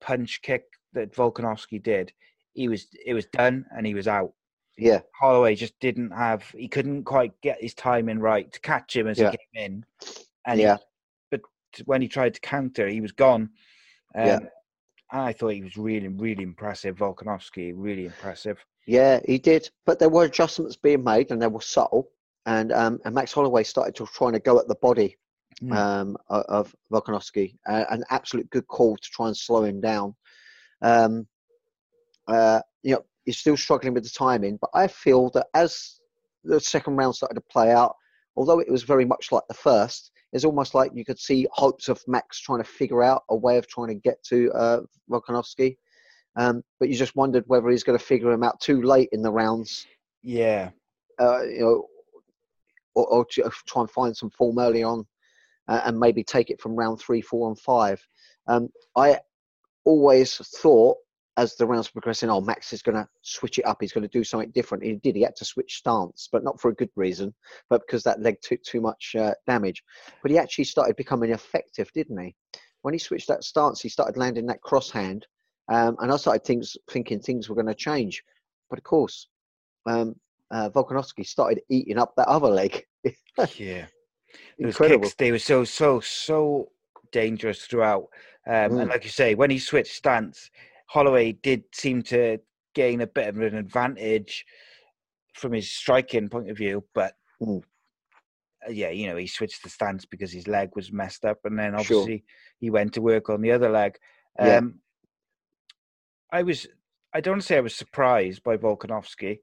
[0.00, 2.12] punch, kick that Volkanovski did,
[2.56, 4.32] he was it was done and he was out.
[4.78, 9.06] yeah, Holloway just didn't have, he couldn't quite get his timing right to catch him
[9.06, 9.30] as Yeah.
[9.30, 9.84] he came in,
[10.46, 10.76] and yeah.
[10.76, 10.82] he,
[11.30, 11.40] but
[11.86, 13.50] when he tried to counter, he was gone.
[14.14, 14.36] Um, Yeah.
[15.12, 16.96] and I thought he was really, really impressive.
[16.96, 18.58] Volkanovski, really impressive.
[18.86, 19.70] Yeah, he did.
[19.86, 22.10] But there were adjustments being made, and they were subtle.
[22.44, 25.16] And um, and Max Holloway started to trying to go at the body
[25.62, 25.74] Mm.
[25.74, 27.56] um, of Volkanovski.
[27.66, 30.14] Uh, an absolute good call to try and slow him down.
[30.82, 31.26] Um,
[32.28, 36.00] uh, you know, he's still struggling with the timing, but I feel that as
[36.44, 37.96] the second round started to play out,
[38.36, 41.88] although it was very much like the first, it's almost like you could see hopes
[41.88, 44.80] of Max trying to figure out a way of trying to get to uh,
[45.10, 45.76] Volkanovski.
[46.36, 49.22] Um, but you just wondered whether he's going to figure him out too late in
[49.22, 49.86] the rounds.
[50.22, 50.70] Yeah.
[51.18, 51.86] Uh, you know,
[52.94, 53.26] or, or
[53.66, 55.06] try and find some form early on,
[55.68, 58.06] uh, and maybe take it from round three, four, and five.
[58.46, 59.20] Um, I
[59.84, 60.98] always thought
[61.36, 63.78] as the rounds progressing, oh, Max is going to switch it up.
[63.80, 64.84] He's going to do something different.
[64.84, 65.16] He did.
[65.16, 67.34] He had to switch stance, but not for a good reason,
[67.68, 69.82] but because that leg took too much uh, damage.
[70.22, 72.34] But he actually started becoming effective, didn't he?
[72.82, 75.26] When he switched that stance, he started landing that cross hand,
[75.68, 78.22] um, and I started things, thinking things were going to change.
[78.70, 79.28] But of course,
[79.86, 80.14] um,
[80.50, 82.84] uh, Volkanovski started eating up that other leg.
[83.56, 83.86] yeah,
[84.58, 86.70] those kicks they were so so so
[87.12, 88.08] dangerous throughout.
[88.46, 88.80] Um, mm.
[88.82, 90.50] And like you say, when he switched stance,
[90.86, 92.38] Holloway did seem to
[92.74, 94.44] gain a bit of an advantage
[95.34, 97.62] from his striking point of view, but mm.
[98.68, 101.74] yeah, you know, he switched the stance because his leg was messed up, and then
[101.74, 102.26] obviously sure.
[102.58, 103.96] he went to work on the other leg.
[104.38, 104.60] Um, yeah.
[106.32, 106.66] I was,
[107.14, 109.38] I don't say I was surprised by Volkanovski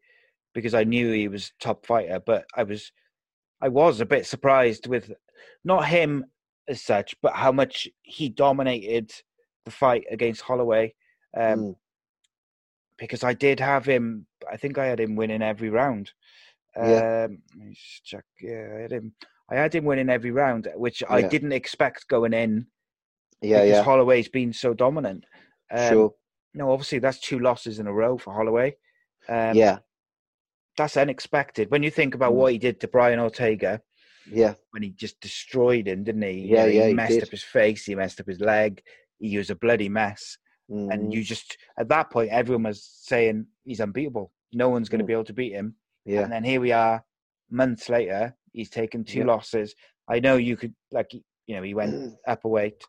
[0.54, 2.92] because I knew he was top fighter, but I was,
[3.62, 5.12] I was a bit surprised with
[5.64, 6.26] not him
[6.68, 9.12] as such, but how much he dominated
[9.66, 10.94] the fight against Holloway.
[11.36, 11.76] Um, mm.
[12.98, 16.12] Because I did have him, I think I had him winning every round.
[16.78, 17.26] Yeah.
[17.28, 18.24] Um, let me just check.
[18.40, 19.14] Yeah, I had him.
[19.50, 21.14] I had him winning every round, which yeah.
[21.14, 22.68] I didn't expect going in.
[23.42, 23.84] Yeah, because yeah.
[23.84, 25.26] Holloway's been so dominant.
[25.72, 26.14] Um, sure.
[26.54, 28.76] No, obviously that's two losses in a row for Holloway.
[29.28, 29.80] Um, yeah.
[30.78, 32.36] That's unexpected when you think about mm.
[32.36, 33.82] what he did to Brian Ortega.
[34.32, 34.54] Yeah.
[34.72, 36.48] When he just destroyed him, didn't he?
[36.48, 37.86] Yeah, you know, he, he messed up his face.
[37.86, 38.82] He messed up his leg.
[39.20, 40.38] He was a bloody mess.
[40.72, 40.94] Mm.
[40.94, 44.32] And you just at that point, everyone was saying he's unbeatable.
[44.54, 45.08] No one's going to Mm.
[45.08, 45.76] be able to beat him.
[46.06, 47.04] yeah, And then here we are,
[47.50, 48.36] months later.
[48.52, 49.26] He's taken two Yeah.
[49.26, 49.76] losses.
[50.08, 52.84] I know you could like you know he went up a weight,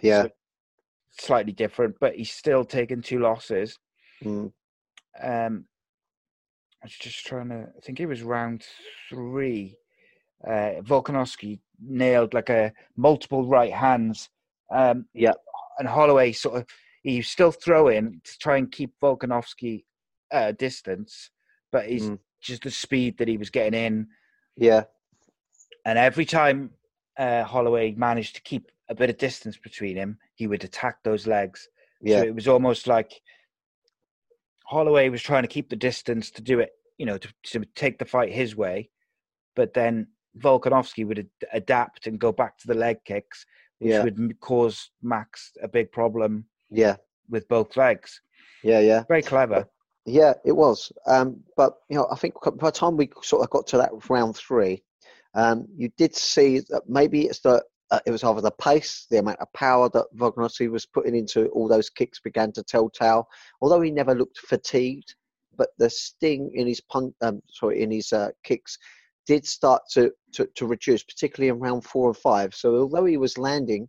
[0.00, 0.30] yeah, so
[1.12, 3.78] slightly different, but he's still taken two losses.
[4.24, 4.52] mm.
[5.22, 5.66] Um,
[6.82, 7.68] I was just trying to.
[7.76, 8.64] I think it was round
[9.10, 9.76] three.
[10.46, 14.28] Uh, Volkanovski nailed like a multiple right hands.
[14.70, 15.32] Um, Yeah.
[15.78, 16.66] and Holloway sort of
[17.06, 19.84] he was still throwing to try and keep Volkanovski
[20.32, 21.30] at a distance,
[21.70, 22.18] but he's Mm.
[22.40, 24.08] just the speed that he was getting in,
[24.56, 24.84] yeah,
[25.84, 26.70] and every time
[27.16, 31.26] uh, Holloway managed to keep a bit of distance between him, he would attack those
[31.28, 31.68] legs.
[32.02, 33.12] yeah, So it was almost like
[34.64, 37.98] Holloway was trying to keep the distance to do it, you know, to, to take
[37.98, 38.90] the fight his way,
[39.54, 40.08] but then
[40.38, 43.46] Volkanovski would ad- adapt and go back to the leg kicks,
[43.78, 46.96] which yeah, would cause Max a big problem yeah,
[47.28, 48.20] with both legs.
[48.62, 49.04] yeah, yeah.
[49.08, 49.68] Very clever.
[50.04, 50.92] Yeah, it was.
[51.06, 53.90] Um, but you know, I think by the time we sort of got to that
[54.08, 54.82] round three,
[55.34, 59.18] um, you did see that maybe it's the uh, it was either the pace, the
[59.18, 63.28] amount of power that Volkanovski was putting into all those kicks began to telltale.
[63.60, 65.14] Although he never looked fatigued,
[65.56, 68.78] but the sting in his pun- um, sorry, in his uh, kicks
[69.26, 72.54] did start to, to to reduce, particularly in round four and five.
[72.54, 73.88] So although he was landing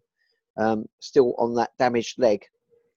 [0.57, 2.43] um, still on that damaged leg,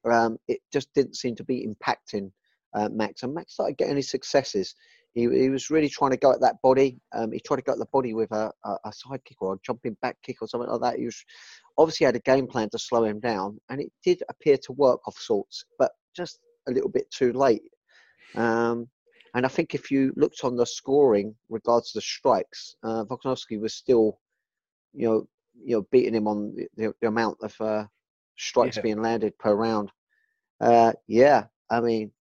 [0.08, 2.30] um, it just didn't seem to be impacting
[2.74, 3.22] uh, Max.
[3.22, 4.74] And Max started getting his successes.
[5.14, 7.00] He, he was really trying to go at that body.
[7.12, 9.54] Um, he tried to go at the body with a, a, a side kick or
[9.54, 10.98] a jumping back kick or something like that.
[10.98, 11.24] He was
[11.78, 15.00] obviously had a game plan to slow him down, and it did appear to work
[15.06, 17.62] of sorts, but just a little bit too late.
[18.36, 18.88] Um,
[19.34, 23.60] and I think if you looked on the scoring regards to the strikes, uh, Volkanovski
[23.60, 24.18] was still,
[24.92, 25.28] you know,
[25.64, 27.84] you know, beating him on the, the, the amount of uh,
[28.40, 28.82] strikes Yeah.
[28.82, 29.90] being landed per round.
[30.60, 32.12] Uh, yeah, I mean,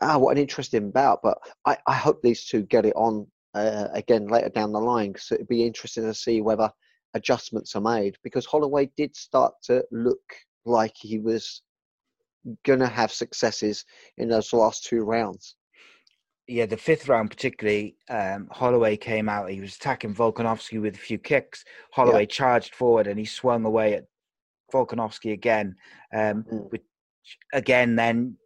[0.00, 1.20] ah, what an interesting bout.
[1.22, 5.12] But I, I hope these two get it on uh, again later down the line
[5.12, 6.70] because it'd be interesting to see whether
[7.14, 10.20] adjustments are made because Holloway did start to look
[10.64, 11.62] like he was
[12.64, 13.84] going to have successes
[14.18, 15.56] in those last two rounds.
[16.46, 19.50] Yeah, the fifth round particularly, um, Holloway came out.
[19.50, 21.64] He was attacking Volkanovski with a few kicks.
[21.92, 24.04] Holloway charged forward and he swung away at
[24.72, 25.76] Volkanovski again.
[26.12, 26.70] Um, Mm.
[26.70, 26.82] which
[27.52, 28.36] again, then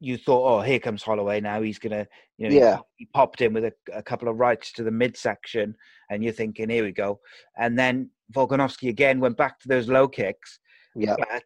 [0.00, 1.62] you thought, oh, here comes Holloway now.
[1.62, 2.06] He's gonna,
[2.36, 2.76] you know, Yeah.
[2.98, 5.74] he, he popped in with a, a couple of rights to the midsection,
[6.10, 7.20] and you're thinking, here we go.
[7.56, 10.58] And then Volkanovski again went back to those low kicks,
[10.94, 11.42] Yeah, but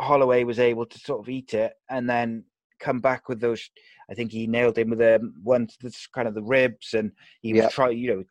[0.00, 2.44] Holloway was able to sort of eat it and then
[2.80, 3.68] come back with those.
[4.10, 7.12] I think he nailed him with a one to the kind of the ribs, and
[7.42, 7.68] he was Yeah.
[7.68, 8.24] trying, you know,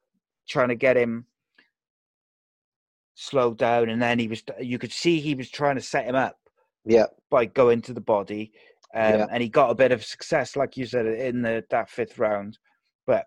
[0.49, 1.25] trying to get him
[3.17, 4.43] slowed down, and then he was.
[4.59, 6.37] You could see he was trying to set him up
[6.85, 8.51] yeah, by going to the body,
[8.93, 9.25] um, Yeah.
[9.31, 12.57] and he got a bit of success, like you said, in the that fifth round.
[13.05, 13.25] But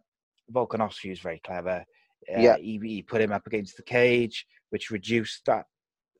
[0.52, 1.84] Volkanovski was very clever.
[2.32, 2.56] Uh, Yeah.
[2.56, 5.66] he, he put him up against the cage, which reduced that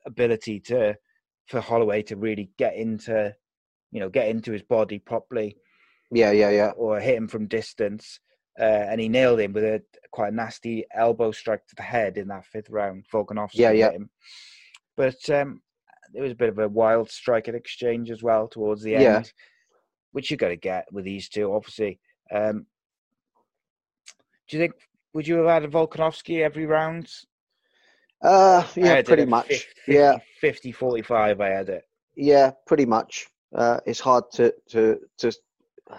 [0.05, 0.95] ability to
[1.47, 3.33] for Holloway to really get into,
[3.91, 5.55] you know, get into his body properly
[6.11, 6.71] Yeah, yeah, yeah.
[6.75, 8.19] or hit him from distance.
[8.59, 12.17] Uh, and he nailed him with a quite a nasty elbow strike to the head
[12.17, 13.05] in that fifth round.
[13.13, 13.91] Volkanovski Yeah, yeah.
[13.91, 14.09] him.
[14.97, 15.61] But um,
[16.13, 19.23] there was a bit of a wild striking exchange as well towards the end, Yeah.
[20.11, 21.99] which you got to get with these two, obviously.
[22.29, 22.65] Um,
[24.49, 24.73] do you think
[25.13, 27.09] would you have had a Volkanovski every round?
[28.21, 29.47] Uh, yeah, pretty much.
[29.47, 31.83] 50, Yeah, 50 45 I had it.
[32.15, 33.27] yeah, pretty much.
[33.55, 35.31] Uh, it's hard to to to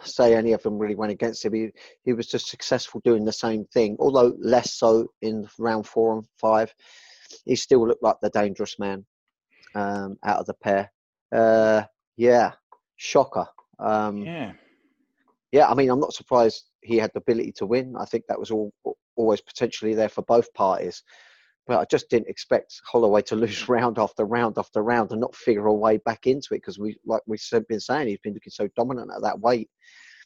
[0.04, 1.52] say any of them really went against him.
[1.54, 1.70] He
[2.04, 6.26] he was just successful doing the same thing, although less so in round four and
[6.38, 6.74] five.
[7.44, 9.04] He still looked like the dangerous man
[9.74, 10.92] um, out of the pair.
[11.34, 11.82] Uh,
[12.16, 12.52] yeah,
[12.96, 13.46] shocker.
[13.78, 14.52] Um, Yeah.
[15.50, 17.94] yeah, I mean, I'm not surprised he had the ability to win.
[17.98, 18.72] I think that was all
[19.16, 21.02] always potentially there for both parties.
[21.66, 25.34] But I just didn't expect Holloway to lose round after round after round and not
[25.34, 28.50] figure a way back into it because we, like we've been saying, he's been looking
[28.50, 29.70] so dominant at that weight.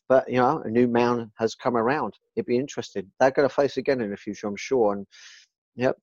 [0.08, 2.14] But you know, a new man has come around.
[2.36, 3.10] It'd be interesting.
[3.18, 4.94] They're going to face again in the future, I'm sure.
[4.94, 5.06] And
[5.74, 5.96] yep,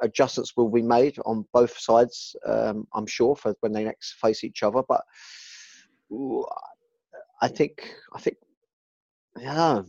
[0.00, 2.34] adjustments will be made on both sides.
[2.46, 4.82] Um, I'm sure for when they next face each other.
[4.88, 5.02] But
[6.10, 6.46] ooh,
[7.42, 8.36] I think I think
[9.38, 9.82] yeah.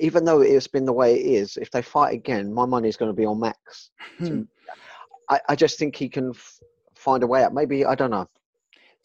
[0.00, 2.96] Even though it's been the way it is, if they fight again, my money is
[2.96, 3.90] going to be on Max.
[4.18, 4.42] Hmm.
[5.28, 6.60] I, I just think he can f-
[6.94, 7.52] find a way out.
[7.52, 8.28] Maybe I don't know.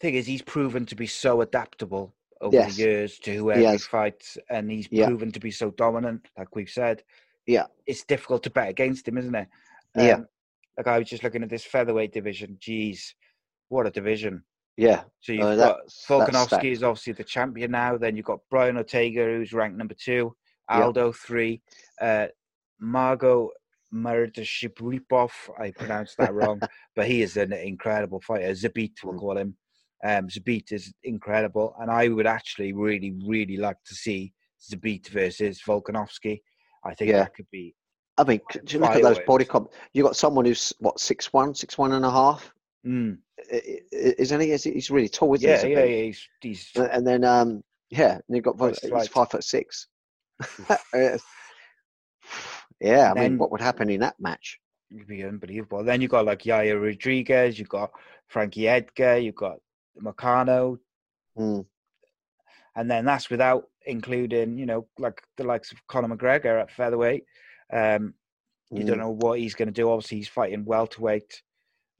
[0.00, 2.76] thing is, he's proven to be so adaptable over Yes.
[2.76, 5.06] the years to whoever He he fights, and he's Yeah.
[5.06, 7.02] proven to be so dominant, like we've said.
[7.46, 7.66] Yeah.
[7.86, 9.48] It's difficult to bet against him, isn't it?
[9.96, 10.14] Yeah.
[10.14, 10.26] Um,
[10.76, 12.58] like I was just looking at this featherweight division.
[12.60, 13.14] Jeez,
[13.68, 14.42] what a division!
[14.76, 17.96] Yeah, So you've uh, got Volkanovski is obviously the champion now.
[17.96, 20.34] Then you've got Brian Ortega, who's ranked number two.
[20.68, 21.60] Aldo three.
[22.00, 22.26] Uh,
[22.80, 23.50] Margot
[23.92, 26.60] Murdashibripov, I pronounced that wrong,
[26.96, 28.50] but he is an incredible fighter.
[28.50, 29.18] Zabit, we'll Mm.
[29.20, 29.56] call him.
[30.04, 35.62] Um, Zabit is incredible, and I would actually really, really like to see Zabit versus
[35.66, 36.40] Volkanovski.
[36.84, 37.18] I think Yeah.
[37.24, 37.74] that could be.
[38.18, 39.72] I mean, do you look at those body comp?
[39.92, 42.52] You got someone who's what six one, six one and a half.
[42.86, 43.18] Mm,
[43.52, 43.56] I-
[43.92, 44.50] I- Isn't he?
[44.52, 45.72] Is He's really tall, isn't yeah, he?
[45.72, 46.02] yeah, yeah.
[46.04, 49.88] He's, he's And then um, yeah, and you've got he's five foot six.
[52.80, 54.60] Yeah, I And mean, what would happen in that match?
[54.90, 55.84] It'd be unbelievable.
[55.84, 57.92] Then you got like Yair Rodriguez, you got
[58.28, 59.58] Frankie Edgar, you got
[60.00, 60.78] Meccano,
[61.38, 61.66] Mm,
[62.76, 67.24] and then that's without including, you know, like the likes of Conor McGregor at featherweight.
[67.72, 68.14] Um,
[68.70, 69.00] you don't mm.
[69.00, 69.90] know what he's going to do.
[69.90, 71.42] Obviously, he's fighting welterweight.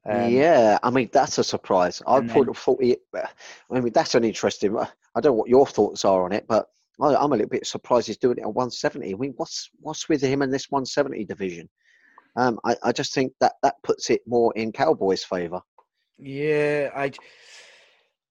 [0.06, 2.02] Um, yeah, I mean that's a surprise.
[2.06, 4.76] I thought, then- thought he, I mean that's an interesting.
[4.78, 4.86] I
[5.20, 6.68] don't know what your thoughts are on it, but
[7.00, 9.12] I'm a little bit surprised he's doing it at 170.
[9.12, 11.68] I mean, what's what's with him in this 170 division?
[12.36, 15.60] Um, I, I just think that that puts it more in Cowboys' favour.
[16.18, 17.12] Yeah, I.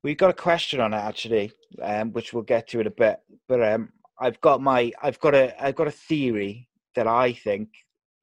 [0.03, 3.19] We got a question on it actually, um, which we'll get to in a bit.
[3.47, 7.69] But um, I've got my, I've got a, I've got a theory that I think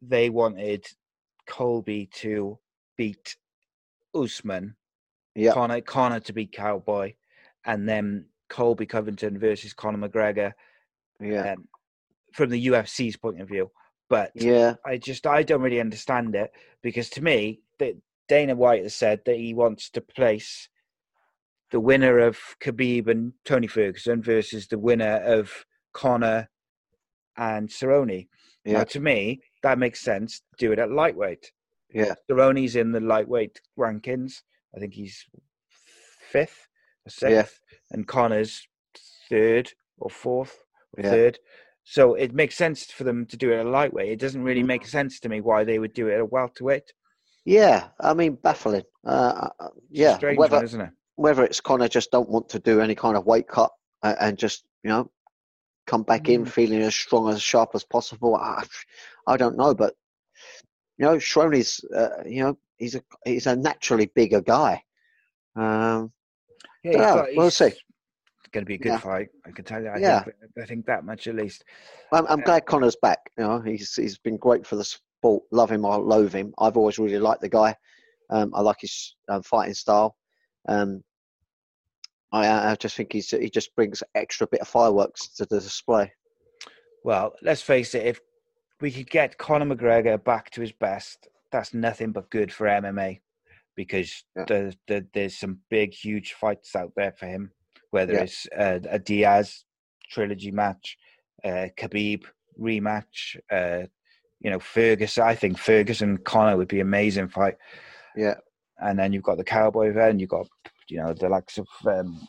[0.03, 0.85] they wanted
[1.47, 2.59] Colby to
[2.99, 3.35] beat
[4.15, 4.77] Usman,
[5.35, 7.15] Yeah, Conor, Conor to beat Cowboy,
[7.65, 10.53] and then Colby Covington versus Conor McGregor,
[11.21, 11.69] yeah, um,
[12.35, 13.71] from the UFC's point of view.
[14.11, 16.51] But yeah, I just I don't really understand it
[16.83, 17.95] because to me that
[18.29, 20.69] Dana White has said that he wants to place
[21.71, 25.65] the winner of Khabib and Tony Ferguson versus the winner of
[25.95, 26.49] Conor
[27.37, 28.27] and Cerrone.
[28.65, 30.43] Now yeah, to me that makes sense.
[30.59, 31.53] Do it at lightweight.
[31.95, 34.43] yeah, Cerrone's in the lightweight rankings.
[34.75, 35.25] I think he's
[36.31, 36.67] fifth
[37.07, 37.43] or Yeah.
[37.45, 37.61] sixth,
[37.91, 38.67] and Conor's
[39.29, 40.65] third or fourth
[40.97, 41.11] or Yeah.
[41.11, 41.39] third.
[41.85, 44.13] So it makes sense for them to do it at lightweight.
[44.13, 44.67] It doesn't really Mm.
[44.67, 46.93] make sense to me why they would do it at welterweight.
[47.45, 47.89] yeah.
[47.99, 48.85] I mean, baffling.
[49.05, 50.91] Uh, uh, a yeah, strange whether one, isn't it?
[51.17, 53.71] whether it's Conor just don't want to do any kind of weight cut
[54.03, 55.11] and just you know
[55.87, 56.49] come back in Mm.
[56.49, 58.37] feeling as strong as sharp as possible.
[58.37, 58.65] I,
[59.27, 59.95] I don't know, but
[60.99, 64.83] you know, Cerrone's uh, you know he's a he's a naturally bigger guy.
[65.57, 66.13] Um,
[66.83, 67.67] Yeah, Dunno, got- we'll see.
[67.67, 68.99] It's going to be a good Yeah.
[68.99, 69.29] fight.
[69.47, 69.89] I can tell you.
[69.89, 70.23] I, Yeah.
[70.25, 71.65] think, I think that much at least.
[72.13, 72.45] I'm, I'm Yeah.
[72.47, 73.19] glad Conor's back.
[73.39, 75.43] You know, he's he's been great for the sport.
[75.53, 76.55] Love him or loathe him.
[76.59, 77.77] I've always really liked the guy.
[78.31, 80.17] Um, I like his um, fighting style.
[80.69, 81.03] Um,
[82.33, 86.13] I, I just think he's he just brings extra bit of fireworks to the display.
[87.05, 88.07] Well, let's face it.
[88.07, 88.21] If
[88.81, 93.21] we could get Conor McGregor back to his best, that's nothing but good for MMA
[93.85, 94.45] because Yeah.
[94.47, 97.51] there's there, there's some big, huge fights out there for him.
[97.91, 98.23] Whether Yeah.
[98.25, 99.65] it's uh, a Diaz
[100.11, 100.99] trilogy match,
[101.45, 102.25] uh, Khabib
[102.59, 103.87] rematch, uh,
[104.41, 105.25] you know, Ferguson.
[105.25, 107.57] I think Ferguson Conor would be amazing fight.
[108.15, 108.35] Yeah.
[108.79, 110.21] And then you've got the Cowboy event.
[110.21, 110.47] You've got
[110.89, 112.29] you know the likes of um,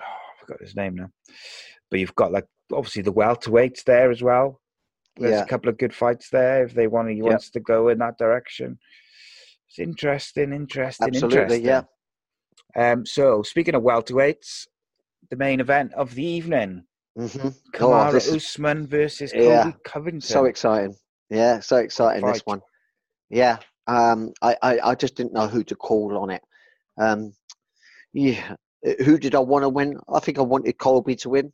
[0.00, 1.10] oh, I forgot his name now,
[1.90, 4.60] but you've got like obviously the welterweights there as well.
[5.16, 5.44] There's Yeah.
[5.44, 7.24] a couple of good fights there if they want he Yeah.
[7.30, 8.78] wants to go in that direction.
[9.72, 11.64] It's interesting, interesting, Absolutely, interesting.
[12.76, 12.92] yeah.
[12.92, 14.66] Um, so speaking of welterweights,
[15.30, 16.84] the main event of the evening:
[17.18, 17.48] Mm-hmm.
[17.74, 19.72] Kamaru Oh, this Usman versus Yeah.
[19.84, 20.20] Covington.
[20.20, 20.94] so exciting.
[21.30, 22.60] Yeah, so exciting this one.
[23.30, 23.58] Yeah.
[23.86, 26.42] Um, I, I, I just didn't know who to call on it.
[27.00, 27.32] Um,
[28.12, 28.54] yeah.
[29.04, 29.98] Who did I want to win?
[30.12, 31.52] I think I wanted Colby to win.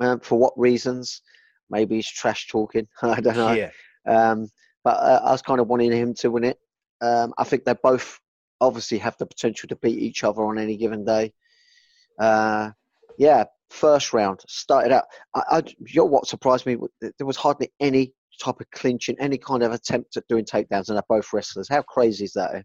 [0.00, 1.22] Um, for what reasons?
[1.70, 2.88] Maybe he's trash talking.
[3.02, 3.52] I don't know.
[3.52, 3.70] yeah,
[4.06, 4.48] Um,
[4.82, 6.58] but uh, I was kind of wanting him to win it.
[7.02, 8.18] Um, I think they both
[8.60, 11.32] obviously have the potential to beat each other on any given day.
[12.18, 12.70] Uh,
[13.18, 15.04] yeah, first round started out.
[15.34, 16.76] I, I, you know what surprised me?
[17.00, 20.96] There was hardly any type of clinching, any kind of attempt at doing takedowns, and
[20.96, 21.68] they're both wrestlers.
[21.68, 22.64] How crazy is that?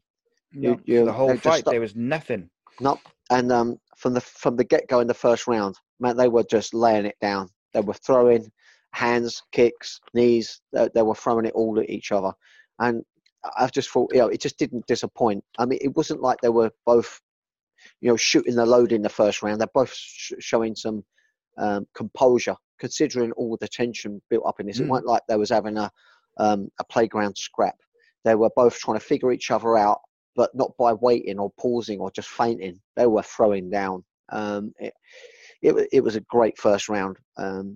[0.53, 2.49] No, for you- the whole fight there was nothing.
[2.79, 2.99] Nope.
[3.29, 6.43] And um, from the from the get go in the first round, man, they were
[6.43, 7.49] just laying it down.
[7.73, 8.49] They were throwing
[8.93, 10.61] hands, kicks, knees.
[10.71, 12.31] They, they were throwing it all at each other,
[12.79, 13.03] and
[13.43, 15.43] I just thought, you know, it just didn't disappoint.
[15.57, 17.19] I mean, it wasn't like they were both,
[18.01, 19.59] you know, shooting the load in the first round.
[19.59, 21.03] They're both sh- showing some
[21.57, 24.79] um, composure, considering all the tension built up in this.
[24.79, 24.89] It Mm.
[24.89, 25.91] wasn't like they was having a
[26.39, 27.75] um, a playground scrap.
[28.23, 29.99] They were both trying to figure each other out
[30.37, 32.79] but not by waiting or pausing or just fainting.
[32.95, 34.05] They were throwing down.
[34.29, 34.93] Um, it,
[35.63, 37.17] it, it was a great first round.
[37.37, 37.75] Um,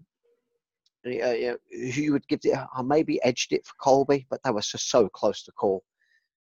[1.03, 2.57] yeah, yeah, who you would give it?
[2.73, 5.83] I maybe edged it for Colby, but that was just so close to call.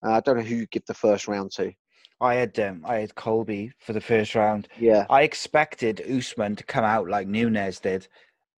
[0.05, 1.71] Uh, I don't know who you give the first round to.
[2.19, 4.67] I had um, I had Colby for the first round.
[4.79, 8.07] Yeah, I expected Usman to come out like Nunes did,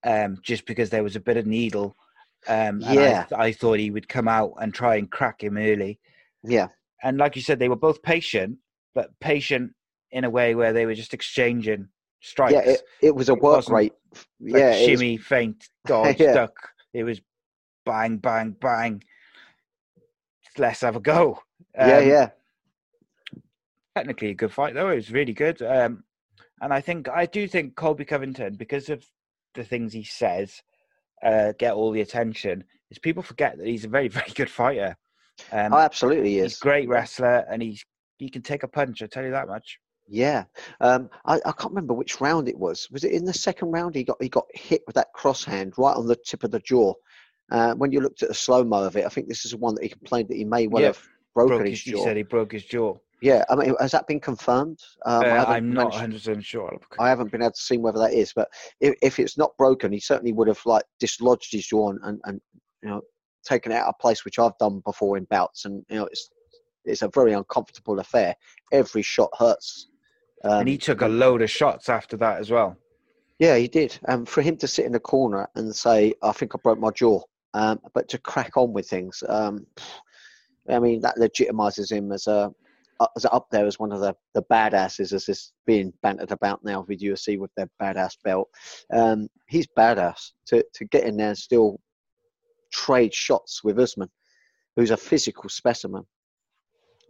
[0.06, 1.96] um, just because there was a bit of needle.
[2.48, 3.26] Um, and I, Yeah.
[3.36, 6.00] I thought he would come out and try and crack him early.
[6.44, 6.68] yeah,
[7.04, 8.58] And like you said, they were both patient,
[8.96, 9.74] but patient
[10.12, 11.90] in a way where they were just exchanging
[12.22, 12.54] strikes.
[12.54, 12.62] yeah.
[12.62, 13.94] It, it was a It work rate.
[14.14, 16.34] like Yeah, it was- shimmy, feint, dodge, Yeah.
[16.34, 16.56] duck.
[16.94, 17.22] It was
[17.86, 19.04] bang, bang, bang.
[20.58, 21.42] Let's have a go.
[21.76, 22.30] yeah, Um, yeah.
[23.96, 24.90] technically a good fight though.
[24.90, 25.62] It was really good.
[25.62, 26.04] Um,
[26.62, 29.06] and I think I do think Colby Covington, because of
[29.56, 30.62] the things he says,
[31.24, 32.64] uh, get all the attention.
[32.92, 34.96] Is people forget that he's a very, very good fighter.
[35.52, 36.58] Um, Oh, absolutely, he he's is.
[36.58, 37.86] a great wrestler, and he's
[38.18, 39.02] he can take a punch.
[39.02, 39.80] I tell you that much.
[40.12, 40.46] Yeah,
[40.82, 42.88] um, I, I can't remember which round it was.
[42.92, 43.94] Was it in the second round?
[43.94, 46.60] He got he got hit with that cross hand right on the tip of the
[46.60, 46.94] jaw.
[47.52, 49.58] Uh, when you looked at the slow mo of it, I think this is the
[49.58, 51.02] one that he complained that he may well Yeah, have
[51.36, 52.04] broken Broke his his, he jaw.
[52.04, 52.96] said he broke his jaw.
[53.22, 54.80] Yeah, I mean, has that been confirmed?
[55.06, 56.80] Um, I Uh, I'm not 100 percent sure.
[56.98, 58.50] I haven't been able to see whether that is, but
[58.80, 62.22] if, if it's not broken, he certainly would have like dislodged his jaw and, and,
[62.26, 62.42] and
[62.82, 63.02] you know
[63.46, 66.30] taken it out of place, which I've done before in bouts, and you know it's
[66.86, 68.36] it's a very uncomfortable affair.
[68.72, 69.89] Every shot hurts.
[70.44, 72.78] Um, and he took a load of shots after that as well.
[73.40, 73.98] Yeah, he did.
[74.08, 76.92] Um, for him to sit in the corner and say, "I think I broke my
[76.92, 77.22] jaw,"
[77.54, 79.66] um, but to crack on with things, um,
[80.70, 82.54] I mean, that legitimizes him as a
[83.00, 86.64] uh, as up there as one of the the badasses, as is being bantered about
[86.64, 88.50] now with UFC with their badass belt.
[88.92, 91.80] Um, he's badass to to get in there and still
[92.72, 94.10] trade shots with Usman,
[94.76, 96.06] who's a physical specimen.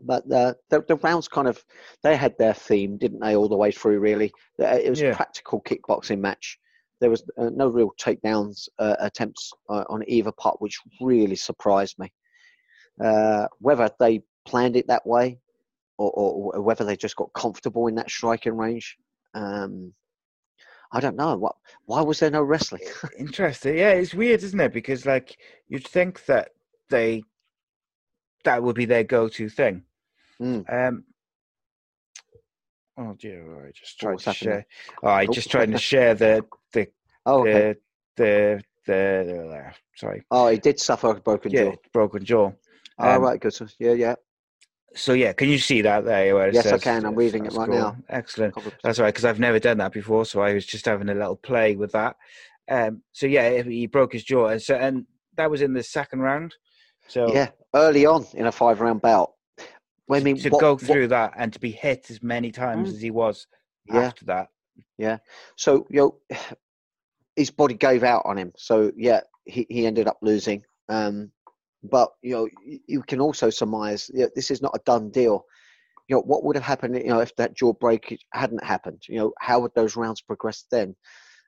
[0.02, 1.64] But uh, the, the rounds kind of
[2.04, 4.00] they had their theme, didn't they, all the way through?
[4.00, 5.10] Really, it was Yeah.
[5.12, 6.58] a practical kickboxing match.
[7.02, 11.98] There was uh, no real takedowns uh, attempts uh, on either part, which really surprised
[11.98, 12.12] me.
[13.04, 15.40] Uh, whether they planned it that way,
[15.98, 18.98] or, or, or whether they just got comfortable in that striking range,
[19.34, 19.94] um,
[20.92, 21.38] I don't know.
[21.38, 21.56] What?
[21.86, 22.82] Why was there no wrestling?
[23.18, 23.78] Interesting.
[23.78, 24.74] Yeah, it's weird, isn't it?
[24.74, 26.50] Because like you'd think that
[26.90, 27.24] they
[28.46, 29.84] that would be their go-to thing.
[30.42, 30.88] Mm.
[30.88, 31.04] Um.
[32.98, 33.66] Oh dear!
[33.68, 34.66] I just tried what's to happening share.
[35.04, 35.32] Oh, I Oh.
[35.32, 36.88] just tried to share the the
[37.26, 37.76] Oh, okay.
[38.16, 40.26] the, the the the sorry.
[40.32, 41.76] oh, he did suffer a broken Yeah, jaw.
[41.94, 42.52] broken jaw.
[42.98, 43.54] Oh, Um, right, good.
[43.54, 44.16] So, Yeah, yeah.
[44.96, 46.52] So yeah, can you see that there?
[46.52, 47.06] Yes, I can.
[47.06, 47.78] I'm reading it right cool.
[47.80, 47.98] now.
[48.10, 48.56] Excellent.
[48.84, 51.36] That's right, because I've never done that before, so I was just having a little
[51.36, 52.16] play with that.
[52.70, 55.06] Um, so yeah, he broke his jaw, and so and
[55.36, 56.56] that was in the second round.
[57.08, 59.34] So Yeah, early on in a five round bout.
[60.10, 62.52] Well, I mean, to what- go what- through that and to be hit as many
[62.52, 62.96] times Mm.
[62.96, 63.48] as he was
[63.86, 64.00] Yeah.
[64.00, 64.50] after that.
[64.98, 65.20] Yeah.
[65.56, 66.20] So you know,
[67.36, 68.52] his body gave out on him.
[68.58, 70.66] So yeah, he, he ended up losing.
[70.90, 71.32] Um,
[71.84, 75.46] but you know, you, you can also surmise yeah, this is not a done deal.
[76.08, 76.96] You know, what would have happened?
[76.98, 79.04] You know, if that jaw break hadn't happened.
[79.08, 80.96] You know, how would those rounds progress then?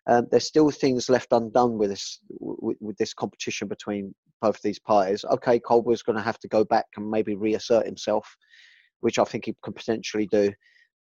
[0.07, 4.79] Um, there's still things left undone with this with, with this competition between both these
[4.79, 5.23] parties.
[5.25, 8.35] Okay, Colby's going to have to go back and maybe reassert himself,
[9.01, 10.51] which I think he can potentially do.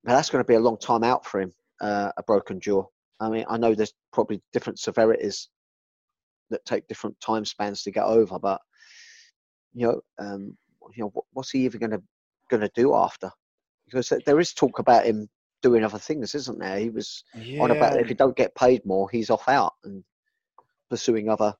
[0.05, 2.85] But that's going to be a long time out for him, uh, a broken jaw.
[3.21, 5.49] I mean, I know there's probably different severities
[6.51, 8.61] that take different time spans to get over, but
[9.73, 10.57] you know, um,
[10.95, 12.03] you know, what's he even going to
[12.51, 13.31] going to do after?
[13.87, 15.29] Because there is talk about him
[15.65, 16.79] doing other things, isn't there?
[16.79, 17.63] He was Yeah.
[17.63, 20.05] on about if he don't get paid more, he's off out and
[20.91, 21.55] pursuing other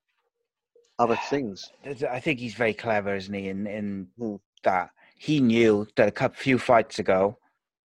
[0.99, 1.73] other things.
[2.09, 3.49] I think he's very clever, isn't he?
[3.49, 4.37] In in Hmm.
[4.63, 7.39] that he knew that a couple few fights ago,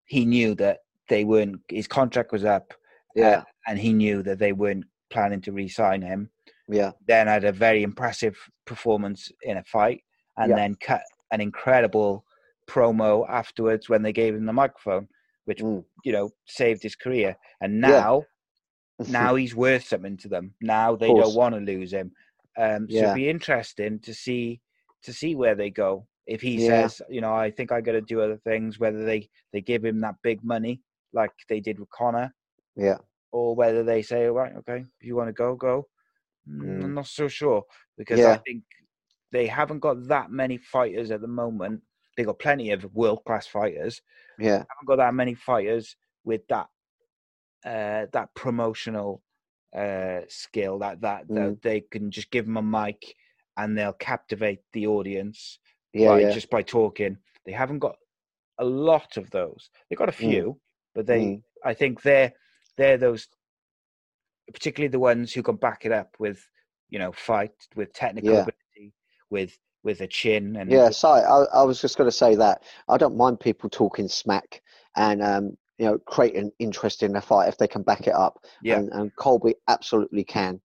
[0.06, 1.62] he knew that they weren't.
[1.70, 2.74] His contract was up,
[3.16, 6.30] Yeah, and he knew that they weren't planning to re-sign him.
[6.68, 10.04] yeah, Then had a very impressive performance in a fight,
[10.38, 10.56] and Yeah.
[10.58, 11.02] then cut
[11.32, 12.26] an incredible
[12.68, 15.08] promo afterwards when they gave him the microphone,
[15.50, 15.84] which Mm.
[16.06, 17.36] you know saved his career.
[17.62, 17.90] And Yeah.
[18.06, 18.24] now,
[19.08, 20.54] now he's worth something to them.
[20.62, 22.12] Now they don't want to lose him.
[22.58, 23.02] Um, so Yeah.
[23.06, 24.62] it'd be interesting to see
[25.04, 26.08] to see where they go.
[26.28, 26.68] If he Yeah.
[26.68, 29.84] says, you know, I think I got to do other things, whether they they give
[29.84, 30.82] him that big money
[31.14, 32.32] like they did with Conor,
[32.76, 33.00] yeah,
[33.32, 35.88] or whether they say, right, okay, if you want to go, go.
[36.48, 36.84] Mm, Mm.
[36.86, 37.64] I'm not so sure
[37.98, 38.64] because I think
[39.32, 41.82] they haven't got that many fighters at the moment.
[42.16, 44.02] They got plenty of world class fighters.
[44.40, 46.68] Yeah, I Haven't got that many fighters with that
[47.66, 49.22] uh, that promotional
[49.76, 51.36] uh, skill that that, Mm.
[51.36, 53.16] that they can just give them a mic
[53.57, 55.60] and they'll captivate the audience
[55.94, 56.34] yeah, by yeah.
[56.34, 57.18] just by talking.
[57.45, 57.95] They haven't got
[58.57, 59.70] a lot of those.
[59.90, 60.30] They've got a Mm.
[60.30, 60.60] few,
[60.95, 61.44] but they Mm.
[61.66, 62.34] I think they're
[62.78, 63.28] they're those
[64.53, 66.48] particularly the ones who can back it up with
[66.90, 68.41] you know fight with technical Yeah.
[68.41, 68.94] ability
[69.30, 72.64] with with a chin and Yeah, so I, I was just going to say that
[72.88, 74.62] I don't mind people talking smack
[74.96, 78.14] and um, you know create an interest in the fight if they can back it
[78.14, 78.44] up.
[78.62, 78.78] Yeah.
[78.78, 80.62] and, and Colby absolutely can.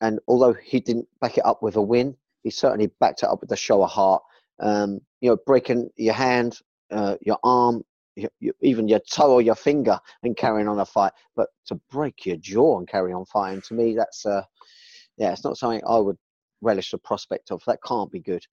[0.00, 3.40] And although he didn't back it up with a win, he certainly backed it up
[3.40, 4.22] with a show of heart.
[4.60, 6.58] Um, you know, breaking your hand,
[6.90, 7.84] uh, your arm,
[8.16, 11.12] your, your, even your toe or your finger, and carrying on a fight.
[11.36, 14.42] But to break your jaw and carry on fighting, to me, that's uh,
[15.16, 16.16] yeah, it's not something I would
[16.60, 17.62] relish the prospect of.
[17.66, 18.44] That can't be good.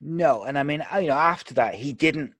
[0.00, 2.34] No, and I mean, I- you know, after that, he didn't.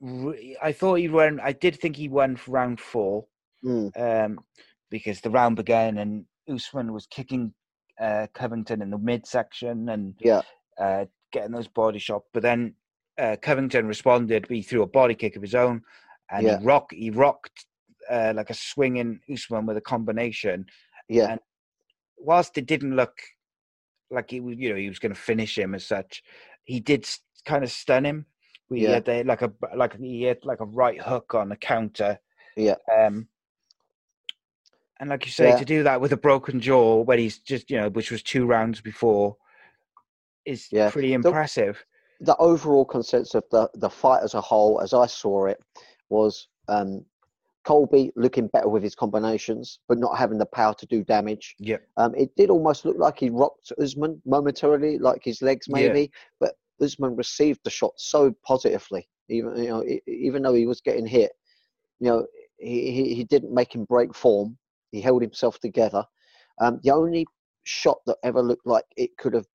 [0.00, 1.40] Re- I thought he won.
[1.40, 3.26] I did think he won for round four,
[3.64, 4.40] Mm, um,
[4.88, 7.52] because the round began and Usman was kicking
[7.98, 10.40] uh, Covington in the midsection and Yeah.
[10.78, 12.26] uh, getting those body shots.
[12.32, 12.74] But then
[13.18, 14.46] uh, Covington responded.
[14.48, 15.82] He threw a body kick of his own,
[16.30, 16.58] and Yeah.
[16.58, 17.66] he rock he rocked
[18.08, 20.64] uh, like a swinging Usman with a combination.
[21.08, 21.40] yeah, And
[22.16, 23.20] whilst it didn't look
[24.10, 26.22] like he was, you know, he was going to finish him as such,
[26.70, 27.08] he did
[27.44, 28.26] kind of stun him.
[28.68, 28.94] We Yeah.
[28.94, 32.20] had a, like a like he had like a right hook on the counter.
[32.56, 32.76] Yeah.
[32.96, 33.28] Um,
[35.00, 35.56] and like you say, Yeah.
[35.58, 38.46] to do that with a broken jaw when he's just you know, which was two
[38.46, 39.36] rounds before,
[40.44, 40.90] is Yeah.
[40.90, 41.84] pretty impressive.
[42.22, 45.58] the overall consensus of the, the fight as a whole, as I saw it,
[46.10, 47.02] was um,
[47.64, 51.56] Colby looking better with his combinations, but not having the power to do damage.
[51.60, 51.80] Yep.
[51.96, 55.76] Um, it did almost look like he rocked Usman momentarily, like his legs Yeah.
[55.78, 60.80] maybe, but Usman received the shot so positively, even you know, even though he was
[60.80, 61.32] getting hit.
[62.00, 62.26] You know,
[62.58, 64.56] he, he, he didn't make him break form.
[64.90, 66.04] He held himself together.
[66.60, 67.26] Um, the only
[67.64, 69.46] shot that ever looked like it could have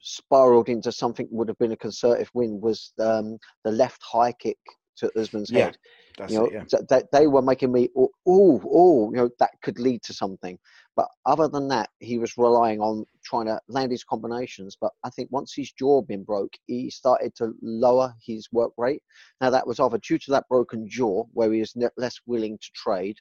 [0.00, 4.58] spiraled into something would have been a conservative win was um, the left high kick
[4.96, 5.76] to Usman's Yeah, head.
[6.18, 6.52] That's You know, it.
[6.52, 6.64] Yeah.
[6.70, 10.14] th- they, they were making me, oh, oh, oh, you know, that could lead to
[10.14, 10.58] something.
[11.00, 14.76] But other than that, he was relying on trying to land his combinations.
[14.78, 19.02] But I think once his jaw been broke, he started to lower his work rate.
[19.40, 22.70] Now that was either due to that broken jaw, where he was less willing to
[22.74, 23.16] trade,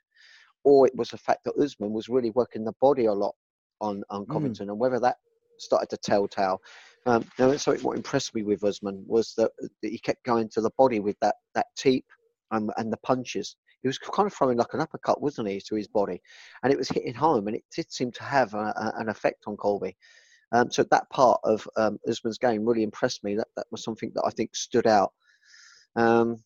[0.65, 3.35] or it was the fact that Usman was really working the body a lot
[3.79, 4.33] on on Mm.
[4.33, 5.15] Covington, and whether that
[5.57, 6.59] started to telltale.
[7.05, 10.59] Um, now, so what impressed me with Usman was that, that he kept going to
[10.59, 12.03] the body with that that teep
[12.51, 13.55] and, and the punches.
[13.81, 16.21] He was kind of throwing like an uppercut, wasn't he, to his body,
[16.63, 19.43] and it was hitting home, and it did seem to have a, a, an effect
[19.47, 19.95] on Colby.
[20.51, 23.35] Um, so that part of um, Usman's game really impressed me.
[23.35, 25.13] That that was something that I think stood out.
[25.95, 26.37] Um,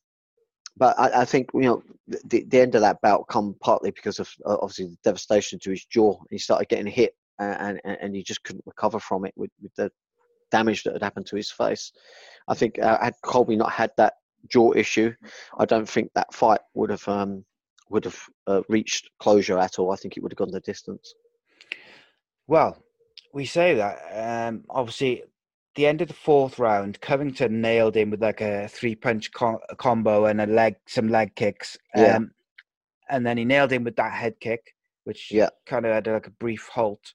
[0.75, 4.19] but I, I think you know the, the end of that bout come partly because
[4.19, 6.17] of uh, obviously the devastation to his jaw.
[6.29, 9.73] He started getting hit, and and, and he just couldn't recover from it with, with
[9.75, 9.91] the
[10.51, 11.91] damage that had happened to his face.
[12.47, 14.13] I think uh, had Colby not had that
[14.49, 15.13] jaw issue,
[15.57, 17.45] I don't think that fight would have um,
[17.89, 19.91] would have uh, reached closure at all.
[19.91, 21.13] I think it would have gone the distance.
[22.47, 22.77] Well,
[23.33, 24.47] we say that.
[24.47, 25.23] Um, obviously,
[25.75, 29.61] the end of the fourth round, Covington nailed him with like a three punch co-
[29.77, 31.77] combo and a leg, some leg kicks.
[31.95, 32.17] Yeah.
[32.17, 32.31] Um,
[33.09, 34.73] and then he nailed him with that head kick.
[35.05, 35.49] which Yeah.
[35.65, 37.13] kind of had like a brief halt,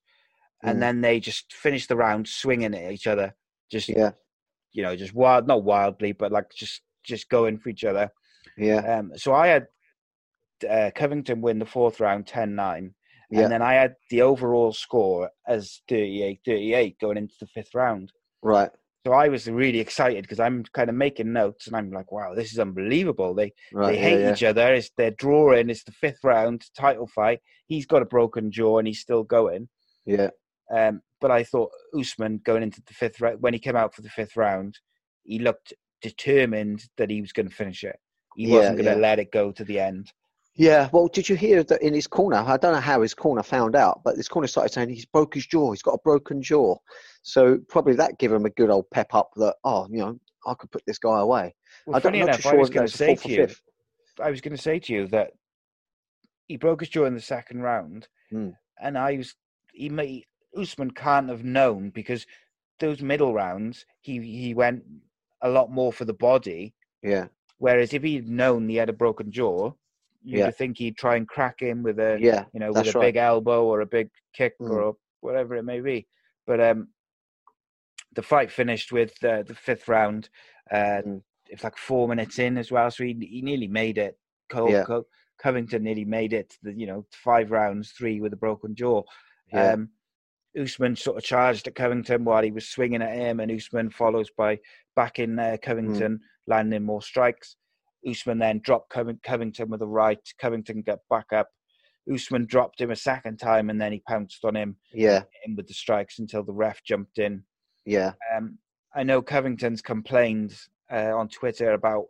[0.62, 0.80] and Mm.
[0.80, 3.34] then they just finished the round swinging at each other,
[3.70, 4.12] just Yeah,
[4.72, 8.10] you know, just wild, not wildly, but like just just going for each other.
[8.56, 9.66] yeah, Um, so I had
[10.68, 12.93] uh, Covington win the fourth round 10-9,
[13.30, 13.40] yeah.
[13.40, 18.12] and then I had the overall score as 38-38 going into the fifth round.
[18.43, 18.70] right,
[19.06, 22.35] So I was really excited because I'm kind of making notes, and I'm like, "Wow,
[22.35, 23.93] this is unbelievable!" They right.
[23.93, 24.32] they yeah, hate yeah.
[24.32, 24.74] each other.
[24.74, 25.70] It's they're drawing.
[25.70, 27.40] It's the fifth round title fight.
[27.66, 29.68] He's got a broken jaw and he's still going.
[30.06, 30.30] Yeah,
[30.74, 34.02] Um, but I thought Usman going into the fifth round when he came out for
[34.02, 34.78] the fifth round,
[35.24, 35.72] he looked
[36.03, 37.97] determined that he was going to finish it.
[38.37, 39.07] He Yeah, wasn't going to yeah.
[39.09, 40.12] let it go to the end.
[40.55, 40.89] yeah.
[40.93, 42.37] Well, did you hear that in his corner?
[42.37, 45.35] I don't know how his corner found out, but his corner started saying he's broke
[45.35, 45.70] his jaw.
[45.73, 46.77] He's got a broken jaw.
[47.23, 50.55] So probably that gave him a good old pep up that oh, you know, I
[50.55, 51.55] could put this guy away.
[51.87, 53.61] Well, I don't, funny enough, too I was going to say to you, fifth.
[54.23, 55.31] I was going to say to you that
[56.47, 58.51] he broke his jaw in the second round, Hmm.
[58.83, 59.35] and I was
[59.73, 60.25] he may
[60.57, 62.27] Usman can't have known because
[62.81, 64.83] those middle rounds he he went
[65.43, 66.74] a lot more for the body.
[67.02, 67.27] Yeah,
[67.59, 69.73] Whereas if he'd known he had a broken jaw,
[70.23, 70.51] you'd Yeah.
[70.51, 73.06] think he'd try and crack him with a yeah, you know with a right.
[73.09, 74.70] big elbow or a big kick Mm.
[74.70, 76.06] or whatever it may be.
[76.47, 76.89] But um,
[78.15, 80.28] the fight finished with uh, the fifth round.
[80.70, 81.23] Uh, Mm.
[81.51, 84.19] It's like four minutes in as well, so he he nearly made it.
[84.51, 84.85] Cole, Yeah.
[84.85, 85.06] Co-
[85.39, 86.51] Covington nearly made it.
[86.51, 89.02] To the, you know, five rounds, three with a broken jaw.
[89.52, 89.73] Yeah.
[89.73, 89.89] Um,
[90.60, 94.28] Usman sort of charged at Covington while he was swinging at him, and Usman follows
[94.36, 94.59] by
[94.99, 96.19] backing uh, Covington,
[96.49, 97.57] landing more strikes.
[98.09, 100.19] Usman then dropped Coving- Covington with a right.
[100.41, 101.49] Covington got back up.
[102.12, 105.69] Usman dropped him a second time, and then he pounced on him yeah, in with
[105.69, 107.45] the strikes until the ref jumped in.
[107.85, 108.59] yeah, Um,
[108.95, 110.53] I know Covington's complained
[110.91, 112.07] uh, on Twitter about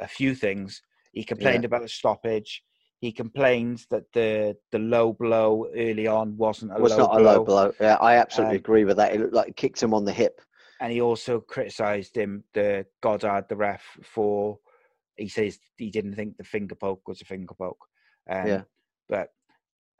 [0.00, 0.80] a few things.
[1.12, 2.62] He complained about the stoppage.
[3.00, 7.20] He complained that the the low blow early on wasn't a was low not blow.
[7.20, 7.72] a low blow.
[7.80, 9.12] Yeah, I absolutely Um, agree with that.
[9.14, 10.40] It looked like it kicked him on the hip.
[10.80, 14.58] And he also criticised him, the Goddard, the ref, for
[15.16, 17.84] he says he didn't think the finger poke was a finger poke.
[18.30, 18.62] Um, Yeah.
[19.08, 19.32] But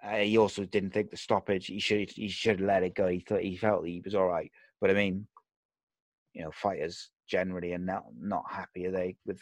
[0.05, 1.67] uh, he also didn't think the stoppage.
[1.67, 3.09] He should he should have let it go.
[3.09, 4.51] He thought he felt he was all right.
[4.81, 5.27] But I mean,
[6.35, 9.17] you know, fighters generally are not not happy, are they?
[9.27, 9.41] With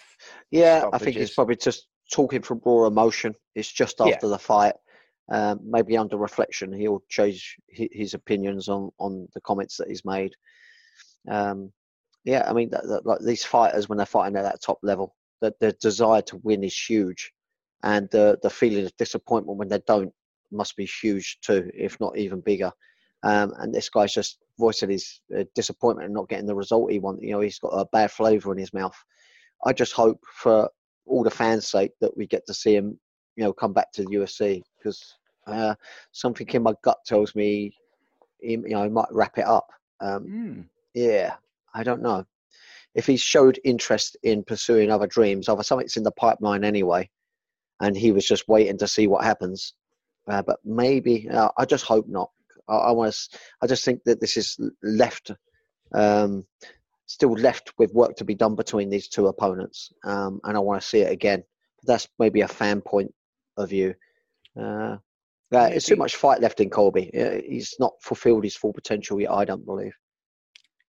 [0.50, 1.34] Yeah, I think he's stoppages.
[1.34, 3.34] probably just talking from raw emotion.
[3.54, 4.06] It's just Yeah.
[4.14, 4.74] after the fight.
[5.28, 10.32] Um, maybe under reflection, he'll change his opinions on, on the comments that he's made.
[11.28, 11.72] Um,
[12.24, 15.14] yeah, I mean, that, that, like these fighters when they're fighting at that top level,
[15.40, 17.32] that their desire to win is huge,
[17.82, 20.12] and the the feeling of disappointment when they don't
[20.50, 22.72] must be huge too, if not even bigger.
[23.22, 26.98] Um, and this guy's just voicing his uh, disappointment and not getting the result he
[26.98, 27.22] wants.
[27.22, 28.96] You know, he's got a bad flavour in his mouth.
[29.64, 30.68] I just hope for
[31.06, 32.98] all the fans' sake that we get to see him,
[33.36, 35.16] you know, come back to the UFC because
[35.46, 35.74] uh,
[36.12, 37.72] something in my gut tells me,
[38.40, 39.68] he, you know, he might wrap it up.
[40.00, 40.60] Um, Hmm.
[40.96, 41.34] Yeah,
[41.74, 42.24] I don't know.
[42.94, 47.10] If he showed interest in pursuing other dreams, either something's in the pipeline anyway,
[47.80, 49.74] and he was just waiting to see what happens.
[50.26, 52.30] Uh, but maybe uh, I just hope not.
[52.66, 53.38] I, I want to.
[53.62, 55.30] I just think that this is left,
[55.92, 56.46] um,
[57.04, 60.80] still left with work to be done between these two opponents, um, and I want
[60.80, 61.44] to see it again.
[61.84, 63.12] That's maybe a fan point
[63.58, 63.94] of view.
[64.58, 64.96] Uh,
[65.52, 67.10] it's too much fight left in Colby.
[67.14, 69.30] Uh, He's not fulfilled his full potential yet.
[69.30, 69.92] I don't believe.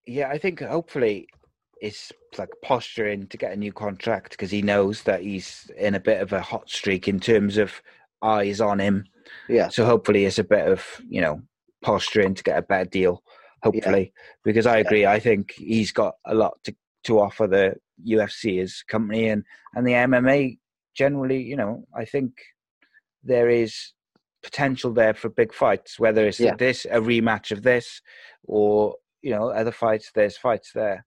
[0.07, 1.27] Yeah, I think hopefully
[1.81, 5.99] it's like posturing to get a new contract because he knows that he's in a
[5.99, 7.81] bit of a hot streak in terms of
[8.21, 9.05] eyes on him.
[9.47, 9.67] Yeah.
[9.69, 11.41] So hopefully it's a bit of, you know,
[11.83, 13.21] posturing to get a better deal,
[13.63, 14.13] hopefully.
[14.43, 17.75] Because I agree, I think he's got a lot to, to offer the
[18.07, 19.43] UFC as company and,
[19.75, 20.57] and the MMA
[20.95, 22.31] generally, you know, I think
[23.23, 23.93] there is
[24.41, 26.55] potential there for big fights, whether it's Yeah.
[26.55, 28.01] this, a rematch of this,
[28.43, 28.95] or,
[29.27, 31.05] you know, other fights, there's fights there.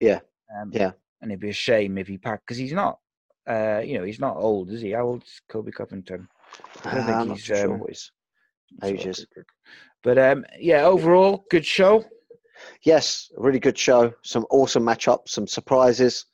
[0.00, 0.18] Yeah.
[0.60, 0.90] Um, Yeah.
[1.22, 2.98] And it'd be a shame if he packed, because he's not,
[3.48, 4.90] uh, you know, he's not old, is he?
[4.90, 6.26] How old's Colby Covington?
[6.84, 8.10] I don't Uh, think I'm he's, sure um, what
[8.82, 9.24] ages.
[10.02, 12.04] But um, yeah, overall, good show.
[12.82, 14.12] Yes, really good show.
[14.24, 16.26] Some awesome matchups, some surprises.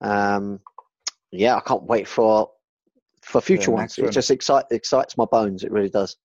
[0.00, 0.60] Um,
[1.32, 2.50] yeah, I can't wait for
[3.22, 3.98] for future ones.
[3.98, 5.64] next It just excite, excites my bones.
[5.64, 6.16] It really does.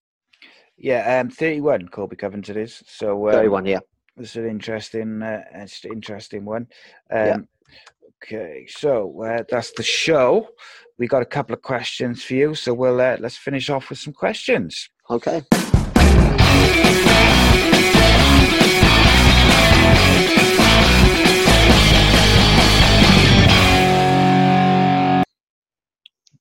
[0.76, 2.82] Yeah, um, 31, Colby Covington is.
[2.86, 3.80] So um, Thirty-one, yeah.
[4.16, 6.68] It's an interesting, uh, it's an interesting one.
[7.10, 7.36] Um, Yeah.
[8.22, 10.48] Okay, so uh, that's the show.
[10.98, 13.98] We got a couple of questions for you, so we'll uh, let's finish off with
[13.98, 14.88] some questions.
[15.10, 15.42] Okay.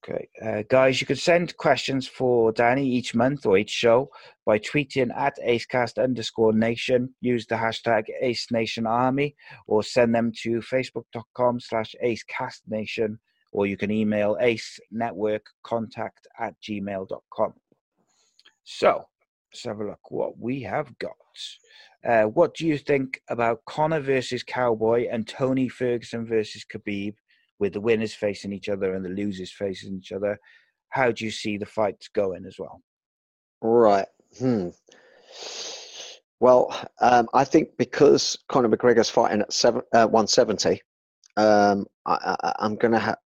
[0.06, 4.10] Okay, Uh, guys, you can send questions for Danny each month or each show
[4.46, 7.16] by tweeting at acecast underscore nation.
[7.22, 9.34] Use the hashtag Ace Nation Army
[9.66, 13.18] or send them to facebook.com slash acecastnation
[13.54, 17.54] or you can email ace network contact at gmail.com.
[18.66, 19.06] So
[19.52, 21.16] let's have a look what we have got.
[22.04, 27.16] Uh, what do you think about Conor versus Cowboy and Tony Ferguson versus Khabib,
[27.64, 30.38] with the winners facing each other and the losers facing each other?
[30.90, 32.82] How do you see the fights going as well?
[33.62, 34.08] Right.
[34.38, 34.68] Hmm.
[36.42, 40.82] Well, um, I think because Conor McGregor's fighting at seven, uh, 170,
[41.38, 43.18] um, I, am going to have.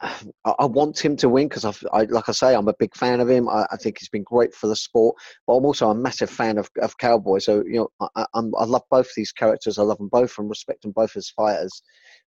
[0.00, 3.28] I want him to win because, I, like I say, I'm a big fan of
[3.28, 3.48] him.
[3.48, 5.16] I, I, think he's been great for the sport,
[5.46, 7.38] but I'm also a massive fan of, of Cowboy.
[7.38, 9.76] So you know, I, I'm, I love both these characters.
[9.76, 11.82] I love them both and respect them both as fighters.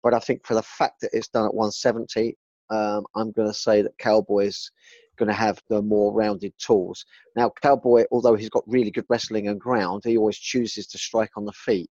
[0.03, 2.37] But I think for the fact that it's done at 170,
[2.71, 4.71] um, I'm going to say that Cowboy's
[5.17, 7.05] going to have the more rounded tools.
[7.35, 11.31] Now, Cowboy, although he's got really good wrestling and ground, he always chooses to strike
[11.37, 11.91] on the feet.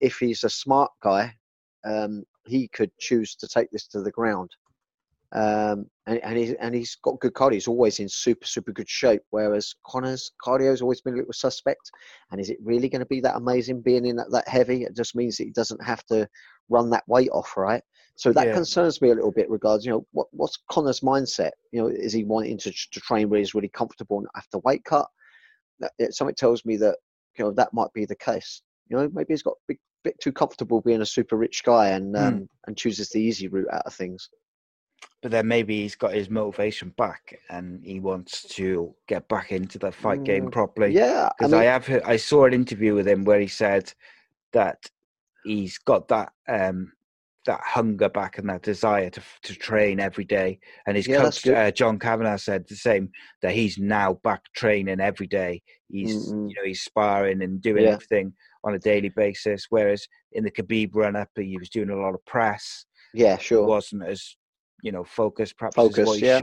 [0.00, 1.34] If he's a smart guy,
[1.84, 4.50] um, he could choose to take this to the ground.
[5.34, 7.54] Um, and, and, he, and he's got good cardio.
[7.54, 9.20] He's always in super, super good shape.
[9.30, 11.90] Whereas Conor's cardio has always been a little suspect.
[12.30, 14.84] And is it really going to be that amazing being in that, that heavy?
[14.84, 16.28] It just means that he doesn't have to
[16.68, 17.82] run that weight off, right?
[18.16, 18.54] So that yeah.
[18.54, 21.50] concerns me a little bit regards, you know, what, what's Conor's mindset?
[21.72, 24.84] You know, is he wanting to, to train where he's really comfortable and after weight
[24.84, 25.06] cut?
[25.80, 26.96] That, it, something tells me that,
[27.38, 28.62] you know, that might be the case.
[28.88, 31.90] You know, maybe he's got a bit, bit too comfortable being a super rich guy
[31.90, 32.48] and, um, mm.
[32.66, 34.30] and chooses the easy route out of things
[35.22, 39.78] but then maybe he's got his motivation back and he wants to get back into
[39.78, 40.92] the fight game mm, properly.
[40.92, 43.92] Yeah, because I, mean, I, have I saw an interview with him where he said
[44.52, 44.88] that
[45.44, 46.92] he's got that um,
[47.46, 50.60] that hunger back and that desire to to train every day.
[50.86, 53.10] And his yeah, coach uh, John Kavanagh said the same
[53.42, 55.62] that he's now back training every day.
[55.88, 56.48] He's mm-hmm.
[56.48, 57.90] you know he's sparring and doing yeah.
[57.90, 58.32] everything
[58.62, 59.66] on a daily basis.
[59.70, 62.84] Whereas in the Khabib run up, he was doing a lot of press.
[63.14, 63.64] Yeah, sure.
[63.64, 64.36] He wasn't as
[64.82, 66.40] you know, focused perhaps focused, yeah.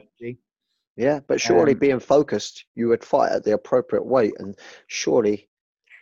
[0.97, 4.57] Yeah, but surely um, being focused, you would fight at the appropriate weight, and
[4.87, 5.49] surely,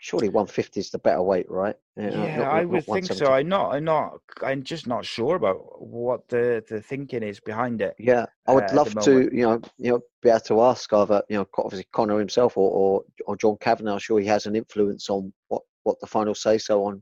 [0.02, 1.76] surely 150 is the better weight, right?
[1.98, 3.34] You know, yeah, not, I would think so.
[3.34, 3.74] I'm not.
[3.74, 4.20] I'm not.
[4.44, 7.96] I'm just not sure about what the the thinking is behind it.
[7.98, 11.24] Yeah, I would uh, love to, you know, you know, be able to ask either,
[11.28, 13.94] you know, obviously Conor himself or or, or John Kavanagh.
[13.94, 17.02] I'm sure he has an influence on what what the final say so on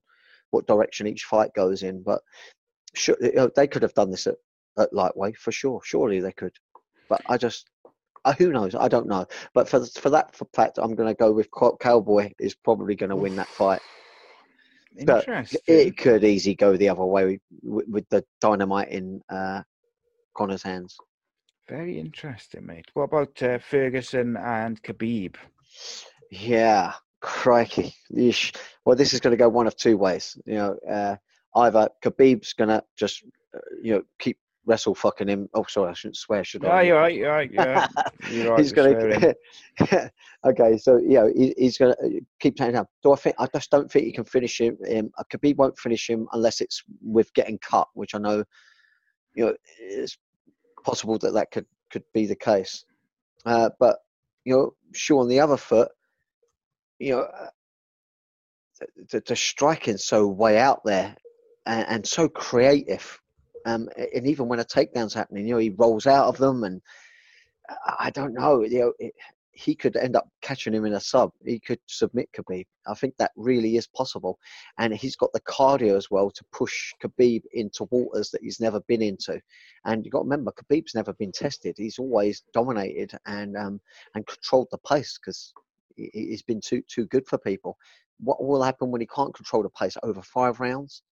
[0.51, 2.21] what direction each fight goes in, but.
[2.93, 4.35] Sure, you know, they could have done this at
[4.77, 5.81] at lightweight for sure.
[5.83, 6.53] Surely they could,
[7.09, 7.69] but I just
[8.23, 8.75] uh, who knows?
[8.75, 9.25] I don't know.
[9.53, 11.49] But for for that for fact, I'm going to go with
[11.79, 13.81] Cowboy is probably going to win that fight.
[15.05, 15.25] But
[15.67, 19.61] it could easily go the other way with, with the dynamite in uh,
[20.35, 20.97] Conor's hands.
[21.69, 22.87] Very interesting, mate.
[22.93, 25.35] What about uh, Ferguson and Khabib?
[26.29, 27.95] Yeah, crikey.
[28.13, 28.53] Yeesh.
[28.83, 30.37] Well, this is going to go one of two ways.
[30.45, 31.15] You know, uh,
[31.55, 33.23] either Khabib's going to just,
[33.55, 35.49] uh, you know, keep wrestle fucking him.
[35.53, 36.83] Oh, sorry, I shouldn't swear, should I?
[36.83, 37.15] you're right.
[37.15, 37.51] You're right.
[37.51, 37.89] You're right.
[38.31, 39.33] You're right he's gonna.
[40.45, 42.09] okay, so you know he, he's gonna uh,
[42.39, 42.87] keep taking down.
[43.03, 43.35] Do I think?
[43.39, 44.77] I just don't think he can finish him.
[44.95, 48.43] Um, Khabib won't finish him unless it's with getting cut, which I know,
[49.35, 50.17] you know, it's
[50.83, 52.85] possible that that could could be the case.
[53.45, 53.97] Uh, but
[54.45, 55.89] you know, sure on the other foot,
[56.99, 57.21] you know.
[57.21, 57.47] Uh,
[59.11, 61.15] the, the striking so way out there
[61.67, 63.20] and, and so creative
[63.65, 66.81] um, and even when a takedown's happening, you know, he rolls out of them, and
[67.99, 69.13] I don't know, you know, it,
[69.53, 71.31] he could end up catching him in a sub.
[71.45, 72.65] He could submit Khabib.
[72.87, 74.39] I think that really is possible,
[74.77, 78.79] and he's got the cardio as well to push Khabib into waters that he's never
[78.81, 79.39] been into.
[79.85, 81.75] And you've got to remember, Khabib's never been tested.
[81.77, 83.81] He's always dominated and um,
[84.15, 85.53] and controlled the pace because
[85.95, 87.77] he's been too too good for people.
[88.19, 91.03] What will happen when he can't control the pace over five rounds?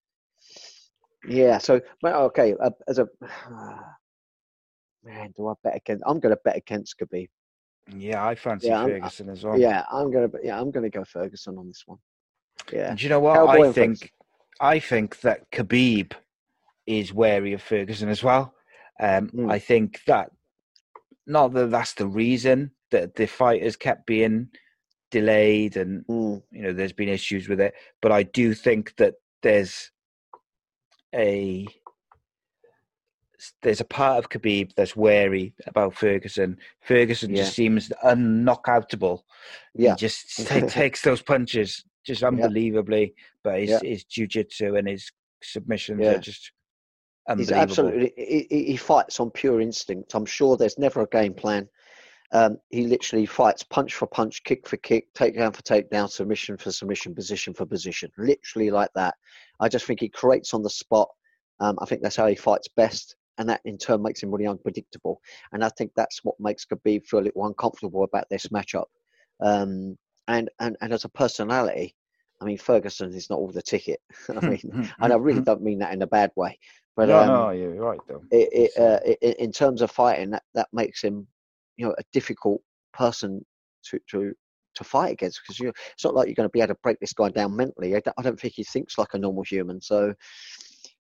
[1.28, 1.58] Yeah.
[1.58, 2.56] So, okay.
[2.62, 3.08] Uh, as a
[5.04, 6.04] man, do I bet against?
[6.08, 7.30] I'm going to bet against Khabib.
[7.96, 9.58] Yeah, I fancy yeah, Ferguson as well.
[9.58, 10.30] Yeah, I'm gonna.
[10.44, 11.98] Yeah, I'm gonna go Ferguson on this one.
[12.72, 12.94] Yeah.
[12.94, 14.14] Do you know what I think?
[14.60, 16.14] I think that Khabib
[16.86, 18.54] is wary of Ferguson as well.
[19.00, 19.52] Um, mm.
[19.52, 20.32] I think that
[21.26, 24.50] not that that's the reason that the fight has kept being
[25.12, 26.42] delayed and mm.
[26.52, 29.92] you know there's been issues with it, but I do think that there's
[31.14, 31.68] a
[33.62, 36.58] there's a part of Khabib that's wary about Ferguson.
[36.82, 37.44] Ferguson yeah.
[37.44, 39.22] just seems unknockoutable.
[39.74, 43.02] Yeah, he just t- takes those punches just unbelievably.
[43.02, 43.24] Yeah.
[43.44, 43.80] But his yeah.
[43.84, 45.12] his jiu-jitsu and his
[45.42, 46.16] submissions yeah.
[46.16, 46.52] are just
[47.38, 48.12] He's absolutely.
[48.18, 50.16] He he fights on pure instinct.
[50.16, 51.70] I'm sure there's never a game plan.
[52.32, 56.72] Um, he literally fights punch for punch, kick for kick, takedown for takedown, submission for
[56.72, 58.12] submission, position for position.
[58.18, 59.16] Literally like that.
[59.60, 61.10] I just think he creates on the spot.
[61.60, 64.48] Um, I think that's how he fights best, and that in turn makes him really
[64.48, 65.22] unpredictable.
[65.52, 68.86] And I think that's what makes Khabib feel a little uncomfortable about this matchup.
[69.42, 69.98] Um,
[70.28, 71.96] and and and as a personality,
[72.40, 74.00] I mean Ferguson is not all the ticket.
[74.30, 76.60] I mean, and I really don't mean that in a bad way.
[76.96, 78.22] But no, um, no, you're right though.
[78.32, 81.28] it, it, uh, i in terms of fighting, that, that makes him,
[81.80, 82.62] you know, a difficult
[82.94, 83.44] person
[83.86, 84.34] to to
[84.76, 87.00] to fight against because you it's not like you're going to be able to break
[87.00, 87.96] this guy down mentally.
[87.96, 89.82] I don't, I don't think he thinks like a normal human.
[89.82, 90.14] So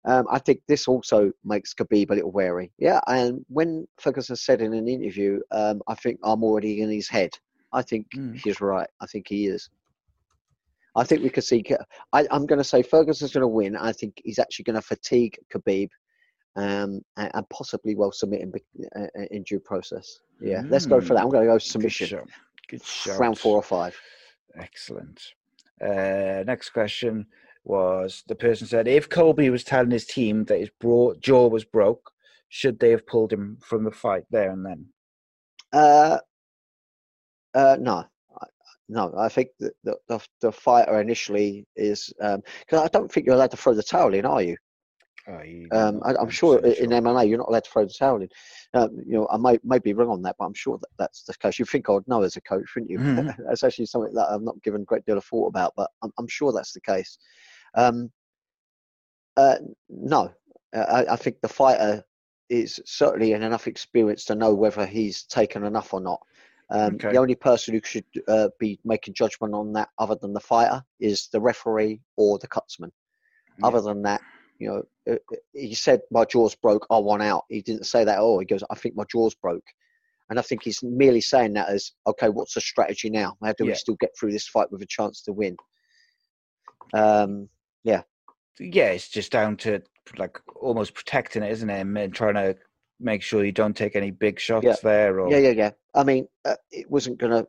[0.05, 2.71] um, I think this also makes Khabib a little wary.
[2.79, 7.09] Yeah, and when Ferguson said in an interview, um, I think I'm already in his
[7.09, 7.31] head.
[7.73, 8.39] I think Mm.
[8.41, 8.89] he's right.
[9.01, 9.69] I think he is.
[10.95, 11.63] I think we could see.
[12.13, 13.75] I, am going to say Ferguson's going to win.
[13.75, 15.89] I think he's actually going to fatigue Khabib
[16.55, 18.53] um, and, and possibly well submit him
[18.95, 20.19] uh, uh, in due process.
[20.41, 21.23] Yeah, let's go for that.
[21.23, 22.21] I'm going to go Good submission.
[22.69, 23.19] Good shout.
[23.19, 23.99] round four or five.
[24.55, 25.21] Excellent.
[25.81, 27.25] Uh, next question
[27.63, 31.63] was the person said if Colby was telling his team that his bro- jaw was
[31.65, 32.11] broke,
[32.49, 34.85] should they have pulled him from the fight there and then?
[35.71, 36.17] Uh,
[37.53, 38.05] uh, no,
[38.41, 38.47] I-
[38.89, 39.13] no.
[39.17, 42.43] I think the, the the fighter initially is because
[42.83, 44.57] I don't think you're allowed to throw the towel in, are you?
[45.29, 47.93] Oh, you- Um, I, I'm I'm sure in MMA you're not allowed to throw the
[47.93, 48.29] towel in.
[48.73, 51.23] Um, you know, I may, may be wrong on that, but I'm sure that that's
[51.23, 51.59] the case.
[51.59, 52.97] You think I'd know as a coach, wouldn't you?
[52.99, 53.35] Mhm.
[53.47, 56.11] that's actually something that I've not given a great deal of thought about, but I'm,
[56.17, 57.17] I'm sure that's the case.
[57.75, 58.11] Um,
[59.37, 59.57] uh,
[59.89, 60.31] no,
[60.75, 62.03] Uh, I, I think the fighter
[62.49, 66.19] is certainly in enough experience to know whether he's taken enough or not.
[66.71, 67.11] Um, Okay.
[67.11, 70.83] The only person who should uh, be making judgment on that, other than the fighter,
[70.99, 72.91] is the referee or the cutsman.
[73.59, 73.67] Yeah.
[73.67, 74.21] Other than that,
[74.59, 76.85] you know, uh, uh, he said my jaw's broke.
[76.91, 77.45] I want out.
[77.49, 78.19] He didn't say that.
[78.19, 78.63] Oh, he goes.
[78.69, 79.65] I think my jaw's broke,
[80.29, 82.29] and I think he's merely saying that as okay.
[82.29, 83.37] What's the strategy now?
[83.43, 85.55] How do we still get through this fight with a chance to win?
[86.93, 87.49] Um,
[87.83, 88.01] yeah,
[88.59, 88.89] yeah.
[88.89, 89.81] it's just down to
[90.17, 91.79] like almost protecting it, isn't it?
[91.79, 92.55] And and trying to
[92.99, 94.75] make sure you don't take any big shots Yeah.
[94.83, 95.19] there.
[95.21, 95.71] Or yeah, yeah, yeah.
[95.95, 97.47] I mean, uh, it wasn't going to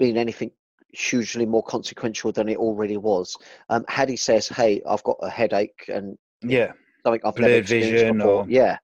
[0.00, 0.50] mean anything
[0.92, 3.36] hugely more consequential than it already was.
[3.68, 6.18] Um, had he says, "Hey, I've got a headache and
[6.50, 6.72] yeah,
[7.04, 7.54] something I've never
[7.90, 8.78] vision or- Yeah,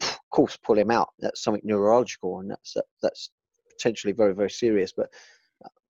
[0.00, 1.08] of course, pull him out.
[1.18, 3.30] That's something neurological, and that's that's
[3.70, 4.92] potentially very very serious.
[4.92, 5.08] But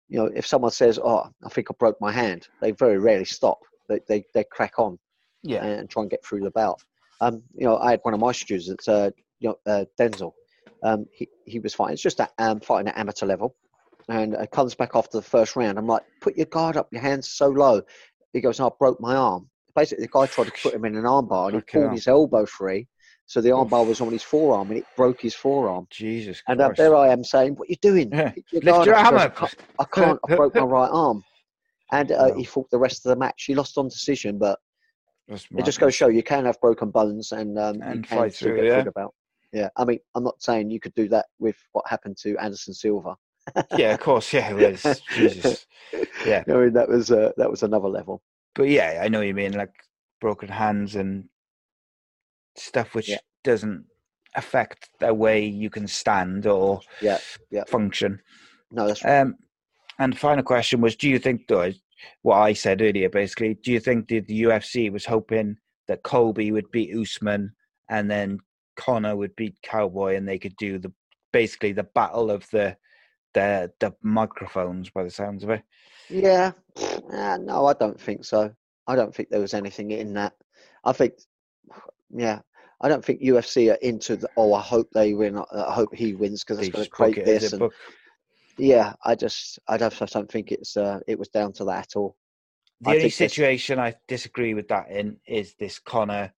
[0.09, 3.25] you know, if someone says, "Oh, I think I broke my hand," they very rarely
[3.25, 3.59] stop.
[3.87, 4.97] They they, they crack on
[5.43, 6.81] yeah, and try and get through the bout.
[7.21, 10.33] Um, you know, I had one of my students, uh, you know, uh, Denzel.
[10.83, 11.93] Um, he he was fighting.
[11.93, 13.55] It's just that um, fighting at amateur level,
[14.09, 15.77] and uh, comes back after the first round.
[15.77, 17.81] I'm like, put your guard up, your hands so low.
[18.33, 19.49] He goes, no, I broke my arm.
[19.75, 21.93] Basically, the guy tried to put him in an armbar, and he Fucking pulled hell.
[21.95, 22.87] his elbow free,
[23.25, 25.87] so the armbar was on his forearm, and it broke his forearm.
[25.89, 26.77] Jesus And uh, Christ.
[26.77, 28.11] there I am saying, "What you doing?
[28.11, 28.31] Yeah.
[28.31, 29.55] Pick your Lift guard your up." He arm goes.
[29.79, 30.19] I can't.
[30.29, 31.23] I, broke my right arm.
[31.93, 33.43] And uh, he fought the rest of the match.
[33.45, 34.57] He lost on decision, but
[35.27, 38.07] That's it just goes to show you can have broken bones and um, you And
[38.07, 38.83] can fight still through, get yeah.
[38.83, 39.07] the.
[39.53, 42.73] Yeah, I mean, I'm not saying you could do that with what happened to Anderson
[42.73, 43.15] Silva.
[43.75, 45.01] yeah, of course, yeah, it was.
[45.13, 45.65] Jesus.
[46.25, 46.43] Yeah.
[46.47, 48.21] I mean, that was uh, that was another level.
[48.55, 49.73] But yeah, I know you mean, like
[50.19, 51.25] broken hands and
[52.55, 53.17] stuff which Yeah.
[53.43, 53.85] doesn't
[54.35, 57.17] affect the way you can stand or Yeah,
[57.49, 57.63] yeah.
[57.65, 58.21] function.
[58.71, 59.19] No, that's right.
[59.21, 59.35] Um,
[59.99, 61.71] and the final question was: Do you think, though,
[62.21, 65.57] what I said earlier, basically, do you think that the UFC was hoping
[65.87, 67.53] that Colby would beat Usman
[67.89, 68.39] and then
[68.75, 70.91] Conor would beat Cowboy, and they could do the
[71.31, 72.75] basically the battle of the
[73.33, 75.63] the the microphones, by the sounds of it?
[76.11, 76.51] Yeah.
[77.11, 78.53] Uh, no, I don't think so.
[78.87, 80.33] I don't think there was anything in that.
[80.83, 81.13] I think,
[82.09, 82.39] yeah,
[82.81, 84.27] I don't think UFC are into the.
[84.37, 85.37] Oh, I hope they win.
[85.37, 87.53] I I hope he wins because it's going to create this.
[87.53, 87.71] And,
[88.57, 90.75] yeah, I just, I don't, I don't think it's.
[90.75, 92.15] Uh, it was down to that at all.
[92.81, 96.33] The I only think this- situation I disagree with that in is this Conor,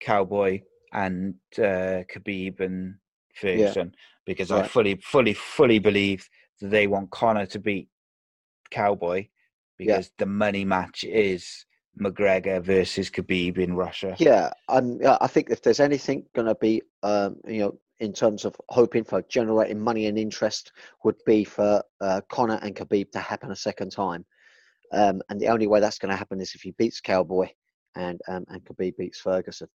[0.00, 0.62] Cowboy,
[0.92, 2.94] and uh, Khabib and
[3.34, 3.94] Ferguson,
[4.24, 6.28] because I fully, fully, fully believe
[6.60, 7.88] that they want Conor to beat
[8.72, 9.28] Cowboy
[9.78, 11.66] because the money match is
[12.00, 14.16] McGregor versus Khabib in Russia.
[14.18, 18.44] Yeah, I'm, I think if there's anything going to be, um, you know, in terms
[18.44, 20.72] of hoping for generating money and interest,
[21.04, 24.24] would be for uh, Conor and Khabib to happen a second time.
[24.92, 27.48] Um, and the only way that's going to happen is if he beats Cowboy
[27.94, 29.68] and um, and Khabib beats Ferguson.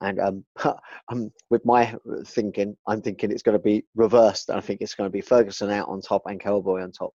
[0.00, 0.44] And um,
[1.08, 1.94] um, with my
[2.26, 4.50] thinking, I'm thinking it's going to be reversed.
[4.50, 7.12] I think it's going to be Ferguson out on top and Cowboy on top.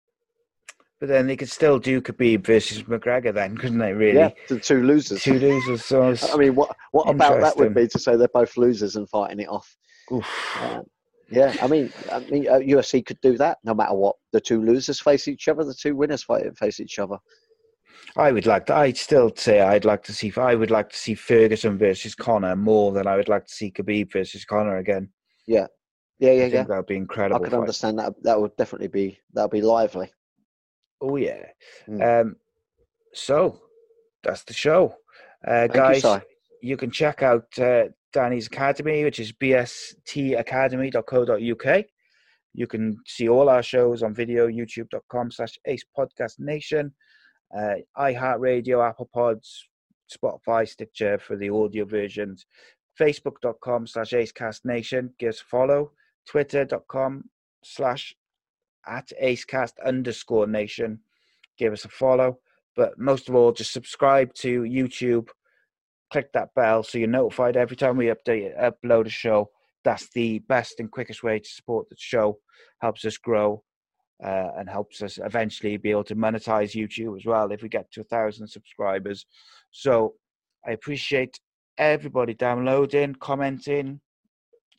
[1.00, 3.92] But then they could still do Khabib versus McGregor, then, couldn't they?
[3.92, 4.18] Really?
[4.18, 5.22] Yeah, the two losers.
[5.22, 5.84] Two losers.
[5.84, 9.08] So I mean, what what about that would be to say they're both losers and
[9.08, 9.76] fighting it off?
[10.10, 10.84] Um,
[11.30, 14.16] yeah, I mean, I mean, uh, UFC could do that no matter what.
[14.32, 17.16] The two losers face each other, the two winners fight and face each other.
[18.16, 18.74] I would like to.
[18.74, 20.32] I'd still say I'd like to see.
[20.36, 23.72] I would like to see Ferguson versus Conor more than I would like to see
[23.72, 25.08] Khabib versus Conor again.
[25.46, 25.66] Yeah,
[26.18, 26.62] yeah, I yeah, think yeah.
[26.64, 27.40] that would be incredible.
[27.40, 27.60] I could fight.
[27.60, 28.12] understand that.
[28.22, 30.12] That would definitely be that would be lively.
[31.04, 31.46] Oh yeah.
[31.88, 32.22] Mm.
[32.22, 32.36] Um,
[33.12, 33.60] so
[34.22, 34.94] that's the show,
[35.46, 36.00] uh, you, guys.
[36.02, 36.16] Si.
[36.62, 41.84] You, can check out uh, Danny's Academy, which is bstacademy.co.uk.
[42.54, 46.92] You can see all our shows on video, youtube.com slash ace podcast nation,
[47.56, 49.68] uh, iHeartRadio, Apple Pods,
[50.10, 52.46] Spotify, Stitcher for the audio versions,
[52.98, 55.12] facebook.com slash acecast nation.
[55.18, 55.92] Give us a follow,
[56.26, 57.24] twitter.com
[57.62, 58.14] slash
[58.86, 61.00] at acecast underscore nation.
[61.58, 62.38] Give us a follow.
[62.76, 65.28] But most of all, just subscribe to YouTube.
[66.12, 69.50] Click that bell so you're notified every time we update upload a show.
[69.84, 72.38] That's the best and quickest way to support the show.
[72.80, 73.62] Helps us grow
[74.22, 77.90] uh, and helps us eventually be able to monetize YouTube as well if we get
[77.92, 79.26] to a thousand subscribers.
[79.70, 80.14] So
[80.66, 81.38] I appreciate
[81.78, 84.00] everybody downloading, commenting,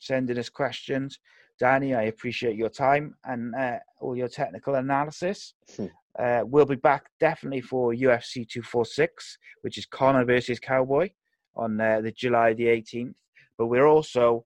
[0.00, 1.18] sending us questions.
[1.58, 5.54] Danny, I appreciate your time and uh, all your technical analysis.
[5.76, 5.86] Hmm.
[6.18, 11.10] Uh, we'll be back definitely for UFC 246, which is Conor versus Cowboy
[11.54, 13.14] on uh, the July the 18th.
[13.58, 14.44] But we're also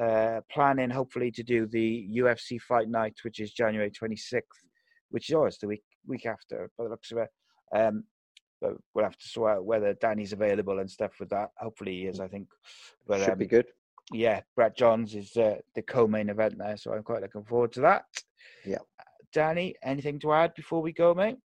[0.00, 4.40] uh, planning, hopefully, to do the UFC Fight Night, which is January 26th,
[5.10, 7.28] which is always the week week after, by the looks of it.
[7.74, 8.04] Um,
[8.60, 11.50] but we'll have to sort out whether Danny's available and stuff with that.
[11.58, 12.20] Hopefully, he is.
[12.20, 12.48] I think.
[13.06, 13.66] But Should um, be good.
[14.10, 17.80] Yeah, Brett Johns is uh, the co-main event there, so I'm quite looking forward to
[17.82, 18.04] that.
[18.64, 18.78] Yeah.
[19.32, 21.36] Danny, anything to add before we go, mate?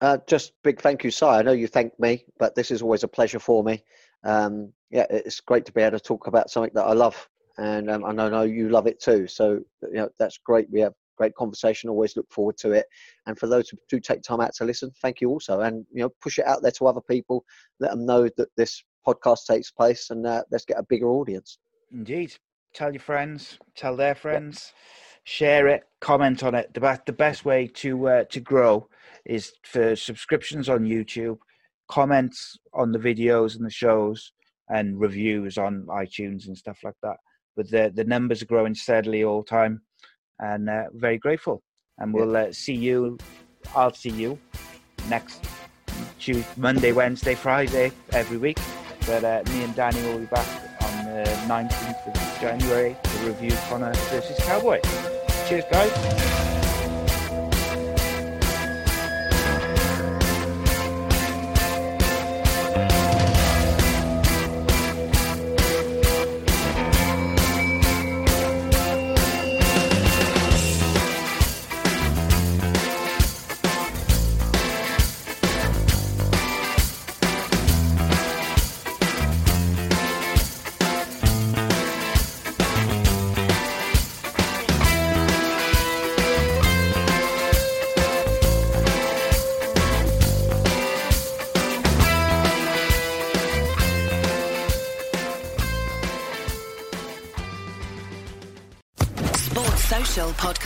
[0.00, 1.24] Uh, just big thank you, Si.
[1.24, 3.82] I know you thanked me, but this is always a pleasure for me.
[4.24, 7.90] Um, yeah, it's great to be able to talk about something that I love, and
[7.90, 9.26] um, I know know you love it too.
[9.26, 10.68] So you know that's great.
[10.70, 11.88] We have great conversation.
[11.88, 12.86] Always look forward to it.
[13.26, 15.60] And for those who do take time out to listen, thank you also.
[15.60, 17.44] And you know, push it out there to other people.
[17.80, 21.58] Let them know that this podcast takes place, and uh, let's get a bigger audience.
[21.92, 22.34] Indeed.
[22.74, 24.72] Tell your friends, tell their friends,
[25.24, 26.74] share it, comment on it.
[26.74, 28.88] The best, the best way to uh, to grow
[29.24, 31.38] is for subscriptions on YouTube,
[31.90, 34.32] comments on the videos and the shows,
[34.68, 37.16] and reviews on iTunes and stuff like that.
[37.56, 39.80] But the the numbers are growing steadily all the time,
[40.38, 41.62] and uh, very grateful.
[41.98, 43.16] And we'll uh, see you.
[43.74, 44.38] I'll see you
[45.08, 45.42] next
[46.18, 48.58] Tuesday, Monday, Wednesday, Friday every week.
[49.06, 50.65] But uh, me and Danny will be back
[51.24, 54.80] 19th of January to review Conor versus Cowboy.
[55.48, 56.45] Cheers, guys.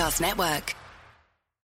[0.01, 0.80] Podcast Network.